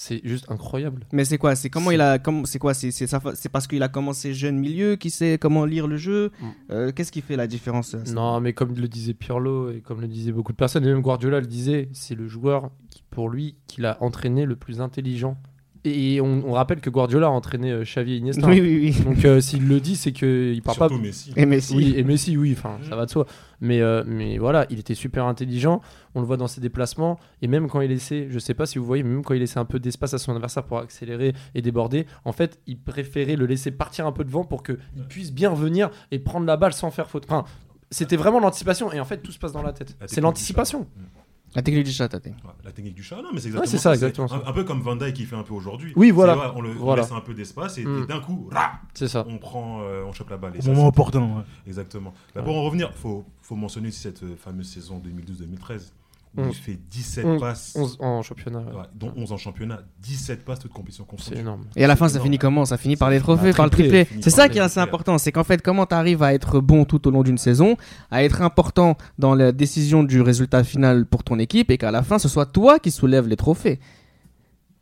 C'est 0.00 0.20
juste 0.22 0.48
incroyable. 0.48 1.08
Mais 1.12 1.24
c'est 1.24 1.38
quoi? 1.38 1.56
C'est 1.56 1.70
comment 1.70 1.90
il 1.90 2.00
a 2.00 2.20
c'est 2.44 2.60
quoi? 2.60 2.72
C'est 2.72 2.92
c'est 2.92 3.48
parce 3.48 3.66
qu'il 3.66 3.82
a 3.82 3.88
commencé 3.88 4.32
jeune 4.32 4.56
milieu 4.56 4.94
qui 4.94 5.10
sait 5.10 5.38
comment 5.38 5.64
lire 5.64 5.88
le 5.88 5.96
jeu? 5.96 6.30
Mm. 6.40 6.46
Euh, 6.70 6.92
Qu'est-ce 6.92 7.10
qui 7.10 7.20
fait 7.20 7.34
la 7.34 7.48
différence 7.48 7.96
ça 7.96 8.12
Non, 8.12 8.40
mais 8.40 8.52
comme 8.52 8.76
le 8.76 8.86
disait 8.86 9.12
Pirlo 9.12 9.72
et 9.72 9.80
comme 9.80 10.00
le 10.00 10.06
disaient 10.06 10.30
beaucoup 10.30 10.52
de 10.52 10.56
personnes, 10.56 10.84
et 10.84 10.86
même 10.86 11.00
Guardiola 11.00 11.40
le 11.40 11.48
disait, 11.48 11.88
c'est 11.92 12.14
le 12.14 12.28
joueur 12.28 12.70
qui, 12.90 13.02
pour 13.10 13.28
lui, 13.28 13.56
qu'il 13.66 13.86
a 13.86 14.00
entraîné 14.00 14.44
le 14.44 14.54
plus 14.54 14.80
intelligent. 14.80 15.36
Et 15.84 16.20
on, 16.20 16.42
on 16.46 16.52
rappelle 16.52 16.80
que 16.80 16.90
Guardiola 16.90 17.28
a 17.28 17.30
entraîné 17.30 17.70
euh, 17.70 17.84
Xavi 17.84 18.14
et 18.14 18.16
Iniesta. 18.16 18.46
Oui 18.48 18.60
oui 18.60 18.94
oui. 18.96 19.04
Donc 19.04 19.24
euh, 19.24 19.40
s'il 19.40 19.68
le 19.68 19.80
dit, 19.80 19.96
c'est 19.96 20.12
qu'il 20.12 20.60
parle 20.62 20.78
pas. 20.78 20.88
Surtout 20.88 21.02
Messi. 21.02 21.32
Et 21.36 21.46
Messi. 21.46 21.76
Oui, 21.76 21.94
et 21.96 22.02
Messi, 22.02 22.36
oui, 22.36 22.54
enfin, 22.56 22.78
ça 22.88 22.96
va 22.96 23.06
de 23.06 23.10
soi. 23.10 23.26
Mais, 23.60 23.80
euh, 23.80 24.02
mais 24.06 24.38
voilà, 24.38 24.66
il 24.70 24.78
était 24.78 24.94
super 24.94 25.26
intelligent. 25.26 25.80
On 26.14 26.20
le 26.20 26.26
voit 26.26 26.36
dans 26.36 26.46
ses 26.46 26.60
déplacements. 26.60 27.18
Et 27.42 27.48
même 27.48 27.68
quand 27.68 27.80
il 27.80 27.90
laissait, 27.90 28.28
je 28.30 28.38
sais 28.38 28.54
pas 28.54 28.66
si 28.66 28.78
vous 28.78 28.84
voyez, 28.84 29.02
mais 29.02 29.10
même 29.10 29.24
quand 29.24 29.34
il 29.34 29.40
laissait 29.40 29.58
un 29.58 29.64
peu 29.64 29.78
d'espace 29.78 30.14
à 30.14 30.18
son 30.18 30.32
adversaire 30.32 30.64
pour 30.64 30.78
accélérer 30.78 31.32
et 31.54 31.62
déborder, 31.62 32.06
en 32.24 32.32
fait, 32.32 32.60
il 32.66 32.78
préférait 32.78 33.36
le 33.36 33.46
laisser 33.46 33.70
partir 33.70 34.06
un 34.06 34.12
peu 34.12 34.24
devant 34.24 34.44
pour 34.44 34.62
qu'il 34.62 34.78
puisse 35.08 35.32
bien 35.32 35.50
revenir 35.50 35.90
et 36.10 36.18
prendre 36.18 36.46
la 36.46 36.56
balle 36.56 36.72
sans 36.72 36.90
faire 36.90 37.08
faute. 37.08 37.24
Enfin, 37.28 37.44
c'était 37.90 38.16
vraiment 38.16 38.40
l'anticipation. 38.40 38.92
Et 38.92 39.00
en 39.00 39.04
fait, 39.04 39.18
tout 39.18 39.32
se 39.32 39.38
passe 39.38 39.52
dans 39.52 39.62
la 39.62 39.72
tête. 39.72 39.96
C'est 40.06 40.20
l'anticipation. 40.20 40.80
Mm. 40.80 41.17
La 41.54 41.62
technique 41.62 41.84
du 41.84 41.90
chat, 41.92 42.08
Tate. 42.08 42.26
Ouais, 42.26 42.32
La 42.64 42.72
technique 42.72 42.94
du 42.94 43.02
chat, 43.02 43.16
non, 43.16 43.30
mais 43.32 43.40
c'est 43.40 43.48
exactement 43.48 43.70
c'est 43.70 43.78
ça, 43.78 43.94
exactement 43.94 44.26
Un, 44.32 44.40
ça. 44.40 44.42
un 44.46 44.52
peu 44.52 44.64
comme 44.64 44.80
Van 44.82 44.96
Dyke 44.96 45.14
qui 45.14 45.24
fait 45.24 45.34
un 45.36 45.42
peu 45.42 45.54
aujourd'hui. 45.54 45.92
Oui, 45.96 46.10
voilà. 46.10 46.52
on 46.54 46.60
le 46.60 46.70
on 46.70 46.74
Voilà. 46.74 47.02
laisse 47.02 47.12
un 47.12 47.20
peu 47.20 47.32
d'espace 47.34 47.78
et, 47.78 47.84
Mm. 47.84 48.02
et 48.02 48.06
d'un 48.06 48.20
coup, 48.20 48.48
rah, 48.52 48.72
C'est 48.94 49.08
ça. 49.08 49.24
on 49.28 49.38
prend, 49.38 49.80
euh, 49.82 50.04
on 50.06 50.12
chope 50.12 50.28
la 50.30 50.36
balle. 50.36 50.54
Et 50.56 50.58
Au 50.58 50.62
ça, 50.62 50.68
moment 50.68 50.82
c'est- 50.82 50.88
opportun. 50.88 51.20
ouais. 51.22 51.42
Exactement. 51.66 52.12
Bah, 52.34 52.42
Pour 52.42 52.56
en 52.56 52.64
revenir, 52.64 52.92
faut, 52.94 53.24
faut 53.40 53.56
mentionner 53.56 53.88
aussi 53.88 54.00
cette 54.00 54.22
euh, 54.22 54.36
fameuse 54.36 54.68
saison 54.68 54.98
2012-2013 54.98 55.92
où 56.36 56.42
il 56.42 56.48
Onze. 56.48 56.56
fait 56.56 56.78
17 56.90 57.24
Onze. 57.24 57.40
passes, 57.40 57.72
11 57.76 57.96
en 58.00 58.22
championnat. 58.22 58.58
ouais. 58.60 58.74
ouais, 58.74 58.82
dont 58.94 59.12
11 59.16 59.32
en 59.32 59.36
championnat, 59.36 59.80
17 60.00 60.44
passes 60.44 60.58
toutes 60.58 60.72
compétitions 60.72 61.04
C'est 61.10 61.16
confondues. 61.16 61.40
énorme. 61.40 61.64
Et 61.76 61.84
à 61.84 61.88
la 61.88 61.96
fin, 61.96 62.06
C'est 62.06 62.12
ça 62.12 62.16
énorme. 62.18 62.26
finit 62.26 62.38
comment? 62.38 62.64
Ça 62.64 62.76
finit 62.76 62.96
par 62.96 63.10
les 63.10 63.18
trophées, 63.20 63.52
par 63.52 63.64
le 63.66 63.70
triplé. 63.70 64.06
C'est 64.20 64.30
ça 64.30 64.48
qui 64.48 64.58
est 64.58 64.60
assez 64.60 64.80
important. 64.80 65.18
C'est 65.18 65.32
qu'en 65.32 65.44
fait, 65.44 65.62
comment 65.62 65.86
tu 65.86 65.94
arrives 65.94 66.22
à 66.22 66.34
être 66.34 66.60
bon 66.60 66.84
tout 66.84 67.06
au 67.08 67.10
long 67.10 67.22
d'une 67.22 67.38
saison, 67.38 67.76
à 68.10 68.22
être 68.24 68.42
important 68.42 68.96
dans 69.18 69.34
la 69.34 69.52
décision 69.52 70.02
du 70.04 70.20
résultat 70.20 70.64
final 70.64 71.06
pour 71.06 71.24
ton 71.24 71.38
équipe 71.38 71.70
et 71.70 71.78
qu'à 71.78 71.90
la 71.90 72.02
fin, 72.02 72.18
ce 72.18 72.28
soit 72.28 72.46
toi 72.46 72.78
qui 72.78 72.90
soulève 72.90 73.26
les 73.26 73.36
trophées? 73.36 73.80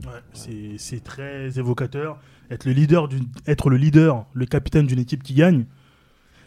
Ouais, 0.05 0.11
c'est 0.33 0.75
c'est 0.79 1.03
très 1.03 1.59
évocateur. 1.59 2.19
Être 2.51 2.67
le 2.67 2.73
leader, 2.73 3.09
d'une- 3.09 3.27
être 3.47 3.71
le 3.71 3.77
leader, 3.77 4.27
le 4.35 4.47
capitaine 4.47 4.87
d'une 4.87 4.99
équipe 4.99 5.23
qui 5.23 5.35
gagne, 5.35 5.65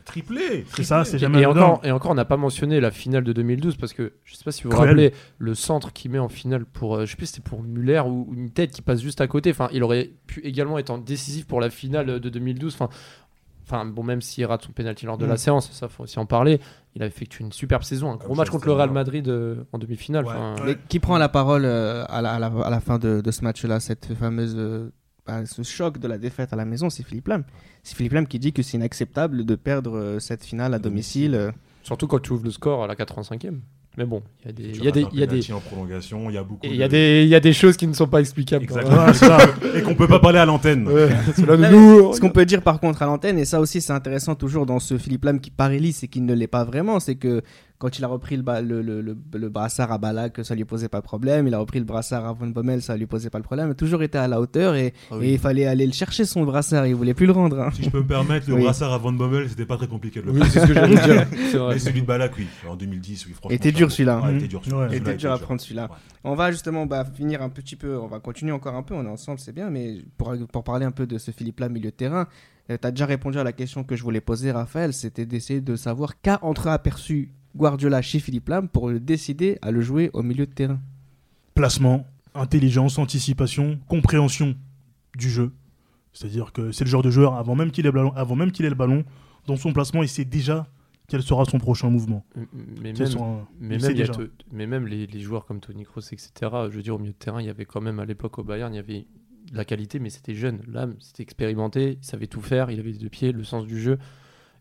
Triplé 0.10 0.66
c'est 0.76 0.84
ça, 0.84 1.06
c'est 1.06 1.16
Et, 1.18 1.20
jamais 1.20 1.42
et 1.42 1.46
encore, 1.46 1.82
et 1.84 1.92
encore, 1.92 2.12
on 2.12 2.16
n'a 2.16 2.26
pas 2.26 2.38
mentionné 2.38 2.80
la 2.80 2.92
finale 2.92 3.24
de 3.24 3.32
2012 3.34 3.78
parce 3.78 3.94
que 3.94 4.14
je 4.26 4.36
sais 4.36 4.44
pas 4.44 4.52
si 4.52 4.64
vous 4.64 4.72
vous 4.72 4.78
rappelez 4.78 5.14
le 5.38 5.54
centre 5.56 5.94
qu'il 5.94 6.12
met 6.12 6.20
en 6.20 6.30
finale 6.30 6.66
pour, 6.66 6.96
euh, 6.96 7.06
je 7.06 7.12
sais 7.12 7.16
plus 7.18 7.28
si 7.28 7.34
c'était 7.34 7.48
pour 7.50 7.62
Muller 7.64 8.00
ou 8.06 8.28
ou 8.30 8.34
une 8.34 8.50
tête 8.52 8.72
qui 8.72 8.82
passe 8.82 9.02
juste 9.02 9.22
à 9.22 9.28
côté. 9.28 9.52
Enfin, 9.52 9.70
il 9.72 9.84
aurait 9.84 10.10
pu 10.28 10.42
également 10.42 10.78
être 10.80 10.90
en 10.90 10.98
décisif 10.98 11.46
pour 11.48 11.62
la 11.62 11.70
finale 11.70 12.20
de 12.20 12.30
2012. 12.30 12.74
Enfin, 12.74 12.90
enfin 13.66 13.86
bon, 13.86 14.02
même 14.04 14.22
s'il 14.22 14.46
rate 14.46 14.64
son 14.64 14.72
penalty 14.72 15.06
lors 15.06 15.18
de 15.20 15.26
la 15.28 15.36
Mm. 15.36 15.38
séance, 15.38 15.72
ça 15.72 15.88
faut 15.88 16.04
aussi 16.04 16.18
en 16.18 16.26
parler. 16.26 16.60
Il 16.96 17.04
a 17.04 17.06
effectué 17.06 17.44
une 17.46 17.52
superbe 17.52 17.84
saison, 17.84 18.12
un 18.12 18.16
gros 18.16 18.30
Comme 18.30 18.38
match 18.38 18.50
contre 18.50 18.66
le 18.66 18.74
Real. 18.74 18.90
Madrid 18.90 19.28
euh, 19.30 19.64
en 19.74 19.78
demi-finale. 19.78 20.26
Ouais. 20.26 20.32
Enfin, 20.36 20.56
Ouais. 20.64 20.72
Mais 20.74 20.78
qui 20.90 21.00
prend 21.00 21.18
la 21.20 21.30
parole 21.30 21.66
euh, 21.66 22.04
à, 22.10 22.22
la, 22.24 22.34
à 22.34 22.40
la- 22.40 22.48
à 22.48 22.70
la 22.72 22.80
fin 22.80 22.98
de, 22.98 23.22
de 23.22 23.32
ce 23.32 23.44
match-là, 23.44 23.80
cette 23.80 24.14
fameuse, 24.16 24.56
euh, 24.58 24.90
bah, 25.30 25.46
ce 25.46 25.62
choc 25.64 26.00
de 26.00 26.08
la 26.08 26.18
défaite 26.18 26.54
à 26.54 26.56
la 26.56 26.66
maison, 26.66 26.90
c'est 26.90 27.04
Philippe 27.04 27.28
Lam. 27.28 27.44
C'est 27.84 27.96
Philippe 27.96 28.14
Lam 28.14 28.28
qui 28.28 28.40
dit 28.40 28.52
que 28.52 28.64
c'est 28.64 28.78
inacceptable 28.78 29.46
de 29.46 29.56
perdre 29.56 29.96
euh, 29.98 30.20
cette 30.20 30.44
finale 30.44 30.74
à 30.74 30.80
domicile. 30.80 31.36
euh. 31.36 31.52
Surtout 31.84 32.08
quand 32.08 32.20
tu 32.20 32.34
ouvres 32.34 32.44
le 32.46 32.52
score 32.52 32.84
à 32.84 32.88
la 32.88 32.96
85e. 32.96 33.60
Mais 33.98 34.06
bon, 34.06 34.22
il 34.44 34.48
y 34.48 34.50
a 34.50 34.54
des, 34.54 34.64
il 34.64 34.84
y 34.84 34.88
a 34.88 34.92
des, 34.92 35.06
il 35.12 35.20
y 35.20 35.24
a 35.24 35.26
des, 35.26 35.28
penalty 35.28 35.54
en 35.54 35.60
prolongation, 35.60 36.30
il 36.30 36.36
y 36.36 36.38
a 36.38 36.44
beaucoup 36.44 36.66
et 36.66 36.70
de- 36.70 36.74
il 36.74 36.78
y 36.80 36.84
a 36.84 36.88
des, 36.88 37.24
il 37.24 37.28
y 37.30 37.36
a 37.36 37.40
des 37.40 37.54
choses 37.54 37.76
qui 37.76 37.86
ne 37.86 37.94
sont 37.94 38.08
pas 38.08 38.22
explicables. 38.22 38.64
Exactement. 38.64 39.12
Ça. 39.14 39.38
et 39.76 39.82
qu'on 39.82 39.96
peut 39.96 40.08
pas 40.08 40.20
parler 40.20 40.38
à 40.40 40.46
l'antenne. 40.46 40.88
Ouais, 40.88 41.10
Ce 41.36 42.20
qu'on 42.20 42.30
peut 42.30 42.46
dire 42.46 42.62
par 42.62 42.80
contre 42.80 43.02
à 43.02 43.08
l'antenne, 43.08 43.38
et 43.40 43.46
ça 43.46 43.60
aussi 43.60 43.82
c'est 43.82 43.92
intéressant 43.94 44.36
toujours 44.36 44.66
dans 44.66 44.80
ce 44.80 44.98
Philippe 44.98 45.26
Lam 45.26 45.40
qui 45.42 45.52
paraît 45.52 45.80
lisse 45.80 46.04
et 46.04 46.08
qui 46.08 46.22
ne 46.22 46.34
l'est 46.34 46.48
pas 46.48 46.64
vraiment, 46.64 47.00
c'est 47.00 47.16
que 47.16 47.42
quand 47.80 47.98
il 47.98 48.04
a 48.04 48.08
repris 48.08 48.36
le, 48.36 48.44
ba- 48.44 48.62
le, 48.62 48.82
le, 48.82 49.02
le- 49.02 49.18
le 49.34 49.50
brassard 49.50 49.92
à 49.92 49.98
Balak, 49.98 50.44
ça 50.44 50.54
lui 50.54 50.66
posait 50.66 50.90
pas 50.90 51.00
de 51.00 51.06
problème, 51.06 51.48
il 51.48 51.54
a 51.54 51.60
repris 51.60 51.80
le 51.80 51.86
brassard 51.86 52.26
à 52.26 52.34
Von 52.34 52.48
Bommel, 52.48 52.82
ça 52.82 52.96
lui 52.98 53.06
posait 53.08 53.30
pas 53.30 53.38
le 53.40 53.44
problème, 53.46 53.68
il 53.70 53.72
a 53.72 53.76
toujours 53.76 54.04
été 54.04 54.18
à 54.18 54.28
la 54.28 54.42
hauteur 54.42 54.76
et, 54.76 54.94
Ah 55.10 55.16
et 55.22 55.34
il 55.34 55.40
fallait 55.40 55.66
aller 55.66 55.86
le 55.88 55.94
chercher 55.94 56.26
son 56.26 56.44
brassard, 56.44 56.86
il 56.88 56.94
voulait 56.96 57.14
plus 57.14 57.26
le 57.26 57.32
rendre. 57.32 57.60
hein. 57.60 57.70
Si 57.74 57.84
je 57.84 57.90
peux 57.90 58.02
me 58.02 58.06
permettre, 58.08 58.50
le 58.50 58.56
Oui. 58.56 58.64
brassard 58.64 58.92
à 58.94 58.98
Van 58.98 59.14
Bommel, 59.14 59.50
c'était 59.50 59.66
pas 59.66 59.78
très 59.78 59.88
compliqué 59.88 60.20
de 60.22 60.26
le 60.26 60.34
Oui, 60.34 60.40
faire. 60.42 60.52
c'est 60.52 60.60
ce 60.60 60.66
que 60.68 60.74
j'allais 60.74 60.96
dire. 60.96 61.28
C'est 61.52 61.58
vrai. 61.58 61.74
Mais 61.76 61.80
celui 61.80 62.02
de 62.02 62.06
Balak, 62.06 62.34
oui, 62.38 62.48
en 62.70 62.76
2010, 62.76 63.26
oui, 63.28 63.32
franchement. 63.34 63.50
Il 63.52 63.56
était 63.56 63.72
dur, 63.72 63.92
celui-là. 63.92 64.18
Ouais, 64.20 64.24
il 64.28 64.32
Mhm. 64.32 64.38
était 64.40 64.48
dur. 64.50 64.62
Ouais. 64.78 64.98
était 64.98 65.28
à 65.28 65.38
prendre 65.38 65.62
celui-là. 65.62 65.84
Ouais. 65.90 65.98
On 66.26 66.36
va 66.36 66.52
justement 66.52 66.86
bah, 66.86 67.06
finir 67.16 67.42
un 67.42 67.50
petit 67.50 67.78
peu, 67.78 67.98
on 67.98 68.08
va 68.08 68.20
continuer 68.20 68.52
encore 68.52 68.76
un 68.76 68.84
peu, 68.84 68.94
on 68.94 69.06
est 69.06 69.10
ensemble, 69.10 69.40
c'est 69.40 69.54
bien, 69.56 69.70
mais 69.70 70.00
pour, 70.18 70.34
pour 70.52 70.64
parler 70.66 70.86
un 70.86 70.92
peu 70.92 71.08
de 71.08 71.18
ce 71.18 71.32
Philippe-là, 71.32 71.70
milieu 71.70 71.92
de 71.92 71.96
terrain, 71.96 72.28
tu 72.68 72.76
as 72.86 72.92
déjà 72.92 73.06
répondu 73.06 73.40
à 73.40 73.44
la 73.46 73.54
question 73.54 73.84
que 73.86 73.96
je 73.96 74.04
voulais 74.04 74.20
poser, 74.22 74.52
Raphaël, 74.52 74.92
c'était 74.94 75.26
d'essayer 75.26 75.62
de 75.62 75.76
savoir 75.78 76.20
qu'a 76.22 76.40
entre-aperçu 76.44 77.32
Guardiola 77.56 78.02
chez 78.02 78.20
Philippe 78.20 78.50
Lam 78.50 78.68
pour 78.70 78.90
le 78.90 79.00
décider 79.00 79.58
à 79.62 79.72
le 79.72 79.82
jouer 79.82 80.10
au 80.14 80.22
milieu 80.24 80.46
de 80.46 80.52
terrain. 80.54 80.80
Placement, 81.56 82.06
intelligence, 82.36 82.98
anticipation, 82.98 83.80
compréhension 83.88 84.56
du 85.18 85.30
jeu. 85.30 85.52
C'est-à-dire 86.14 86.52
que 86.54 86.72
c'est 86.72 86.84
le 86.86 86.90
genre 86.90 87.02
de 87.04 87.12
joueur, 87.12 87.36
avant 87.36 87.56
même 87.56 87.72
qu'il 87.72 87.86
ait, 87.86 87.90
le 87.90 87.94
ballon- 87.94 88.14
avant 88.16 88.36
même 88.36 88.52
qu'il 88.52 88.66
ait 88.66 88.70
le 88.70 88.76
ballon, 88.76 89.04
dans 89.48 89.56
son 89.56 89.74
placement, 89.74 90.04
il 90.04 90.10
sait 90.10 90.26
déjà 90.26 90.68
quel 91.08 91.24
sera 91.24 91.44
son 91.46 91.58
prochain 91.58 91.90
mouvement. 91.90 92.24
Mais 92.82 92.94
même, 92.94 92.96
mais 93.60 93.78
déjà. 93.94 94.14
mais 94.52 94.80
les, 94.86 95.08
les 95.08 95.20
joueurs 95.20 95.46
comme 95.46 95.60
Tony 95.60 95.84
Kroos, 95.84 96.02
etc., 96.12 96.32
je 96.70 96.76
veux 96.76 96.84
dire, 96.84 96.96
au 96.96 97.00
milieu 97.00 97.14
de 97.14 97.18
terrain, 97.18 97.42
il 97.42 97.48
y 97.48 97.50
avait 97.50 97.66
quand 97.66 97.82
même 97.82 98.00
à 98.00 98.06
l'époque 98.06 98.38
au 98.38 98.44
Bayern, 98.44 98.72
il 98.74 98.78
y 98.78 98.80
avait 98.80 99.08
de 99.52 99.58
la 99.58 99.66
qualité, 99.66 99.98
mais 100.00 100.10
c'était 100.12 100.36
jeune. 100.36 100.62
Là, 100.68 100.88
c'était 101.00 101.24
expérimenté, 101.24 101.98
il 102.02 102.06
savait 102.06 102.28
tout 102.28 102.42
faire, 102.42 102.70
il 102.70 102.80
avait 102.80 102.92
les 102.92 103.00
deux 103.00 103.10
pieds, 103.10 103.32
le 103.32 103.44
sens 103.44 103.66
du 103.66 103.80
jeu. 103.82 103.98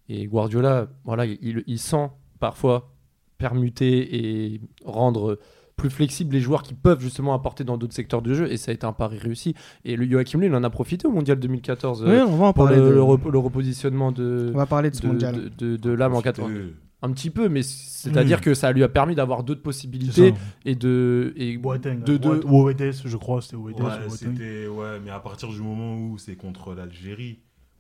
Et 0.08 0.26
Guardiola, 0.26 0.88
voilà, 1.04 1.26
il, 1.26 1.62
il 1.66 1.78
sent 1.78 2.08
parfois 2.38 2.90
permuter 3.38 4.16
et 4.54 4.60
rendre 4.84 5.38
plus 5.76 5.90
flexibles 5.90 6.34
les 6.34 6.40
joueurs 6.40 6.64
qui 6.64 6.74
peuvent 6.74 7.00
justement 7.00 7.34
apporter 7.34 7.62
dans 7.62 7.76
d'autres 7.78 7.94
secteurs 7.94 8.20
du 8.20 8.34
jeu. 8.34 8.50
Et 8.50 8.56
ça 8.56 8.72
a 8.72 8.74
été 8.74 8.84
un 8.84 8.92
pari 8.92 9.16
réussi. 9.16 9.54
Et 9.84 9.94
le 9.94 10.10
Joachim 10.10 10.42
il 10.42 10.52
en 10.54 10.64
a 10.64 10.70
profité 10.70 11.06
au 11.06 11.12
Mondial 11.12 11.38
2014 11.38 12.02
Oui, 12.04 12.16
on 12.26 12.36
va 12.36 12.46
en 12.46 12.52
pour 12.52 12.64
parler. 12.64 12.80
le, 12.80 12.88
de- 12.88 12.94
le 12.94 13.02
rep- 13.02 13.30
le 13.30 13.38
repositionnement 13.38 14.10
de, 14.10 14.50
On 14.52 14.56
va 14.58 14.66
parler 14.66 14.90
de 14.90 14.96
ce 14.96 15.02
de, 15.02 15.06
mondial. 15.06 15.36
de, 15.36 15.48
de- 15.50 15.76
de 15.76 15.90
l'âme 15.90 16.14
en 16.14 16.20
80. 16.20 16.48
C'était- 16.48 16.74
Un 17.02 17.12
petit 17.12 17.30
peu, 17.30 17.48
mais 17.48 17.62
c'est-à-dire 17.62 18.38
Oui. 18.38 18.42
que 18.44 18.54
ça 18.54 18.72
lui 18.72 18.82
a 18.82 18.88
permis 18.88 19.14
d'avoir 19.14 19.44
d'autres 19.44 19.62
possibilités 19.62 20.34
et 20.64 20.74
de. 20.74 21.32
Et 21.36 21.56
Boateng, 21.56 22.02
de- 22.02 22.18
je 22.18 23.16
crois. 23.16 23.40
Ouais, 23.54 23.72
c'était 24.10 24.66
ouais, 24.66 24.98
mais 25.04 25.10
à 25.12 25.20
partir 25.20 25.48
du 25.48 25.60
moment 25.60 25.94
où 25.96 26.18
c'est 26.18 26.34
contre 26.34 26.74
l'Algérie 26.74 27.38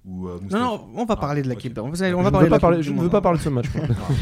ou 0.08 0.28
euh, 0.28 0.38
Non, 0.50 0.88
on 0.94 1.04
va 1.04 1.14
Ah, 1.14 1.16
parler 1.16 1.42
de 1.42 1.48
l'équipe. 1.48 1.76
On 1.78 1.82
va, 1.82 1.90
on 1.90 1.94
je 1.94 2.02
va 2.04 2.08
ne 2.08 2.30
parler 2.30 2.38
veux, 2.38 2.44
de 2.44 2.48
pas 2.50 2.56
la 2.56 2.60
parler, 2.60 2.76
Coupe 2.78 2.84
je 2.84 2.90
du 2.90 2.94
ne 2.94 3.00
veux 3.00 3.02
Monde. 3.04 3.12
pas 3.12 3.20
parler 3.20 3.38
de 3.38 3.42
ce 3.44 3.48
match. 3.50 3.66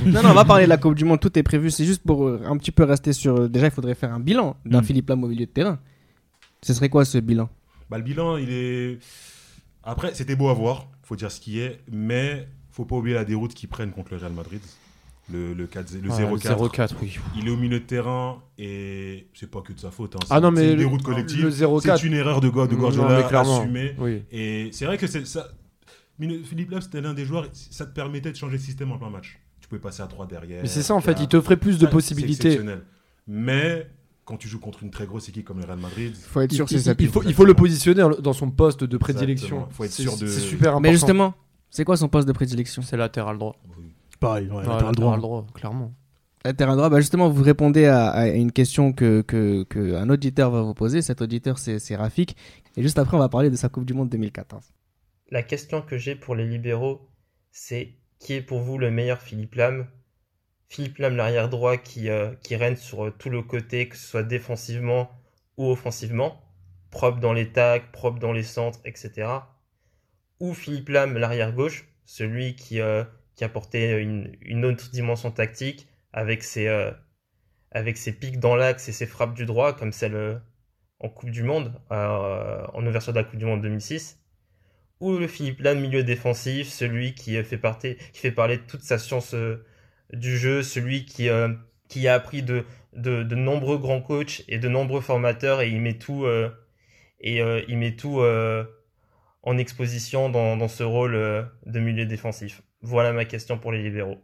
Non, 0.06 0.22
non, 0.22 0.30
on 0.30 0.34
va 0.34 0.44
parler 0.44 0.64
de 0.64 0.68
la 0.68 0.76
Coupe 0.78 0.94
du 0.94 1.04
Monde. 1.04 1.20
Tout 1.20 1.38
est 1.38 1.42
prévu. 1.42 1.70
C'est 1.70 1.84
juste 1.84 2.02
pour 2.04 2.26
euh, 2.26 2.42
un 2.44 2.56
petit 2.56 2.72
peu 2.72 2.84
rester 2.84 3.12
sur. 3.12 3.48
Déjà, 3.48 3.66
il 3.66 3.70
faudrait 3.72 3.94
faire 3.94 4.12
un 4.12 4.20
bilan 4.20 4.56
d'un 4.64 4.80
Mm. 4.80 4.84
Philippe 4.84 5.08
Lam 5.08 5.22
au 5.24 5.28
milieu 5.28 5.46
de 5.46 5.50
terrain. 5.50 5.78
Ce 6.62 6.74
serait 6.74 6.88
quoi 6.88 7.04
ce 7.04 7.18
bilan? 7.18 7.48
Bah, 7.88 7.98
le 7.98 8.04
bilan, 8.04 8.36
il 8.36 8.50
est. 8.50 8.98
Après, 9.84 10.12
c'était 10.14 10.34
beau 10.34 10.48
à 10.48 10.54
voir, 10.54 10.88
faut 11.02 11.14
dire 11.16 11.30
ce 11.30 11.38
qui 11.40 11.60
est, 11.60 11.78
mais 11.92 12.48
faut 12.72 12.84
pas 12.84 12.96
oublier 12.96 13.14
la 13.14 13.24
déroute 13.24 13.54
qu'ils 13.54 13.68
prennent 13.68 13.92
contre 13.92 14.12
le 14.14 14.18
Real 14.18 14.32
Madrid. 14.32 14.60
Le, 15.32 15.54
le 15.54 15.66
4 15.66 15.92
le 16.02 16.08
Ouais, 16.08 16.36
0-4. 16.38 16.56
0-4, 16.56 16.90
oui. 17.02 17.18
Il 17.36 17.48
est 17.48 17.50
au 17.50 17.56
milieu 17.56 17.80
de 17.80 17.84
terrain 17.84 18.36
et 18.58 19.26
c'est 19.34 19.50
pas 19.50 19.60
que 19.60 19.72
de 19.72 19.80
sa 19.80 19.90
faute. 19.90 20.14
hein, 20.14 20.18
Ah 20.30 20.36
c'est- 20.36 20.40
non, 20.40 20.52
c'est 20.54 20.60
mais 20.62 20.64
une 20.66 20.70
le- 20.72 20.76
déroute 20.84 21.02
collective. 21.02 21.42
le 21.42 21.50
0-4. 21.50 21.98
C'est 21.98 22.06
une 22.06 22.12
erreur 22.12 22.40
de, 22.40 22.46
de 22.46 22.50
Guardiola 22.76 23.26
assumée. 23.40 23.94
Oui. 23.98 24.22
Et 24.30 24.68
c'est 24.70 24.84
vrai 24.86 24.98
que 24.98 25.08
c'est 25.08 25.26
ça. 25.26 25.48
Philippe 26.18 26.70
Lam, 26.70 26.80
c'était 26.80 27.00
l'un 27.00 27.14
des 27.14 27.24
joueurs, 27.24 27.46
ça 27.52 27.86
te 27.86 27.92
permettait 27.94 28.30
de 28.32 28.36
changer 28.36 28.56
de 28.58 28.62
système 28.62 28.92
en 28.92 28.98
plein 28.98 29.10
match. 29.10 29.38
Tu 29.60 29.68
pouvais 29.68 29.80
passer 29.80 30.02
à 30.02 30.06
3 30.06 30.26
derrière. 30.26 30.62
Mais 30.62 30.68
c'est 30.68 30.82
ça 30.82 30.94
en 30.94 31.00
fait, 31.00 31.16
il 31.20 31.28
t'offrait 31.28 31.56
plus 31.56 31.78
de 31.78 31.86
possibilités. 31.86 32.48
exceptionnel. 32.48 32.82
Mais 33.26 33.86
quand 34.24 34.36
tu 34.36 34.48
joues 34.48 34.60
contre 34.60 34.82
une 34.82 34.90
très 34.90 35.06
grosse 35.06 35.28
équipe 35.28 35.44
comme 35.44 35.58
le 35.58 35.64
Real 35.66 35.78
Madrid, 35.78 36.12
Il 36.14 36.22
faut 36.22 36.40
être 36.40 36.52
Il, 36.52 36.56
sûr 36.56 36.66
que 36.66 36.72
il- 36.74 36.78
c'est 36.78 36.84
ça. 36.90 36.94
il 36.98 37.08
faut, 37.08 37.22
il 37.22 37.34
faut 37.34 37.44
le 37.44 37.54
positionner 37.54 38.02
dans 38.20 38.32
son 38.32 38.50
poste 38.50 38.84
de 38.84 38.96
prédilection. 38.96 39.66
Faut 39.70 39.84
être 39.84 39.92
C'est- 39.92 40.02
sûr 40.02 40.16
de- 40.16 40.26
C'est 40.26 40.40
super 40.40 40.68
important. 40.70 40.80
Mais 40.82 40.92
justement, 40.92 41.34
c'est 41.70 41.84
quoi 41.84 41.96
son 41.96 42.08
poste 42.08 42.26
de 42.28 42.32
prédilection? 42.32 42.82
C'est 42.82 42.96
latéral 42.96 43.38
droit. 43.38 43.56
Pareil, 44.20 44.48
ouais, 44.48 44.56
Ouais, 44.56 44.66
latéral 44.66 44.94
droit. 44.94 45.16
droit, 45.18 45.46
clairement. 45.54 45.92
Latéral 46.44 46.76
droit, 46.76 46.88
bah 46.88 47.00
justement, 47.00 47.28
vous 47.28 47.42
répondez 47.42 47.86
à, 47.86 48.08
à 48.08 48.28
une 48.28 48.52
question 48.52 48.92
que, 48.92 49.20
que, 49.22 49.64
que 49.64 49.94
un 49.96 50.08
auditeur 50.10 50.50
va 50.52 50.62
vous 50.62 50.74
poser. 50.74 51.02
Cet 51.02 51.20
auditeur, 51.20 51.58
c'est 51.58 51.78
c'est 51.80 51.96
Rafik. 51.96 52.36
Et 52.76 52.82
juste 52.82 52.98
après, 52.98 53.16
on 53.16 53.20
va 53.20 53.28
parler 53.28 53.50
de 53.50 53.56
sa 53.56 53.68
Coupe 53.68 53.84
du 53.84 53.94
Monde 53.94 54.08
2014. 54.08 54.62
La 55.28 55.42
question 55.42 55.82
que 55.82 55.98
j'ai 55.98 56.14
pour 56.14 56.34
les 56.34 56.46
libéraux, 56.46 57.10
c'est 57.50 57.94
qui 58.18 58.34
est 58.34 58.42
pour 58.42 58.60
vous 58.60 58.78
le 58.78 58.90
meilleur 58.90 59.20
Philippe 59.20 59.56
Lam 59.56 59.88
Philippe 60.68 60.98
Lam, 60.98 61.16
l'arrière 61.16 61.48
droit 61.48 61.76
qui, 61.76 62.08
euh, 62.10 62.34
qui 62.42 62.56
règne 62.56 62.76
sur 62.76 63.06
euh, 63.06 63.10
tout 63.10 63.30
le 63.30 63.42
côté, 63.42 63.88
que 63.88 63.96
ce 63.96 64.06
soit 64.06 64.24
défensivement 64.24 65.10
ou 65.56 65.70
offensivement, 65.70 66.42
propre 66.90 67.20
dans 67.20 67.32
les 67.32 67.52
tacs, 67.52 67.92
propre 67.92 68.18
dans 68.18 68.32
les 68.32 68.42
centres, 68.42 68.80
etc. 68.84 69.28
Ou 70.40 70.54
Philippe 70.54 70.88
Lam, 70.88 71.16
l'arrière 71.16 71.52
gauche, 71.52 71.88
celui 72.04 72.56
qui, 72.56 72.80
euh, 72.80 73.04
qui 73.34 73.44
apportait 73.44 74.02
une, 74.02 74.36
une 74.40 74.64
autre 74.64 74.90
dimension 74.90 75.30
tactique 75.30 75.88
avec 76.12 76.42
ses, 76.42 76.68
euh, 76.68 76.90
avec 77.70 77.96
ses 77.96 78.12
pics 78.12 78.40
dans 78.40 78.56
l'axe 78.56 78.88
et 78.88 78.92
ses 78.92 79.06
frappes 79.06 79.34
du 79.34 79.46
droit, 79.46 79.74
comme 79.74 79.92
celle 79.92 80.14
euh, 80.14 80.38
en 81.00 81.08
Coupe 81.08 81.30
du 81.30 81.42
Monde, 81.42 81.78
en 81.90 82.86
ouverture 82.86 83.12
de 83.12 83.18
la 83.18 83.24
Coupe 83.24 83.38
du 83.38 83.44
Monde 83.44 83.60
2006 83.60 84.18
ou 85.00 85.12
le 85.18 85.26
Philippe 85.26 85.60
Lam 85.60 85.80
milieu 85.80 86.02
défensif, 86.02 86.68
celui 86.68 87.14
qui 87.14 87.36
euh, 87.36 87.42
qui 87.42 88.20
fait 88.20 88.30
parler 88.32 88.56
de 88.56 88.62
toute 88.62 88.82
sa 88.82 88.98
science 88.98 89.34
euh, 89.34 89.64
du 90.12 90.36
jeu, 90.38 90.62
celui 90.62 91.04
qui, 91.04 91.28
euh, 91.28 91.48
a 92.06 92.12
appris 92.12 92.42
de, 92.42 92.64
nombreux 93.34 93.78
grands 93.78 94.00
coachs 94.00 94.42
et 94.48 94.58
de 94.58 94.68
nombreux 94.68 95.00
formateurs 95.00 95.60
et 95.60 95.68
il 95.68 95.80
met 95.80 95.98
tout, 95.98 96.26
en 99.42 99.58
exposition 99.58 100.28
dans, 100.28 100.56
dans 100.56 100.68
ce 100.68 100.82
rôle 100.82 101.12
de 101.66 101.80
milieu 101.80 102.06
défensif. 102.06 102.62
Voilà 102.82 103.12
ma 103.12 103.24
question 103.24 103.58
pour 103.58 103.72
les 103.72 103.82
libéraux. 103.82 104.18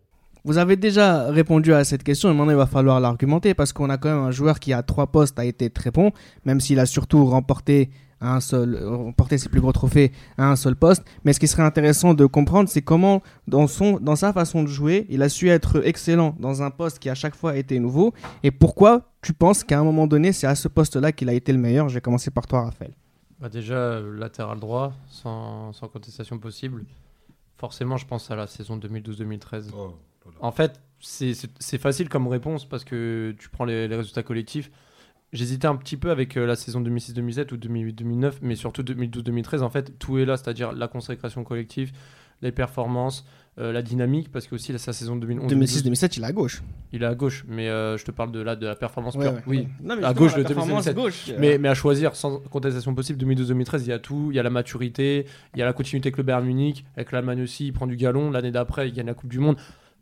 Vous 0.44 0.58
avez 0.58 0.74
déjà 0.74 1.30
répondu 1.30 1.72
à 1.72 1.84
cette 1.84 2.02
question 2.02 2.28
et 2.28 2.34
maintenant 2.34 2.50
il 2.50 2.56
va 2.56 2.66
falloir 2.66 2.98
l'argumenter 2.98 3.54
parce 3.54 3.72
qu'on 3.72 3.88
a 3.90 3.96
quand 3.96 4.08
même 4.08 4.24
un 4.24 4.32
joueur 4.32 4.58
qui 4.58 4.72
à 4.72 4.82
trois 4.82 5.06
postes 5.06 5.38
a 5.38 5.44
été 5.44 5.70
très 5.70 5.92
bon, 5.92 6.10
même 6.44 6.58
s'il 6.58 6.80
a 6.80 6.86
surtout 6.86 7.24
remporté 7.26 7.90
à 8.22 8.34
un 8.36 8.40
seul, 8.40 8.74
euh, 8.76 8.96
remporté 8.96 9.36
ses 9.36 9.48
plus 9.48 9.60
gros 9.60 9.72
trophées 9.72 10.12
à 10.38 10.50
un 10.50 10.56
seul 10.56 10.76
poste. 10.76 11.02
Mais 11.24 11.32
ce 11.32 11.40
qui 11.40 11.48
serait 11.48 11.62
intéressant 11.64 12.14
de 12.14 12.24
comprendre, 12.24 12.68
c'est 12.68 12.82
comment 12.82 13.22
dans, 13.48 13.66
son, 13.66 13.98
dans 14.00 14.16
sa 14.16 14.32
façon 14.32 14.62
de 14.62 14.68
jouer, 14.68 15.06
il 15.10 15.22
a 15.22 15.28
su 15.28 15.50
être 15.50 15.84
excellent 15.86 16.34
dans 16.38 16.62
un 16.62 16.70
poste 16.70 16.98
qui 17.00 17.10
à 17.10 17.14
chaque 17.14 17.34
fois 17.34 17.56
été 17.56 17.78
nouveau. 17.80 18.14
Et 18.42 18.50
pourquoi 18.50 19.10
tu 19.20 19.32
penses 19.32 19.64
qu'à 19.64 19.78
un 19.78 19.84
moment 19.84 20.06
donné, 20.06 20.32
c'est 20.32 20.46
à 20.46 20.54
ce 20.54 20.68
poste-là 20.68 21.12
qu'il 21.12 21.28
a 21.28 21.32
été 21.34 21.52
le 21.52 21.58
meilleur? 21.58 21.88
Je 21.88 21.94
vais 21.94 22.00
commencer 22.00 22.30
par 22.30 22.46
toi, 22.46 22.62
Raphaël. 22.62 22.92
Bah 23.40 23.48
déjà, 23.48 23.74
euh, 23.74 24.16
latéral 24.16 24.60
droit, 24.60 24.92
sans, 25.08 25.72
sans 25.72 25.88
contestation 25.88 26.38
possible. 26.38 26.84
Forcément, 27.56 27.96
je 27.96 28.06
pense 28.06 28.30
à 28.30 28.36
la 28.36 28.46
saison 28.46 28.76
2012-2013. 28.76 29.70
Oh, 29.76 29.76
là, 30.26 30.30
là. 30.30 30.36
En 30.40 30.52
fait, 30.52 30.80
c'est- 31.00 31.78
facile 31.78 32.08
comme 32.08 32.28
réponse 32.28 32.64
parce 32.64 32.84
que 32.84 33.34
tu 33.38 33.48
prends 33.48 33.64
les, 33.64 33.88
les 33.88 33.96
résultats 33.96 34.22
collectifs. 34.22 34.70
J'hésitais 35.32 35.66
un 35.66 35.76
petit 35.76 35.96
peu 35.96 36.10
avec 36.10 36.36
euh, 36.36 36.44
la 36.46 36.56
saison 36.56 36.82
2006-2007 36.82 37.54
ou 37.54 37.56
2008-2009, 37.56 38.32
mais 38.42 38.54
surtout 38.54 38.82
2012-2013. 38.82 39.62
En 39.62 39.70
fait, 39.70 39.98
tout 39.98 40.18
est 40.18 40.26
là, 40.26 40.36
c'est-à-dire 40.36 40.72
la 40.72 40.88
consécration 40.88 41.42
collective, 41.42 41.92
les 42.42 42.52
performances, 42.52 43.24
euh, 43.58 43.72
la 43.72 43.80
dynamique, 43.82 44.30
parce 44.30 44.46
que 44.46 44.54
aussi 44.56 44.72
la- 44.72 44.78
sa 44.78 44.92
saison 44.92 45.16
2011 45.16 45.50
2006-2007, 45.50 46.16
il 46.18 46.22
est 46.22 46.26
à 46.26 46.32
gauche. 46.32 46.62
il 46.92 47.02
est 47.02 47.06
à 47.06 47.14
gauche, 47.14 47.44
mais 47.48 47.68
euh, 47.68 47.96
je 47.96 48.04
te 48.04 48.10
parle 48.10 48.30
de 48.32 48.40
la, 48.40 48.56
de 48.56 48.66
la 48.66 48.74
performance 48.74 49.14
Ouais, 49.14 49.24
pure. 49.24 49.32
ouais. 49.34 49.42
Oui, 49.46 49.68
Non, 49.82 49.96
mais 49.96 50.04
À 50.04 50.12
gauche, 50.12 50.34
performance 50.34 50.84
2007. 50.86 50.94
gauche, 50.96 51.24
euh, 51.30 51.36
mais, 51.38 51.56
mais 51.58 51.68
à 51.68 51.74
choisir 51.74 52.14
sans 52.16 52.38
contestation 52.50 52.94
possible, 52.94 53.18
2012-2013, 53.18 53.82
il 53.84 53.88
y 53.88 53.92
a 53.92 53.98
tout. 53.98 54.28
Il 54.32 54.36
y 54.36 54.38
a 54.38 54.42
la 54.42 54.50
maturité, 54.50 55.24
il 55.54 55.58
y 55.60 55.62
a 55.62 55.64
la 55.66 55.72
continuité 55.72 56.08
avec 56.08 56.18
le 56.18 56.24
Bayern 56.24 56.44
Munich, 56.44 56.84
avec 56.96 57.10
l'Allemagne 57.12 57.40
aussi, 57.42 57.66
il 57.68 57.72
prend 57.72 57.86
du 57.86 57.96
galon. 57.96 58.30
L'année 58.30 58.50
d'après, 58.50 58.88
il 58.88 58.92
gagne 58.94 59.06
la 59.06 59.14
Coupe 59.14 59.30
du 59.30 59.38
Monde. 59.38 59.56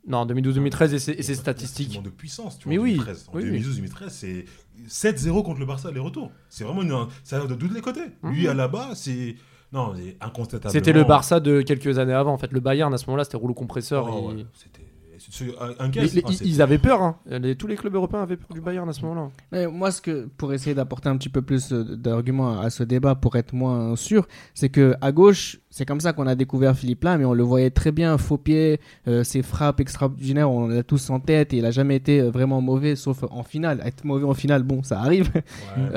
Non, 0.07 0.25
2012-2013 0.27 0.95
et 0.95 0.99
ses, 0.99 1.13
et 1.13 1.23
ses 1.23 1.35
statistiques. 1.35 2.03
de 2.03 2.09
puissance, 2.11 2.59
tu 2.59 2.69
Mais 2.69 2.77
vois, 2.77 2.85
en 2.85 2.89
oui, 2.89 2.93
2013. 2.95 3.29
En 3.33 3.37
oui, 3.37 3.43
oui. 3.51 3.61
2012-2013, 3.61 4.09
c'est 4.09 4.45
7-0 4.89 5.43
contre 5.43 5.61
le 5.61 5.67
Barça, 5.67 5.91
les 5.91 6.01
retours. 6.01 6.31
C'est 6.49 6.65
vraiment 6.65 6.83
une, 6.83 7.07
ça 7.23 7.45
de 7.47 7.55
tous 7.55 7.73
les 7.73 7.81
côtés. 7.81 8.05
Lui, 8.25 8.45
Mhm. 8.45 8.49
à 8.51 8.55
là-bas, 8.55 8.89
c'est. 8.95 9.37
Non, 9.73 9.93
c'est 9.97 10.17
incontestablement. 10.21 10.73
C'était 10.73 10.93
le 10.93 11.05
Barça 11.05 11.39
de 11.39 11.61
quelques 11.63 11.99
années 11.99 12.13
avant. 12.15 12.33
En 12.33 12.39
fait, 12.39 12.51
le 12.53 12.61
Bayern 12.61 12.93
à 12.93 12.99
ce 12.99 13.07
moment-là, 13.07 13.25
c'était 13.25 13.37
rouleau 13.37 13.55
compresseur. 13.55 14.09
Oh, 14.11 14.33
et- 14.33 14.37
ouais, 14.39 14.47
C'était. 14.55 14.81
c'est- 15.19 15.31
c'est 15.31 15.59
un- 15.61 15.75
un 15.79 15.87
Mais 15.87 15.91
caisse. 15.93 16.15
les- 16.15 16.23
Ah, 16.27 16.31
ils, 16.43 16.61
avaient 16.63 16.79
peur. 16.79 17.03
hein. 17.03 17.19
Les- 17.27 17.55
tous 17.55 17.69
les 17.69 17.77
clubs 17.77 17.95
européens 17.95 18.23
avaient 18.23 18.37
peur 18.39 18.49
du 18.53 18.61
Bayern 18.61 18.89
à 18.89 18.93
ce 18.93 19.03
moment-là. 19.03 19.29
Mais 19.53 19.69
moi, 19.69 19.93
ce 19.93 20.01
que, 20.03 20.27
pour 20.39 20.53
essayer 20.53 20.75
d'apporter 20.75 21.09
un 21.09 21.17
petit 21.17 21.29
peu 21.29 21.43
plus 21.43 21.73
euh, 21.73 21.85
d'arguments 21.97 22.59
à 22.59 22.69
ce 22.71 22.83
débat, 22.83 23.15
pour 23.15 23.37
être 23.37 23.53
moins 23.53 23.95
sûr, 23.95 24.27
c'est 24.55 24.71
que 24.71 24.95
à 25.01 25.13
gauche, 25.13 25.61
c'est 25.73 25.87
comme 25.87 26.01
ça 26.01 26.13
qu'on 26.13 26.27
a 26.27 26.35
découvert 26.35 26.77
Philippe 26.77 27.05
Lam, 27.05 27.21
mais 27.21 27.25
on 27.25 27.33
le 27.33 27.45
voyait 27.45 27.71
très 27.71 27.93
bien, 27.93 28.19
faux 28.19 28.39
pied, 28.39 28.81
euh, 29.07 29.23
ses 29.23 29.43
frappes 29.43 29.79
extraordinaires, 29.79 30.51
on 30.51 30.67
l'a 30.67 30.83
tous 30.83 31.11
en 31.11 31.21
tête, 31.21 31.55
et 31.55 31.59
il 31.59 31.65
a 31.65 31.71
jamais 31.71 31.95
été 31.95 32.21
euh, 32.21 32.31
vraiment 32.31 32.61
mauvais, 32.61 32.97
sauf 32.97 33.23
en 33.31 33.45
finale. 33.45 33.81
Être 33.85 34.05
mauvais 34.05 34.25
en 34.25 34.35
finale, 34.35 34.65
bon, 34.65 34.83
ça 34.83 34.99
arrive. 34.99 35.31
Ouais. 35.33 35.43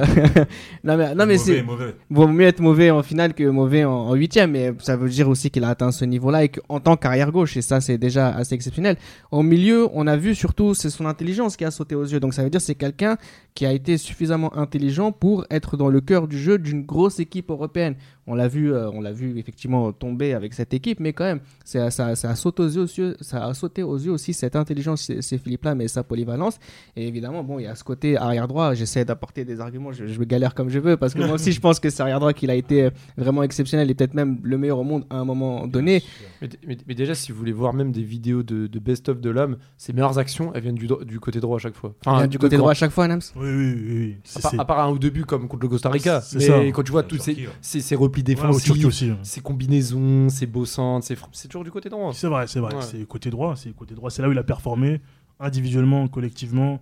non 0.84 0.96
mais, 0.96 1.16
non, 1.16 1.26
mais 1.26 1.40
c'est 1.40 1.66
vaut 2.10 2.28
mieux 2.28 2.46
être 2.46 2.60
mauvais 2.60 2.92
en 2.92 3.02
finale 3.02 3.34
que 3.34 3.44
mauvais 3.46 3.84
en, 3.84 3.92
en 3.92 4.14
huitième, 4.14 4.52
mais 4.52 4.74
ça 4.78 4.96
veut 4.96 5.10
dire 5.10 5.28
aussi 5.28 5.50
qu'il 5.50 5.64
a 5.64 5.70
atteint 5.70 5.92
ce 5.92 6.06
niveau-là 6.06 6.44
et 6.44 6.50
qu'en 6.50 6.80
tant 6.80 6.96
qu'arrière 6.96 7.32
gauche, 7.32 7.58
et 7.58 7.64
ça 7.64 7.82
c'est 7.82 7.98
déjà 7.98 8.30
assez 8.30 8.54
exceptionnel. 8.54 8.98
Au 9.32 9.42
milieu, 9.42 9.88
on 9.94 10.06
a 10.06 10.18
vu 10.18 10.36
surtout 10.36 10.76
c'est 10.76 10.92
son 10.92 11.08
intelligence 11.08 11.58
qui 11.58 11.66
a 11.66 11.72
sauté 11.72 11.96
aux 11.96 12.06
yeux, 12.06 12.20
donc 12.20 12.36
ça 12.36 12.44
veut 12.44 12.52
dire 12.52 12.62
c'est 12.62 12.76
quelqu'un 12.76 13.18
qui 13.56 13.66
a 13.66 13.72
été 13.72 13.98
suffisamment 13.98 14.56
intelligent 14.56 15.12
pour 15.12 15.46
être 15.50 15.78
dans 15.78 15.90
le 15.90 16.00
cœur 16.00 16.28
du 16.28 16.38
jeu 16.38 16.60
d'une 16.60 16.84
grosse 16.84 17.20
équipe 17.20 17.50
européenne. 17.50 17.96
On 18.26 18.36
l'a 18.36 18.48
vu, 18.48 18.72
euh, 18.74 18.90
on 18.92 19.02
l'a 19.02 19.12
vu 19.12 19.38
effectivement 19.38 19.92
tomber 19.92 20.34
avec 20.34 20.54
cette 20.54 20.74
équipe, 20.74 21.00
mais 21.02 21.12
quand 21.12 21.26
même, 21.26 21.42
ça, 21.66 21.92
ça, 21.92 22.16
ça 22.16 22.30
a 22.30 22.36
sauté 22.36 22.64
aux 22.64 22.68
yeux, 22.70 23.18
ça 23.20 23.46
a 23.46 23.54
sauté 23.54 23.84
aux 23.84 23.98
yeux 23.98 24.12
aussi 24.12 24.34
cette 24.34 24.56
intelligence, 24.56 25.12
c'est 25.20 25.38
Philippe 25.38 25.66
Lam 25.66 25.82
et 25.82 25.88
sa 25.90 26.04
polyvalence. 26.04 26.58
Et 26.96 27.08
évidemment, 27.08 27.44
bon, 27.44 27.60
il 27.60 27.64
y 27.64 27.68
a 27.68 27.76
ce 27.76 27.84
côté 27.84 28.16
arrière 28.16 28.48
droit. 28.48 28.74
J'essaie 28.76 29.04
d'apporter 29.04 29.44
des 29.44 29.60
arguments, 29.60 29.92
je, 29.92 30.08
je 30.08 30.20
me 30.20 30.26
galère 30.26 30.56
comme 30.56 30.70
je 30.70 30.80
veux 30.80 30.96
parce 30.96 31.14
que 31.14 31.20
moi 31.20 31.34
aussi, 31.34 31.52
je 31.52 31.60
pense 31.60 31.80
que 31.82 31.90
c'est 31.90 32.02
arrière 32.02 32.20
droit 32.20 32.32
qu'il 32.34 32.50
a 32.50 32.56
été 32.56 32.90
vraiment 33.18 33.44
exceptionnel 33.44 33.90
et 33.92 33.94
peut-être 33.94 34.14
même 34.14 34.40
le 34.42 34.58
meilleur 34.58 34.80
au 34.80 34.84
monde 34.84 35.04
à 35.10 35.18
un 35.18 35.26
moment 35.26 35.68
donné. 35.68 36.02
Mais, 36.42 36.50
mais- 36.68 36.78
mais 36.88 36.96
déjà, 36.96 37.16
si 37.16 37.32
vous 37.32 37.38
voulez 37.38 37.52
voir 37.52 37.74
même 37.74 37.92
des 37.92 38.04
vidéos 38.04 38.44
de, 38.44 38.68
de 38.68 38.80
best-of 38.80 39.20
de 39.20 39.30
l'homme, 39.30 39.58
ses 39.78 39.92
meilleures 39.94 40.18
actions, 40.18 40.52
elles 40.54 40.62
viennent 40.64 40.76
du, 40.76 41.20
côté 41.20 41.40
droit 41.42 41.58
à 41.58 41.60
chaque 41.60 41.76
fois. 41.76 41.94
Vient 42.06 42.28
du 42.28 42.40
côté 42.40 42.56
droit 42.58 42.72
à 42.72 42.76
chaque 42.76 42.92
fois, 42.92 43.08
Nams. 43.08 43.22
Oui, 43.36 43.50
oui, 43.50 43.74
oui. 43.76 43.84
oui. 43.86 44.16
À 44.36 44.40
part, 44.40 44.52
c'est- 44.52 44.60
à 44.60 44.66
part 44.66 44.80
un 44.80 44.92
ou 44.92 44.98
deux 45.00 45.10
buts 45.10 45.26
comme 45.26 45.48
contre 45.50 45.64
le 45.64 45.70
Costa 45.70 45.90
Rica. 45.90 46.22
Mais 46.36 46.40
ça. 46.40 46.60
quand 46.74 46.84
tu 46.84 46.92
vois 46.92 47.04
tous 47.04 47.18
ces, 47.18 47.50
ces, 47.82 47.96
ces 48.22 48.70
replis 48.70 48.82
Ouais, 48.82 48.86
aussi. 48.86 49.10
hein. 49.10 49.18
ces 49.24 49.42
combinaisons, 49.42 50.30
ses 50.30 50.46
beaux 50.46 50.66
centres, 50.66 51.06
ses 51.06 51.16
c'est 51.32 51.48
toujours 51.48 51.64
du 51.64 51.72
côté 51.72 51.90
droit. 51.90 52.14
C'est 52.14 52.28
vrai, 52.28 52.48
c'est 52.48 52.60
vrai. 52.60 52.76
Ouais. 52.76 52.82
C'est 52.82 53.06
côté 53.08 53.30
droit, 53.30 53.56
c'est 53.56 53.76
côté 53.76 53.96
droit. 53.96 54.10
C'est 54.10 54.22
là 54.22 54.30
où 54.30 54.32
il 54.32 54.38
a 54.38 54.44
performé, 54.44 55.02
individuellement, 55.40 56.08
collectivement. 56.08 56.82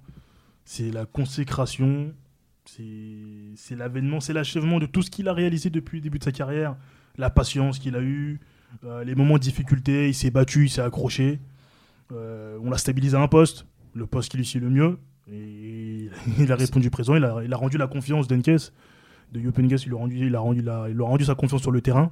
C'est 0.65 0.91
la 0.91 1.05
consécration, 1.05 2.13
c'est 2.65 2.83
c'est 3.55 3.75
l'avènement, 3.75 4.19
c'est 4.19 4.33
l'achèvement 4.33 4.79
de 4.79 4.85
tout 4.85 5.01
ce 5.01 5.09
qu'il 5.09 5.27
a 5.27 5.33
réalisé 5.33 5.69
depuis 5.69 5.97
le 5.97 6.01
début 6.03 6.19
de 6.19 6.23
sa 6.23 6.31
carrière. 6.31 6.75
La 7.17 7.29
patience 7.29 7.79
qu'il 7.79 7.95
a 7.95 8.01
eue, 8.01 8.39
euh, 8.85 9.03
les 9.03 9.15
moments 9.15 9.35
de 9.35 9.41
difficulté, 9.43 10.07
il 10.09 10.13
s'est 10.13 10.31
battu, 10.31 10.65
il 10.65 10.69
s'est 10.69 10.81
accroché. 10.81 11.39
Euh, 12.13 12.57
on 12.63 12.69
l'a 12.69 12.77
stabilisé 12.77 13.15
à 13.17 13.21
un 13.21 13.27
poste, 13.27 13.65
le 13.93 14.05
poste 14.05 14.31
qui 14.31 14.37
lui 14.37 14.45
suit 14.45 14.59
le 14.59 14.69
mieux. 14.69 14.97
Et 15.31 16.09
il 16.39 16.51
a 16.51 16.55
répondu 16.55 16.89
présent, 16.89 17.15
il 17.15 17.23
a, 17.25 17.41
il 17.43 17.51
a 17.53 17.57
rendu 17.57 17.77
la 17.77 17.87
confiance 17.87 18.27
d'Enkes, 18.27 18.71
de 19.31 19.39
Yopenges, 19.39 19.83
il, 19.85 19.93
a 19.93 19.97
rendu- 19.97 20.27
il, 20.27 20.35
a 20.35 20.39
rendu 20.39 20.61
la- 20.61 20.85
il 20.89 20.95
lui 20.95 21.03
a 21.03 21.07
rendu 21.07 21.25
sa 21.25 21.35
confiance 21.35 21.61
sur 21.61 21.71
le 21.71 21.81
terrain. 21.81 22.11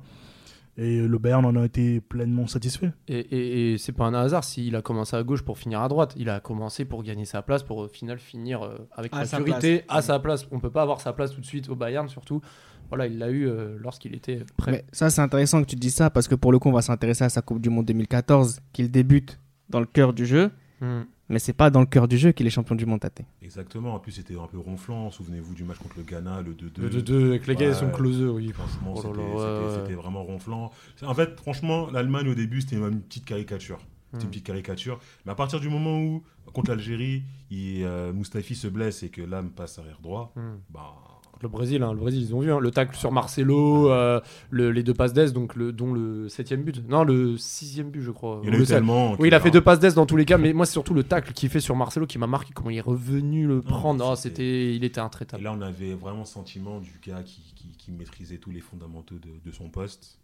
Et 0.78 1.02
le 1.06 1.18
Bayern 1.18 1.44
en 1.46 1.56
a 1.58 1.66
été 1.66 2.00
pleinement 2.00 2.48
satisfait. 2.48 2.94
Et, 3.10 3.20
et, 3.20 3.74
et 3.74 3.78
c'est 3.78 3.92
pas 3.92 4.06
un 4.06 4.14
hasard 4.14 4.46
s'il 4.46 4.78
a 4.78 4.82
commencé 4.82 5.14
à 5.18 5.24
gauche 5.24 5.42
pour 5.42 5.58
finir 5.58 5.82
à 5.82 5.90
droite. 5.90 6.14
Il 6.16 6.30
a 6.30 6.40
commencé 6.40 6.86
pour 6.86 7.04
gagner 7.04 7.26
sa 7.26 7.42
place, 7.42 7.64
pour 7.64 7.78
au 7.80 7.88
final 7.90 8.18
finir 8.18 8.64
euh, 8.64 8.78
avec 8.96 9.12
À 9.14 9.26
sa 9.26 9.40
maturité 9.40 9.80
place. 9.80 9.98
à 9.98 10.02
sa 10.02 10.20
place. 10.20 10.48
On 10.52 10.60
peut 10.62 10.70
pas 10.70 10.82
avoir 10.84 11.02
sa 11.02 11.12
place 11.12 11.32
tout 11.34 11.42
de 11.42 11.46
suite 11.46 11.68
au 11.68 11.76
Bayern, 11.76 12.08
surtout. 12.08 12.40
Voilà, 12.88 13.08
il 13.08 13.18
l'a 13.18 13.30
eu 13.30 13.46
euh, 13.46 13.78
lorsqu'il 13.82 14.16
était 14.16 14.44
prêt. 14.56 14.72
Mais 14.72 14.86
ça, 14.94 15.10
c'est 15.10 15.22
intéressant 15.22 15.62
que 15.62 15.68
tu 15.68 15.76
dis 15.76 15.92
ça 15.92 16.10
parce 16.10 16.30
que 16.30 16.36
pour 16.36 16.54
le 16.54 16.60
coup, 16.60 16.70
on 16.70 16.74
va 16.74 16.82
s'intéresser 16.82 17.26
à 17.26 17.30
sa 17.30 17.42
Coupe 17.42 17.60
du 17.60 17.70
Monde 17.70 17.86
2014, 17.86 18.62
qu'il 18.72 18.90
débute 18.90 19.38
dans 19.70 19.82
le 19.82 19.86
cœur 19.86 20.14
du 20.14 20.26
jeu, 20.26 20.50
Hmm. 20.82 21.02
Mais 21.30 21.39
c'est 21.39 21.54
pas 21.54 21.70
dans 21.70 21.80
le 21.80 21.86
cœur 21.86 22.08
du 22.08 22.18
jeu 22.18 22.32
qu'il 22.32 22.46
est 22.48 22.50
champion 22.50 22.76
du 22.76 22.86
monde, 22.86 23.00
Tate. 23.00 23.22
Exactement. 23.42 23.94
En 23.94 24.00
plus, 24.00 24.12
c'était 24.13 24.36
un 24.38 24.48
peu 24.48 24.58
ronflant. 24.58 25.12
Souvenez-vous 25.12 25.54
du 25.54 25.63
match 25.63 25.78
contre 25.78 25.98
le 25.98 26.04
Ghana, 26.04 26.42
le 26.42 26.54
2-2. 26.54 26.82
Le 26.82 26.89
2-2 26.89 27.26
avec 27.30 27.48
les 27.48 27.56
gars, 27.56 27.68
ils 27.70 27.76
sont 27.76 27.92
oui. 28.34 28.52
Franchement, 28.52 28.94
Oh 28.98 29.02
c'était 29.02 29.89
ouais, 29.89 29.96
vraiment 29.96 30.24
ronflant. 30.24 30.72
En 31.04 31.13
fait, 31.13 31.39
franchement, 31.39 31.89
l'Allemagne 31.92 32.28
au 32.30 32.36
début, 32.36 32.62
c'était 32.62 32.78
une 32.78 33.02
petite 33.02 33.26
caricature. 33.26 33.78
C'était 34.12 34.18
Hmm. 34.18 34.22
une 34.26 34.30
petite 34.32 34.46
caricature. 34.46 35.00
Mais 35.26 35.32
à 35.32 35.36
partir 35.36 35.60
du 35.60 35.70
moment 35.70 36.00
où, 36.02 36.24
contre 36.52 36.72
l'Algérie, 36.72 37.22
il, 37.52 37.84
euh, 37.84 38.12
Mustafi 38.12 38.56
se 38.56 38.68
blesse 38.68 39.04
et 39.04 39.10
que 39.10 39.22
l'âme 39.22 39.52
passe 39.52 39.78
arrière 39.78 40.00
droit, 40.02 40.34
Hmm. 40.36 40.58
bah, 40.72 40.96
Le 41.41 41.47
Brésil, 41.47 41.82
hein, 41.84 41.93
le 41.93 41.99
Brésil, 41.99 42.21
ils 42.21 42.36
ont 42.36 42.41
vu 42.41 42.52
hein, 42.52 42.60
le 42.60 42.69
tacle 42.69 42.97
sur 42.97 43.13
Marcelo, 43.13 43.89
euh, 43.91 44.19
le- 44.49 44.71
les 44.71 44.84
deux 44.84 44.93
passes 44.93 45.13
d'aise, 45.13 45.32
donc 45.32 45.56
le, 45.56 45.71
dont 45.71 45.93
le 45.93 46.28
septième 46.28 46.63
but. 46.63 46.82
Non, 46.89 47.04
le 47.06 47.38
sixième 47.38 47.89
but, 47.91 48.02
je 48.02 48.12
crois. 48.12 48.41
il 48.43 48.49
y 48.49 48.54
a 48.54 48.58
le 48.58 48.63
eu 48.63 48.65
tellement. 48.65 49.15
Oui, 49.19 49.30
il 49.30 49.34
a 49.34 49.39
fait 49.39 49.49
deux 49.52 49.62
passes 49.62 49.80
d'aise 49.80 49.95
dans 49.95 50.06
tous 50.06 50.17
les 50.17 50.25
cas, 50.25 50.38
mais 50.38 50.52
moi, 50.52 50.65
c'est 50.65 50.73
surtout 50.73 50.93
le 50.93 51.04
tacle 51.04 51.32
qu'il 51.32 51.47
fait 51.49 51.62
sur 51.62 51.75
Marcelo 51.78 52.06
qui 52.08 52.17
m'a 52.17 52.28
marqué, 52.28 52.52
comment 52.54 52.69
il 52.69 52.78
est 52.78 52.82
revenu 52.82 53.47
le 53.47 53.62
prendre. 53.62 54.06
Oh, 54.12 54.15
c'était- 54.15 54.75
il 54.75 54.84
était 54.84 54.99
Et 54.99 55.04
intraitable. 55.04 55.43
là, 55.43 55.54
on 55.58 55.62
avait 55.62 55.93
vraiment 55.93 56.19
le 56.19 56.25
sentiment 56.25 56.80
du 56.80 56.99
gars 57.06 57.23
qui, 57.23 57.41
qui- 57.56 57.71
qui 57.78 57.91
maîtrisait 57.91 58.38
tous 58.38 58.52
les 58.52 58.60
fondamentaux 58.62 59.15
de, 59.15 59.30
de 59.45 59.52
son 59.54 59.69
poste. 59.69 60.19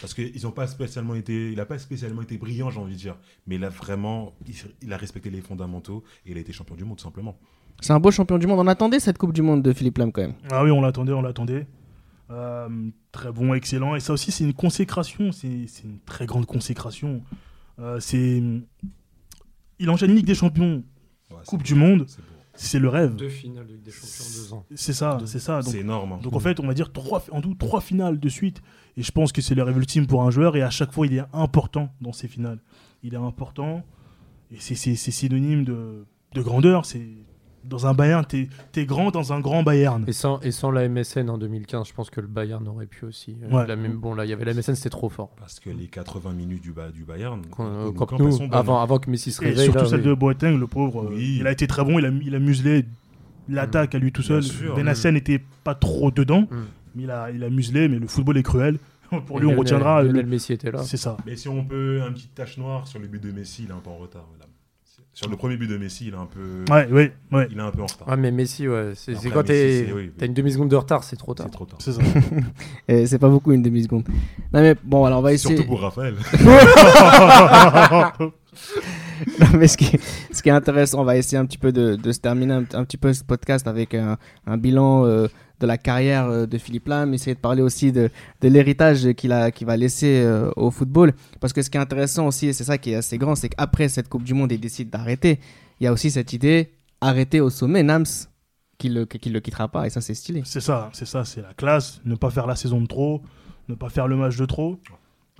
Parce 0.00 0.14
qu'il 0.14 0.32
n'a 0.42 0.50
pas 0.50 0.66
spécialement 0.66 1.14
été, 1.14 1.52
il 1.52 1.60
a 1.60 1.66
pas 1.66 1.78
spécialement 1.78 2.22
été 2.22 2.36
brillant, 2.36 2.70
j'ai 2.70 2.80
envie 2.80 2.94
de 2.94 2.98
dire. 2.98 3.16
Mais 3.46 3.54
il 3.54 3.64
a 3.64 3.68
vraiment, 3.68 4.34
il, 4.48 4.54
il 4.82 4.92
a 4.92 4.96
respecté 4.96 5.30
les 5.30 5.40
fondamentaux 5.40 6.02
et 6.26 6.32
il 6.32 6.36
a 6.36 6.40
été 6.40 6.52
champion 6.52 6.74
du 6.74 6.84
monde, 6.84 6.96
tout 6.98 7.04
simplement. 7.04 7.38
C'est 7.80 7.92
un 7.92 8.00
beau 8.00 8.10
champion 8.10 8.38
du 8.38 8.46
monde. 8.46 8.60
On 8.60 8.66
attendait 8.68 9.00
cette 9.00 9.18
Coupe 9.18 9.32
du 9.32 9.42
Monde 9.42 9.62
de 9.62 9.72
Philippe 9.72 9.98
Lam 9.98 10.12
quand 10.12 10.22
même. 10.22 10.34
Ah 10.50 10.62
oui, 10.62 10.70
on 10.70 10.80
l'attendait, 10.80 11.12
on 11.12 11.22
l'attendait. 11.22 11.66
Euh, 12.30 12.68
très 13.10 13.32
bon, 13.32 13.54
excellent. 13.54 13.94
Et 13.96 14.00
ça 14.00 14.12
aussi, 14.12 14.30
c'est 14.30 14.44
une 14.44 14.54
consécration. 14.54 15.32
C'est 15.32 15.48
une 15.84 15.98
très 16.06 16.26
grande 16.26 16.46
consécration. 16.46 17.22
Euh, 17.80 17.98
c'est. 18.00 18.42
Il 19.78 19.90
enchaîne 19.90 20.14
Ligue 20.14 20.26
des 20.26 20.34
Champions, 20.34 20.84
Ouais, 21.30 21.38
Coupe 21.46 21.62
du 21.62 21.74
Monde. 21.74 22.06
C'est 22.54 22.78
le 22.78 22.88
rêve. 22.88 23.16
Deux 23.16 23.30
finales 23.30 23.66
de 23.66 23.72
Ligue 23.72 23.82
des 23.82 23.90
Champions 23.90 24.24
en 24.24 24.42
deux 24.42 24.52
ans. 24.52 24.66
C'est 24.74 24.92
ça, 24.92 25.18
c'est 25.24 25.38
ça. 25.38 25.60
Donc, 25.62 25.72
C'est 25.72 25.78
énorme. 25.80 26.12
hein. 26.12 26.18
donc 26.22 26.34
en 26.34 26.40
fait, 26.40 26.60
on 26.60 26.66
va 26.66 26.74
dire 26.74 26.92
trois, 26.92 27.24
en 27.32 27.40
tout 27.40 27.54
trois 27.54 27.80
finales 27.80 28.20
de 28.20 28.28
suite. 28.28 28.60
Et 28.98 29.02
je 29.02 29.10
pense 29.10 29.32
que 29.32 29.40
c'est 29.40 29.54
le 29.54 29.62
rêve 29.62 29.76
ultime 29.78 30.06
pour 30.06 30.22
un 30.22 30.30
joueur. 30.30 30.54
Et 30.56 30.62
à 30.62 30.68
chaque 30.70 30.92
fois, 30.92 31.06
il 31.06 31.14
est 31.14 31.24
important 31.32 31.88
dans 32.02 32.12
ces 32.12 32.28
finales. 32.28 32.60
Il 33.02 33.14
est 33.14 33.18
important. 33.18 33.82
Et 34.50 34.56
c'est 34.60 34.74
synonyme 34.94 35.64
de, 35.64 36.04
de 36.34 36.42
grandeur. 36.42 36.84
C'est 36.84 37.08
dans 37.64 37.86
un 37.86 37.94
Bayern, 37.94 38.24
t'es 38.24 38.48
es 38.76 38.84
grand 38.86 39.10
dans 39.10 39.32
un 39.32 39.40
grand 39.40 39.62
Bayern. 39.62 40.04
Et 40.06 40.12
sans, 40.12 40.40
et 40.40 40.50
sans 40.50 40.70
la 40.70 40.88
MSN 40.88 41.28
en 41.30 41.38
2015, 41.38 41.88
je 41.88 41.92
pense 41.94 42.10
que 42.10 42.20
le 42.20 42.26
Bayern 42.26 42.66
aurait 42.68 42.86
pu 42.86 43.04
aussi. 43.04 43.36
euh, 43.42 43.50
Ouais. 43.56 43.66
la 43.66 43.76
même, 43.76 43.92
bon, 43.98 44.14
là, 44.14 44.24
il 44.24 44.30
y 44.30 44.32
avait 44.32 44.44
la 44.44 44.52
MSN, 44.54 44.74
c'était 44.74 44.90
trop 44.90 45.08
fort. 45.08 45.30
Parce 45.38 45.60
que 45.60 45.70
les 45.70 45.86
80 45.86 46.32
minutes 46.32 46.62
du, 46.62 46.72
Ba- 46.72 46.90
du 46.90 47.04
Bayern, 47.04 47.42
Quand, 47.50 47.66
euh, 47.66 47.90
nous, 48.18 48.32
sont 48.32 48.52
avant, 48.52 48.80
avant 48.80 48.98
que 48.98 49.08
Messi 49.10 49.30
se 49.32 49.42
Et 49.42 49.48
réveille. 49.48 49.64
surtout 49.66 49.80
là, 49.84 49.84
celle 49.86 50.00
oui. 50.00 50.06
de 50.06 50.14
Boateng, 50.14 50.58
le 50.58 50.66
pauvre. 50.66 51.10
euh. 51.10 51.16
Il 51.18 51.46
a 51.46 51.52
été 51.52 51.66
très 51.66 51.84
bon, 51.84 51.98
il 51.98 52.06
a, 52.06 52.08
il 52.10 52.34
a 52.34 52.38
muselé 52.38 52.84
l'attaque 53.48 53.94
à 53.94 53.98
lui 53.98 54.12
tout 54.12 54.22
seul. 54.22 54.42
Benacer 54.76 55.12
n'était 55.12 55.42
pas 55.64 55.74
trop 55.74 56.10
dedans, 56.10 56.42
Mm. 56.50 56.56
mais 56.94 57.02
il 57.04 57.10
a, 57.10 57.30
il 57.30 57.42
a 57.44 57.50
muselé, 57.50 57.88
mais 57.88 57.98
le 57.98 58.06
football 58.06 58.38
est 58.38 58.42
cruel. 58.42 58.78
Pour 59.26 59.36
Et 59.38 59.40
lui, 59.40 59.46
on 59.46 59.50
Lionel- 59.50 59.58
retiendra. 59.58 60.02
Lionel 60.02 60.24
le- 60.24 60.30
Messi 60.30 60.52
était 60.54 60.70
là. 60.70 60.82
C'est 60.82 60.96
ça. 60.96 61.16
Mais 61.26 61.36
si 61.36 61.48
on 61.48 61.62
peut, 61.64 62.00
un 62.02 62.12
petit 62.12 62.28
tache 62.28 62.56
noire 62.56 62.86
sur 62.88 62.98
le 62.98 63.06
but 63.08 63.22
de 63.22 63.30
Messi, 63.30 63.64
il 63.64 63.68
est 63.70 63.72
un 63.74 63.78
peu 63.78 63.90
en 63.90 63.98
retard, 63.98 64.26
madame. 64.32 64.48
Sur 65.14 65.28
le 65.28 65.36
premier 65.36 65.58
but 65.58 65.66
de 65.66 65.76
Messi, 65.76 66.06
il 66.08 66.14
est 66.14 66.16
un 66.16 66.24
peu, 66.26 66.64
Ouais, 66.72 66.86
ouais, 66.90 67.12
ouais. 67.32 67.46
il 67.50 67.58
est 67.58 67.60
un 67.60 67.70
peu 67.70 67.82
en 67.82 67.86
retard. 67.86 68.08
Ouais, 68.08 68.16
mais 68.16 68.30
Messi, 68.30 68.66
ouais, 68.66 68.92
c'est 68.94 69.14
Après, 69.14 69.28
quand 69.28 69.40
Messi, 69.42 69.46
t'es- 69.48 69.84
c'est- 69.86 69.92
oui, 69.92 70.04
oui. 70.06 70.12
t'as 70.16 70.24
une 70.24 70.32
demi-seconde 70.32 70.70
de 70.70 70.76
retard, 70.76 71.04
c'est 71.04 71.16
trop 71.16 71.34
tard. 71.34 71.46
C'est 71.48 71.52
trop 71.52 71.66
tard. 71.66 71.78
C'est 71.82 71.92
ça. 71.92 72.00
Et 72.88 73.06
c'est 73.06 73.18
pas 73.18 73.28
beaucoup 73.28 73.52
une 73.52 73.60
demi-seconde. 73.62 74.04
Non 74.54 74.62
mais 74.62 74.74
bon, 74.82 75.04
alors 75.04 75.18
on 75.18 75.22
va 75.22 75.34
essayer. 75.34 75.54
Surtout 75.56 75.68
pour 75.70 75.82
Raphaël. 75.82 76.14
Ce 79.66 79.76
qui, 79.76 80.48
est, 80.48 80.52
intéressant, 80.52 81.00
on 81.00 81.04
va 81.04 81.16
essayer 81.16 81.38
un 81.38 81.46
petit 81.46 81.58
peu 81.58 81.72
de, 81.72 82.12
se 82.12 82.18
terminer 82.18 82.54
un, 82.54 82.84
petit 82.84 82.98
peu 82.98 83.12
ce 83.12 83.24
podcast 83.24 83.66
avec 83.66 83.94
un, 83.94 84.18
bilan 84.58 85.06
euh, 85.06 85.28
de 85.60 85.66
la 85.66 85.78
carrière 85.78 86.26
euh, 86.26 86.46
de 86.46 86.58
Philippe 86.58 86.88
Lam, 86.88 87.14
essayer 87.14 87.34
de 87.34 87.40
parler 87.40 87.62
aussi 87.62 87.92
de, 87.92 88.10
l'héritage 88.42 89.12
qu'il 89.14 89.34
qu'il 89.54 89.66
va 89.66 89.76
laisser 89.76 90.22
euh, 90.22 90.50
au 90.56 90.70
football. 90.70 91.14
Parce 91.40 91.52
que 91.52 91.62
ce 91.62 91.70
qui 91.70 91.78
est 91.78 91.80
intéressant 91.80 92.26
aussi, 92.26 92.48
et 92.48 92.52
c'est 92.52 92.64
ça 92.64 92.76
qui 92.76 92.92
est 92.92 92.96
assez 92.96 93.16
grand, 93.16 93.34
c'est 93.34 93.48
qu'après 93.48 93.88
cette 93.88 94.08
Coupe 94.08 94.24
du 94.24 94.34
Monde, 94.34 94.52
il 94.52 94.60
décide 94.60 94.90
d'arrêter. 94.90 95.40
Il 95.80 95.84
y 95.84 95.86
a 95.86 95.92
aussi 95.92 96.10
cette 96.10 96.32
idée, 96.34 96.72
arrêter 97.00 97.40
au 97.40 97.48
sommet, 97.48 97.82
Nams, 97.82 98.04
qu'il 98.76 98.92
ne 98.92 99.06
le 99.32 99.40
quittera 99.40 99.68
pas, 99.68 99.86
et 99.86 99.90
ça 99.90 100.02
c'est 100.02 100.14
stylé. 100.14 100.42
C'est 100.44 100.60
ça, 100.60 100.90
c'est 100.92 101.06
ça, 101.06 101.24
c'est 101.24 101.40
la 101.40 101.54
classe. 101.54 102.00
Ne 102.04 102.16
pas 102.16 102.30
faire 102.30 102.46
la 102.46 102.56
saison 102.56 102.82
de 102.82 102.86
trop, 102.86 103.22
ne 103.68 103.74
pas 103.74 103.88
faire 103.88 104.08
le 104.08 104.16
match 104.16 104.36
de 104.36 104.44
trop. 104.44 104.78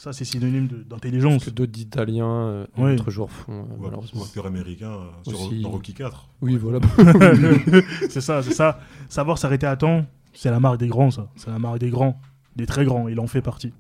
Ça, 0.03 0.13
c'est 0.13 0.25
synonyme 0.25 0.67
d'intelligence. 0.91 1.45
que 1.45 1.51
d'autres 1.51 1.79
Italiens 1.79 2.27
euh, 2.27 2.67
Oui. 2.77 2.97
d'autres 2.97 3.13
joueurs 3.13 3.31
font, 3.31 3.53
euh, 3.53 3.77
Ou 3.79 3.83
malheureusement. 3.85 4.25
acteur 4.25 4.47
américain 4.47 4.91
euh, 4.91 5.31
sur, 5.31 5.41
Aussi. 5.41 5.63
dans 5.63 5.71
Rocky 5.71 5.95
4. 5.95 6.29
Oui, 6.41 6.57
voilà. 6.57 6.81
c'est 8.11 8.21
ça, 8.21 8.43
c'est 8.43 8.53
ça. 8.53 8.81
Savoir 9.09 9.39
s'arrêter 9.39 9.67
à 9.67 9.77
temps, 9.77 10.05
c'est 10.33 10.51
la 10.51 10.59
marque 10.59 10.79
des 10.79 10.89
grands, 10.89 11.13
ça. 11.13 11.29
C'est 11.37 11.51
la 11.51 11.61
marque 11.61 11.79
des 11.79 11.91
grands, 11.91 12.21
des 12.57 12.67
très 12.67 12.85
grands. 12.85 13.07
Il 13.07 13.21
en 13.21 13.29
fait 13.29 13.43
partie. 13.43 13.73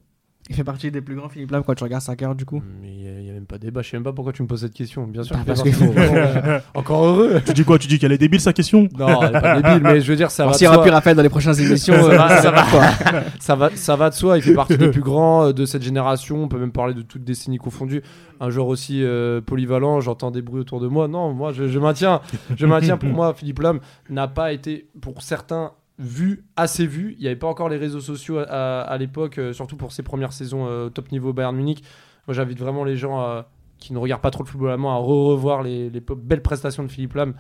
Il 0.52 0.56
fait 0.56 0.64
partie 0.64 0.90
des 0.90 1.00
plus 1.00 1.14
grands 1.14 1.30
Philippe 1.30 1.50
Lam 1.50 1.62
quand 1.64 1.74
tu 1.74 1.82
regardes 1.82 2.02
sa 2.02 2.14
carrière 2.14 2.34
du 2.36 2.44
coup. 2.44 2.62
Mais 2.82 2.92
il 2.92 3.22
n'y 3.24 3.30
a, 3.30 3.32
même 3.32 3.46
pas 3.46 3.56
débat. 3.56 3.80
Je 3.80 3.88
sais 3.88 3.96
même 3.96 4.04
pas 4.04 4.12
pourquoi 4.12 4.34
tu 4.34 4.42
me 4.42 4.46
poses 4.46 4.60
cette 4.60 4.74
question. 4.74 5.06
Bien 5.06 5.22
sûr, 5.22 5.34
Bah, 5.34 5.42
parce 5.46 5.62
qu'il 5.62 5.72
faut- 5.72 5.86
vraiment, 5.90 6.14
euh, 6.14 6.60
encore 6.74 7.04
heureux. 7.06 7.40
tu 7.46 7.54
dis 7.54 7.64
quoi? 7.64 7.78
Tu 7.78 7.88
dis 7.88 7.98
qu'elle 7.98 8.12
est 8.12 8.18
débile 8.18 8.38
sa 8.40 8.52
question? 8.52 8.86
Non, 8.98 9.22
elle 9.22 9.34
est 9.34 9.40
pas 9.40 9.54
débile, 9.62 9.80
mais 9.82 10.00
je 10.02 10.06
veux 10.10 10.16
dire, 10.16 10.30
ça 10.30 10.44
On 10.44 10.48
va, 10.48 10.52
de 10.52 10.58
s'y 10.58 10.66
plus 10.66 10.90
Raphaël 10.90 11.16
dans 11.16 11.22
les 11.22 11.30
prochaines 11.30 11.58
émissions. 11.58 11.94
ça, 11.94 12.10
euh, 12.10 12.16
va, 12.18 12.42
ça, 12.42 12.50
va, 12.50 12.64
ça, 13.40 13.54
va, 13.56 13.70
ça 13.74 13.96
va 13.96 14.10
de 14.10 14.14
soi, 14.14 14.36
il 14.36 14.42
fait 14.42 14.52
partie 14.52 14.76
des 14.76 14.90
plus 14.90 15.00
grands 15.00 15.46
euh, 15.46 15.52
de 15.54 15.64
cette 15.64 15.82
génération. 15.82 16.42
On 16.44 16.48
peut 16.48 16.58
même 16.58 16.70
parler 16.72 16.92
de 16.92 17.00
toute 17.02 17.24
décennie 17.24 17.56
confondue. 17.56 18.02
Un 18.38 18.50
joueur 18.50 18.66
aussi 18.66 19.02
euh, 19.02 19.40
polyvalent, 19.40 20.00
j'entends 20.00 20.30
des 20.30 20.42
bruits 20.42 20.60
autour 20.60 20.80
de 20.80 20.88
moi. 20.88 21.08
Non, 21.08 21.32
moi 21.32 21.52
je, 21.52 21.66
je 21.68 21.78
maintiens. 21.78 22.20
Je 22.56 22.66
maintiens 22.66 22.98
pour 22.98 23.08
moi, 23.08 23.32
Philippe 23.34 23.60
Lam 23.60 23.80
n'a 24.10 24.28
pas 24.28 24.52
été, 24.52 24.86
pour 25.00 25.22
certains, 25.22 25.72
vu, 26.02 26.44
assez 26.56 26.86
vu. 26.86 27.14
Il 27.18 27.20
n'y 27.22 27.26
avait 27.28 27.36
pas 27.36 27.46
encore 27.46 27.68
les 27.68 27.76
réseaux 27.78 28.00
sociaux 28.00 28.38
à, 28.38 28.42
à- 28.44 28.80
à 28.82 28.98
l'époque, 28.98 29.38
euh, 29.38 29.52
surtout 29.52 29.76
pour 29.76 29.92
ses 29.92 30.02
premières 30.02 30.32
saisons 30.32 30.66
euh, 30.66 30.88
top 30.90 31.10
niveau 31.12 31.32
Bayern 31.32 31.54
Munich. 31.56 31.82
Moi 32.26 32.34
j'invite 32.34 32.58
vraiment 32.58 32.84
les 32.84 32.96
gens 32.96 33.18
à- 33.20 33.48
qui 33.78 33.92
ne 33.92 33.98
regardent 33.98 34.22
pas 34.22 34.30
trop 34.30 34.42
le 34.44 34.48
football 34.48 34.70
allemand 34.70 34.92
à 34.94 34.98
re-revoir 34.98 35.62
les, 35.62 35.90
belles 35.90 36.42
prestations 36.42 36.82
de 36.84 36.88
Philippe 36.88 37.14
Lam. 37.14 37.34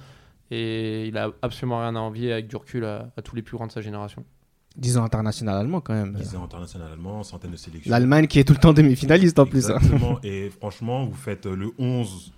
Et 0.50 1.06
il 1.08 1.16
a 1.16 1.30
absolument 1.40 1.80
rien 1.80 1.96
à 1.96 1.98
envier 2.00 2.32
avec 2.32 2.48
du 2.48 2.56
recul 2.56 2.84
à, 2.84 3.10
à 3.16 3.22
tous 3.22 3.34
les 3.36 3.42
plus 3.42 3.56
grands 3.56 3.66
de 3.66 3.72
sa 3.72 3.80
génération. 3.80 4.24
Disons 4.76 5.02
international 5.04 5.56
allemand 5.56 5.80
quand 5.80 5.94
même. 5.94 6.14
10 6.14 6.36
ans 6.36 6.44
international 6.44 6.88
allemand, 6.92 7.22
centaines 7.22 7.50
de 7.52 7.56
sélections. 7.56 7.90
L'Allemagne 7.90 8.26
qui 8.26 8.38
est 8.38 8.44
tout 8.44 8.54
le 8.54 8.58
temps 8.58 8.72
demi-finaliste 8.72 9.38
en 9.38 9.46
plus. 9.46 9.70
hein. 9.70 9.76
Exactement. 9.76 10.18
Et 10.24 10.50
franchement, 10.50 11.04
vous 11.04 11.14
faites 11.14 11.46
euh, 11.46 11.54
le 11.54 11.70
11 11.78 12.32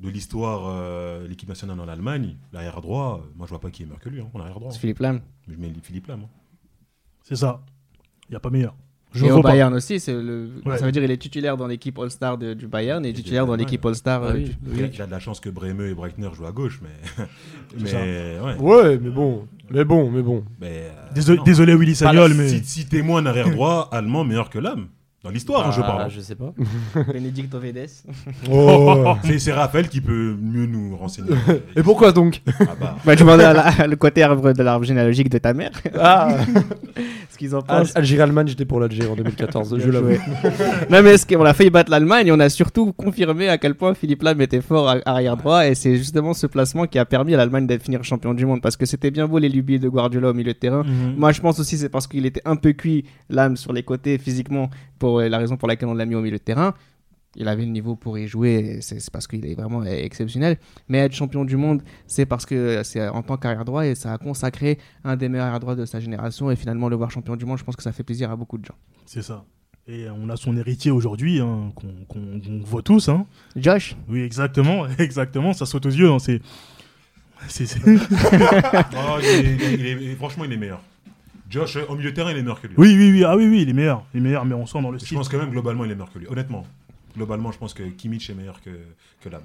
de 0.00 0.08
l'histoire, 0.10 0.62
euh, 0.68 1.26
l'équipe 1.28 1.48
nationale 1.48 1.78
en 1.80 1.88
Allemagne, 1.88 2.36
l'arrière 2.52 2.80
droit, 2.80 3.20
euh, 3.22 3.26
moi 3.36 3.46
je 3.46 3.50
vois 3.50 3.60
pas 3.60 3.70
qui 3.70 3.82
est 3.82 3.86
meilleur 3.86 4.00
que 4.00 4.08
lui, 4.08 4.20
hein, 4.20 4.28
en 4.34 4.40
arrière 4.40 4.58
droit. 4.58 4.72
C'est 4.72 4.78
Philippe 4.80 4.98
Lam. 4.98 5.20
Je 5.48 5.56
mets 5.56 5.72
Philippe 5.82 6.06
Lam. 6.08 6.20
hein. 6.24 6.28
C'est 7.22 7.36
ça. 7.36 7.60
Il 8.28 8.32
n'y 8.32 8.36
a 8.36 8.40
pas 8.40 8.50
meilleur. 8.50 8.74
Je 9.12 9.24
et 9.24 9.30
au 9.30 9.34
vois 9.34 9.42
pas. 9.42 9.50
Bayern 9.50 9.72
aussi, 9.74 10.00
c'est 10.00 10.12
le... 10.12 10.50
Ouais. 10.66 10.76
ça 10.76 10.84
veut 10.84 10.90
dire 10.90 11.04
il 11.04 11.10
est 11.12 11.16
titulaire 11.16 11.56
dans 11.56 11.68
l'équipe 11.68 11.96
All-Star 12.00 12.36
de- 12.36 12.52
du 12.54 12.66
Bayern 12.66 13.06
et, 13.06 13.12
de 13.12 13.16
titulaire 13.16 13.46
dans 13.46 13.52
l'Allemagne. 13.52 13.66
l'équipe 13.70 13.86
All-Star 13.86 14.22
Ah 14.24 14.26
euh, 14.30 14.34
oui. 14.34 14.44
du- 14.60 14.76
Il, 14.78 14.82
a, 14.82 14.86
il 14.88 15.02
a 15.02 15.06
de 15.06 15.10
la 15.12 15.20
chance 15.20 15.38
que 15.38 15.48
Bremeux 15.50 15.88
et 15.88 15.94
Breitner 15.94 16.28
jouent 16.34 16.46
à 16.46 16.50
gauche, 16.52 16.80
mais. 16.82 17.24
mais 17.78 17.88
ça. 17.88 18.00
ouais. 18.00 18.56
Ouais, 18.58 18.98
mais 18.98 19.10
bon, 19.10 19.46
mais 19.70 19.84
bon, 19.84 20.10
mais 20.10 20.22
bon. 20.22 20.44
Mais, 20.60 20.90
euh, 20.90 21.12
Désolé, 21.14 21.38
non. 21.38 21.44
désolé 21.44 21.74
Willy 21.76 21.94
Sagnol, 21.94 22.34
mais. 22.34 22.48
Si, 22.48 22.64
si 22.64 22.88
témoin 22.88 23.24
arrière 23.26 23.48
droit 23.50 23.88
allemand 23.92 24.24
meilleur 24.24 24.50
que 24.50 24.58
l'âme. 24.58 24.88
Dans 25.24 25.30
l'histoire, 25.30 25.66
hein, 25.66 25.70
je 25.74 25.80
Bah, 25.80 25.86
parle. 25.86 26.10
Je 26.10 26.20
sais 26.20 26.34
pas. 26.34 26.52
Benedicto 27.12 27.58
Vedes. 27.58 27.88
Oh, 28.50 29.14
c'est 29.24 29.38
c'est 29.38 29.52
Raphaël 29.52 29.88
qui 29.88 30.02
peut 30.02 30.36
mieux 30.38 30.66
nous 30.66 30.96
renseigner. 30.98 31.30
Et 31.74 31.82
pourquoi 31.82 32.12
donc 32.12 32.42
Ah 32.46 32.64
bah. 32.78 32.96
Bah, 33.04 33.14
je 33.14 33.20
demandais 33.20 33.44
à 33.44 33.52
la- 33.54 33.86
le 33.86 33.96
côté 33.96 34.22
arbre 34.22 34.52
de 34.52 34.62
l'arbre 34.62 34.84
généalogique 34.84 35.30
de 35.30 35.38
ta 35.38 35.54
mère. 35.54 35.70
Ah, 35.98 36.28
Ce 37.30 37.38
qu'ils 37.38 37.54
en 37.56 37.60
Al- 37.60 37.64
pensent. 37.80 37.96
Algérie-Allemagne, 37.96 38.48
j'étais 38.48 38.64
pour 38.66 38.78
l'Algérie 38.80 39.08
en 39.08 39.16
2014, 39.16 39.76
je 39.78 39.90
l'avoue. 39.90 40.10
non 40.90 41.02
mais 41.02 41.16
ce 41.18 41.26
qu'on 41.26 41.44
a 41.44 41.52
failli 41.54 41.70
battre 41.70 41.90
l'Allemagne, 41.90 42.30
on 42.30 42.38
a 42.38 42.48
surtout 42.48 42.92
confirmé 42.92 43.48
à 43.48 43.58
quel 43.58 43.74
point 43.74 43.94
Philippe 43.94 44.22
Lam 44.22 44.40
était 44.40 44.60
fort 44.60 44.88
à- 44.88 44.98
arrière 45.06 45.36
droit 45.36 45.66
et 45.66 45.74
c'est 45.74 45.96
justement 45.96 46.32
ce 46.34 46.46
placement 46.46 46.86
qui 46.86 46.98
a 46.98 47.04
permis 47.04 47.34
à 47.34 47.38
l'Allemagne 47.38 47.66
d'être 47.66 47.82
finir 47.82 48.04
champion 48.04 48.34
du 48.34 48.46
monde 48.46 48.60
parce 48.62 48.76
que 48.76 48.86
c'était 48.86 49.10
bien 49.10 49.26
beau 49.26 49.38
les 49.38 49.48
lubies 49.48 49.78
de 49.80 49.88
Guardiola 49.88 50.30
au 50.30 50.34
milieu 50.34 50.52
de 50.52 50.58
terrain. 50.58 50.84
Mhm. 50.84 51.14
Moi 51.16 51.32
je 51.32 51.40
pense 51.40 51.58
aussi 51.58 51.76
c'est 51.78 51.88
parce 51.88 52.06
qu'il 52.06 52.24
était 52.26 52.42
un 52.44 52.56
peu 52.56 52.72
cuit 52.72 53.04
l'âme 53.30 53.56
sur 53.56 53.72
les 53.72 53.82
côtés 53.82 54.18
physiquement 54.18 54.70
pour 55.04 55.20
la 55.20 55.36
raison 55.36 55.58
pour 55.58 55.68
laquelle 55.68 55.90
on 55.90 55.92
l'a 55.92 56.06
mis 56.06 56.14
au 56.14 56.22
milieu 56.22 56.38
de 56.38 56.42
terrain. 56.42 56.72
Il 57.36 57.46
avait 57.48 57.66
le 57.66 57.70
niveau 57.70 57.94
pour 57.94 58.16
y 58.16 58.26
jouer, 58.26 58.78
c'est 58.80 59.10
parce 59.10 59.26
qu'il 59.26 59.44
est 59.44 59.54
vraiment 59.54 59.84
exceptionnel. 59.84 60.56
Mais 60.88 60.96
être 60.96 61.12
champion 61.12 61.44
du 61.44 61.58
monde, 61.58 61.82
c'est 62.06 62.24
parce 62.24 62.46
que 62.46 62.82
c'est 62.84 63.06
en 63.06 63.22
tant 63.22 63.36
qu'arrière 63.36 63.66
droit 63.66 63.84
et 63.84 63.94
ça 63.94 64.14
a 64.14 64.18
consacré 64.18 64.78
un 65.04 65.16
des 65.16 65.28
meilleurs 65.28 65.48
arrière 65.48 65.60
droits 65.60 65.74
de 65.74 65.84
sa 65.84 66.00
génération. 66.00 66.50
Et 66.50 66.56
finalement, 66.56 66.88
le 66.88 66.96
voir 66.96 67.10
champion 67.10 67.36
du 67.36 67.44
monde, 67.44 67.58
je 67.58 67.64
pense 67.64 67.76
que 67.76 67.82
ça 67.82 67.92
fait 67.92 68.02
plaisir 68.02 68.30
à 68.30 68.36
beaucoup 68.36 68.56
de 68.56 68.64
gens. 68.64 68.76
C'est 69.04 69.20
ça. 69.20 69.44
Et 69.86 70.06
on 70.08 70.30
a 70.30 70.36
son 70.36 70.56
héritier 70.56 70.90
aujourd'hui, 70.90 71.38
hein, 71.40 71.70
qu'on 72.08 72.62
voit 72.64 72.80
tous. 72.80 73.10
Hein. 73.10 73.26
Josh 73.56 73.96
Oui, 74.08 74.22
exactement, 74.22 74.86
exactement, 74.98 75.52
ça 75.52 75.66
saute 75.66 75.84
aux 75.84 75.90
yeux. 75.90 76.10
hein, 76.10 76.18
c'est... 76.18 76.40
Oh, 78.96 79.18
franchement, 80.16 80.44
il 80.46 80.52
est 80.54 80.56
meilleur. 80.56 80.80
Josh, 81.54 81.78
au 81.88 81.94
milieu 81.94 82.10
de 82.10 82.16
terrain, 82.16 82.32
il 82.32 82.36
est 82.36 82.42
meilleur 82.42 82.60
que 82.60 82.66
lui. 82.66 82.74
Oui, 82.76 82.96
oui, 82.98 83.12
oui, 83.12 83.24
ah 83.24 83.36
oui, 83.36 83.46
oui, 83.46 83.62
il 83.62 83.68
est 83.68 83.72
meilleur. 83.72 84.04
Il 84.12 84.18
est 84.18 84.22
meilleur, 84.24 84.44
mais 84.44 84.56
on 84.56 84.66
sent 84.66 84.82
dans 84.82 84.90
le 84.90 84.98
Je 84.98 85.14
pense 85.14 85.28
que 85.28 85.36
même 85.36 85.50
globalement, 85.50 85.84
il 85.84 85.92
est 85.92 85.94
meilleur 85.94 86.12
que 86.12 86.18
lui. 86.18 86.26
Honnêtement, 86.28 86.66
globalement, 87.14 87.52
je 87.52 87.58
pense 87.58 87.72
que 87.74 87.84
Kimmich 87.84 88.28
est 88.28 88.34
meilleur 88.34 88.60
que, 88.60 88.70
que 89.20 89.28
Lam. 89.28 89.40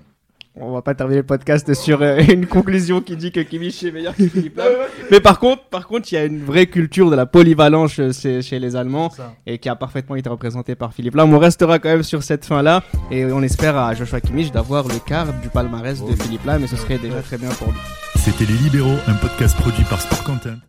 On 0.56 0.74
va 0.74 0.82
pas 0.82 0.96
terminer 0.96 1.18
le 1.20 1.26
podcast 1.26 1.72
sur 1.76 2.02
euh, 2.02 2.18
une 2.28 2.48
conclusion 2.48 3.00
qui 3.02 3.16
dit 3.16 3.32
que 3.32 3.42
Kimmich 3.42 3.84
est 3.84 3.92
meilleur 3.92 4.16
que 4.16 4.28
Philippe 4.28 4.58
Lam. 4.58 4.74
Mais 5.12 5.20
par 5.20 5.40
contre, 5.40 5.66
par 5.66 5.86
contre, 5.86 6.12
il 6.12 6.16
y 6.16 6.18
a 6.18 6.26
une 6.26 6.44
vraie 6.44 6.66
culture 6.66 7.12
de 7.12 7.16
la 7.16 7.28
polyvalence 7.28 7.92
chez, 7.92 8.42
chez 8.42 8.58
les 8.58 8.76
Allemands 8.76 9.12
et 9.46 9.60
qui 9.60 9.70
a 9.70 9.76
parfaitement 9.76 10.16
été 10.16 10.30
représentée 10.30 10.74
par 10.74 10.96
Philippe 10.96 11.14
Lam. 11.14 11.32
On 11.32 11.38
restera 11.38 11.78
quand 11.78 11.90
même 11.90 12.02
sur 12.02 12.24
cette 12.24 12.44
fin-là 12.44 12.82
et 13.12 13.26
on 13.26 13.44
espère 13.44 13.78
à 13.78 13.94
Joshua 13.94 14.20
Kimmich 14.20 14.52
d'avoir 14.52 14.88
le 14.88 14.98
quart 14.98 15.28
du 15.44 15.50
palmarès 15.50 16.04
de 16.04 16.16
Philippe 16.16 16.46
Lam 16.46 16.64
et 16.64 16.68
ce 16.68 16.76
serait 16.76 16.98
déjà 16.98 17.22
très 17.22 17.38
bien 17.38 17.50
pour 17.50 17.68
lui. 17.68 17.80
C'était 18.16 18.46
Les 18.46 18.58
Libéraux, 18.58 18.98
un 19.06 19.14
podcast 19.14 19.56
produit 19.58 19.84
par 19.84 20.02
Sport 20.02 20.24
Content. 20.24 20.60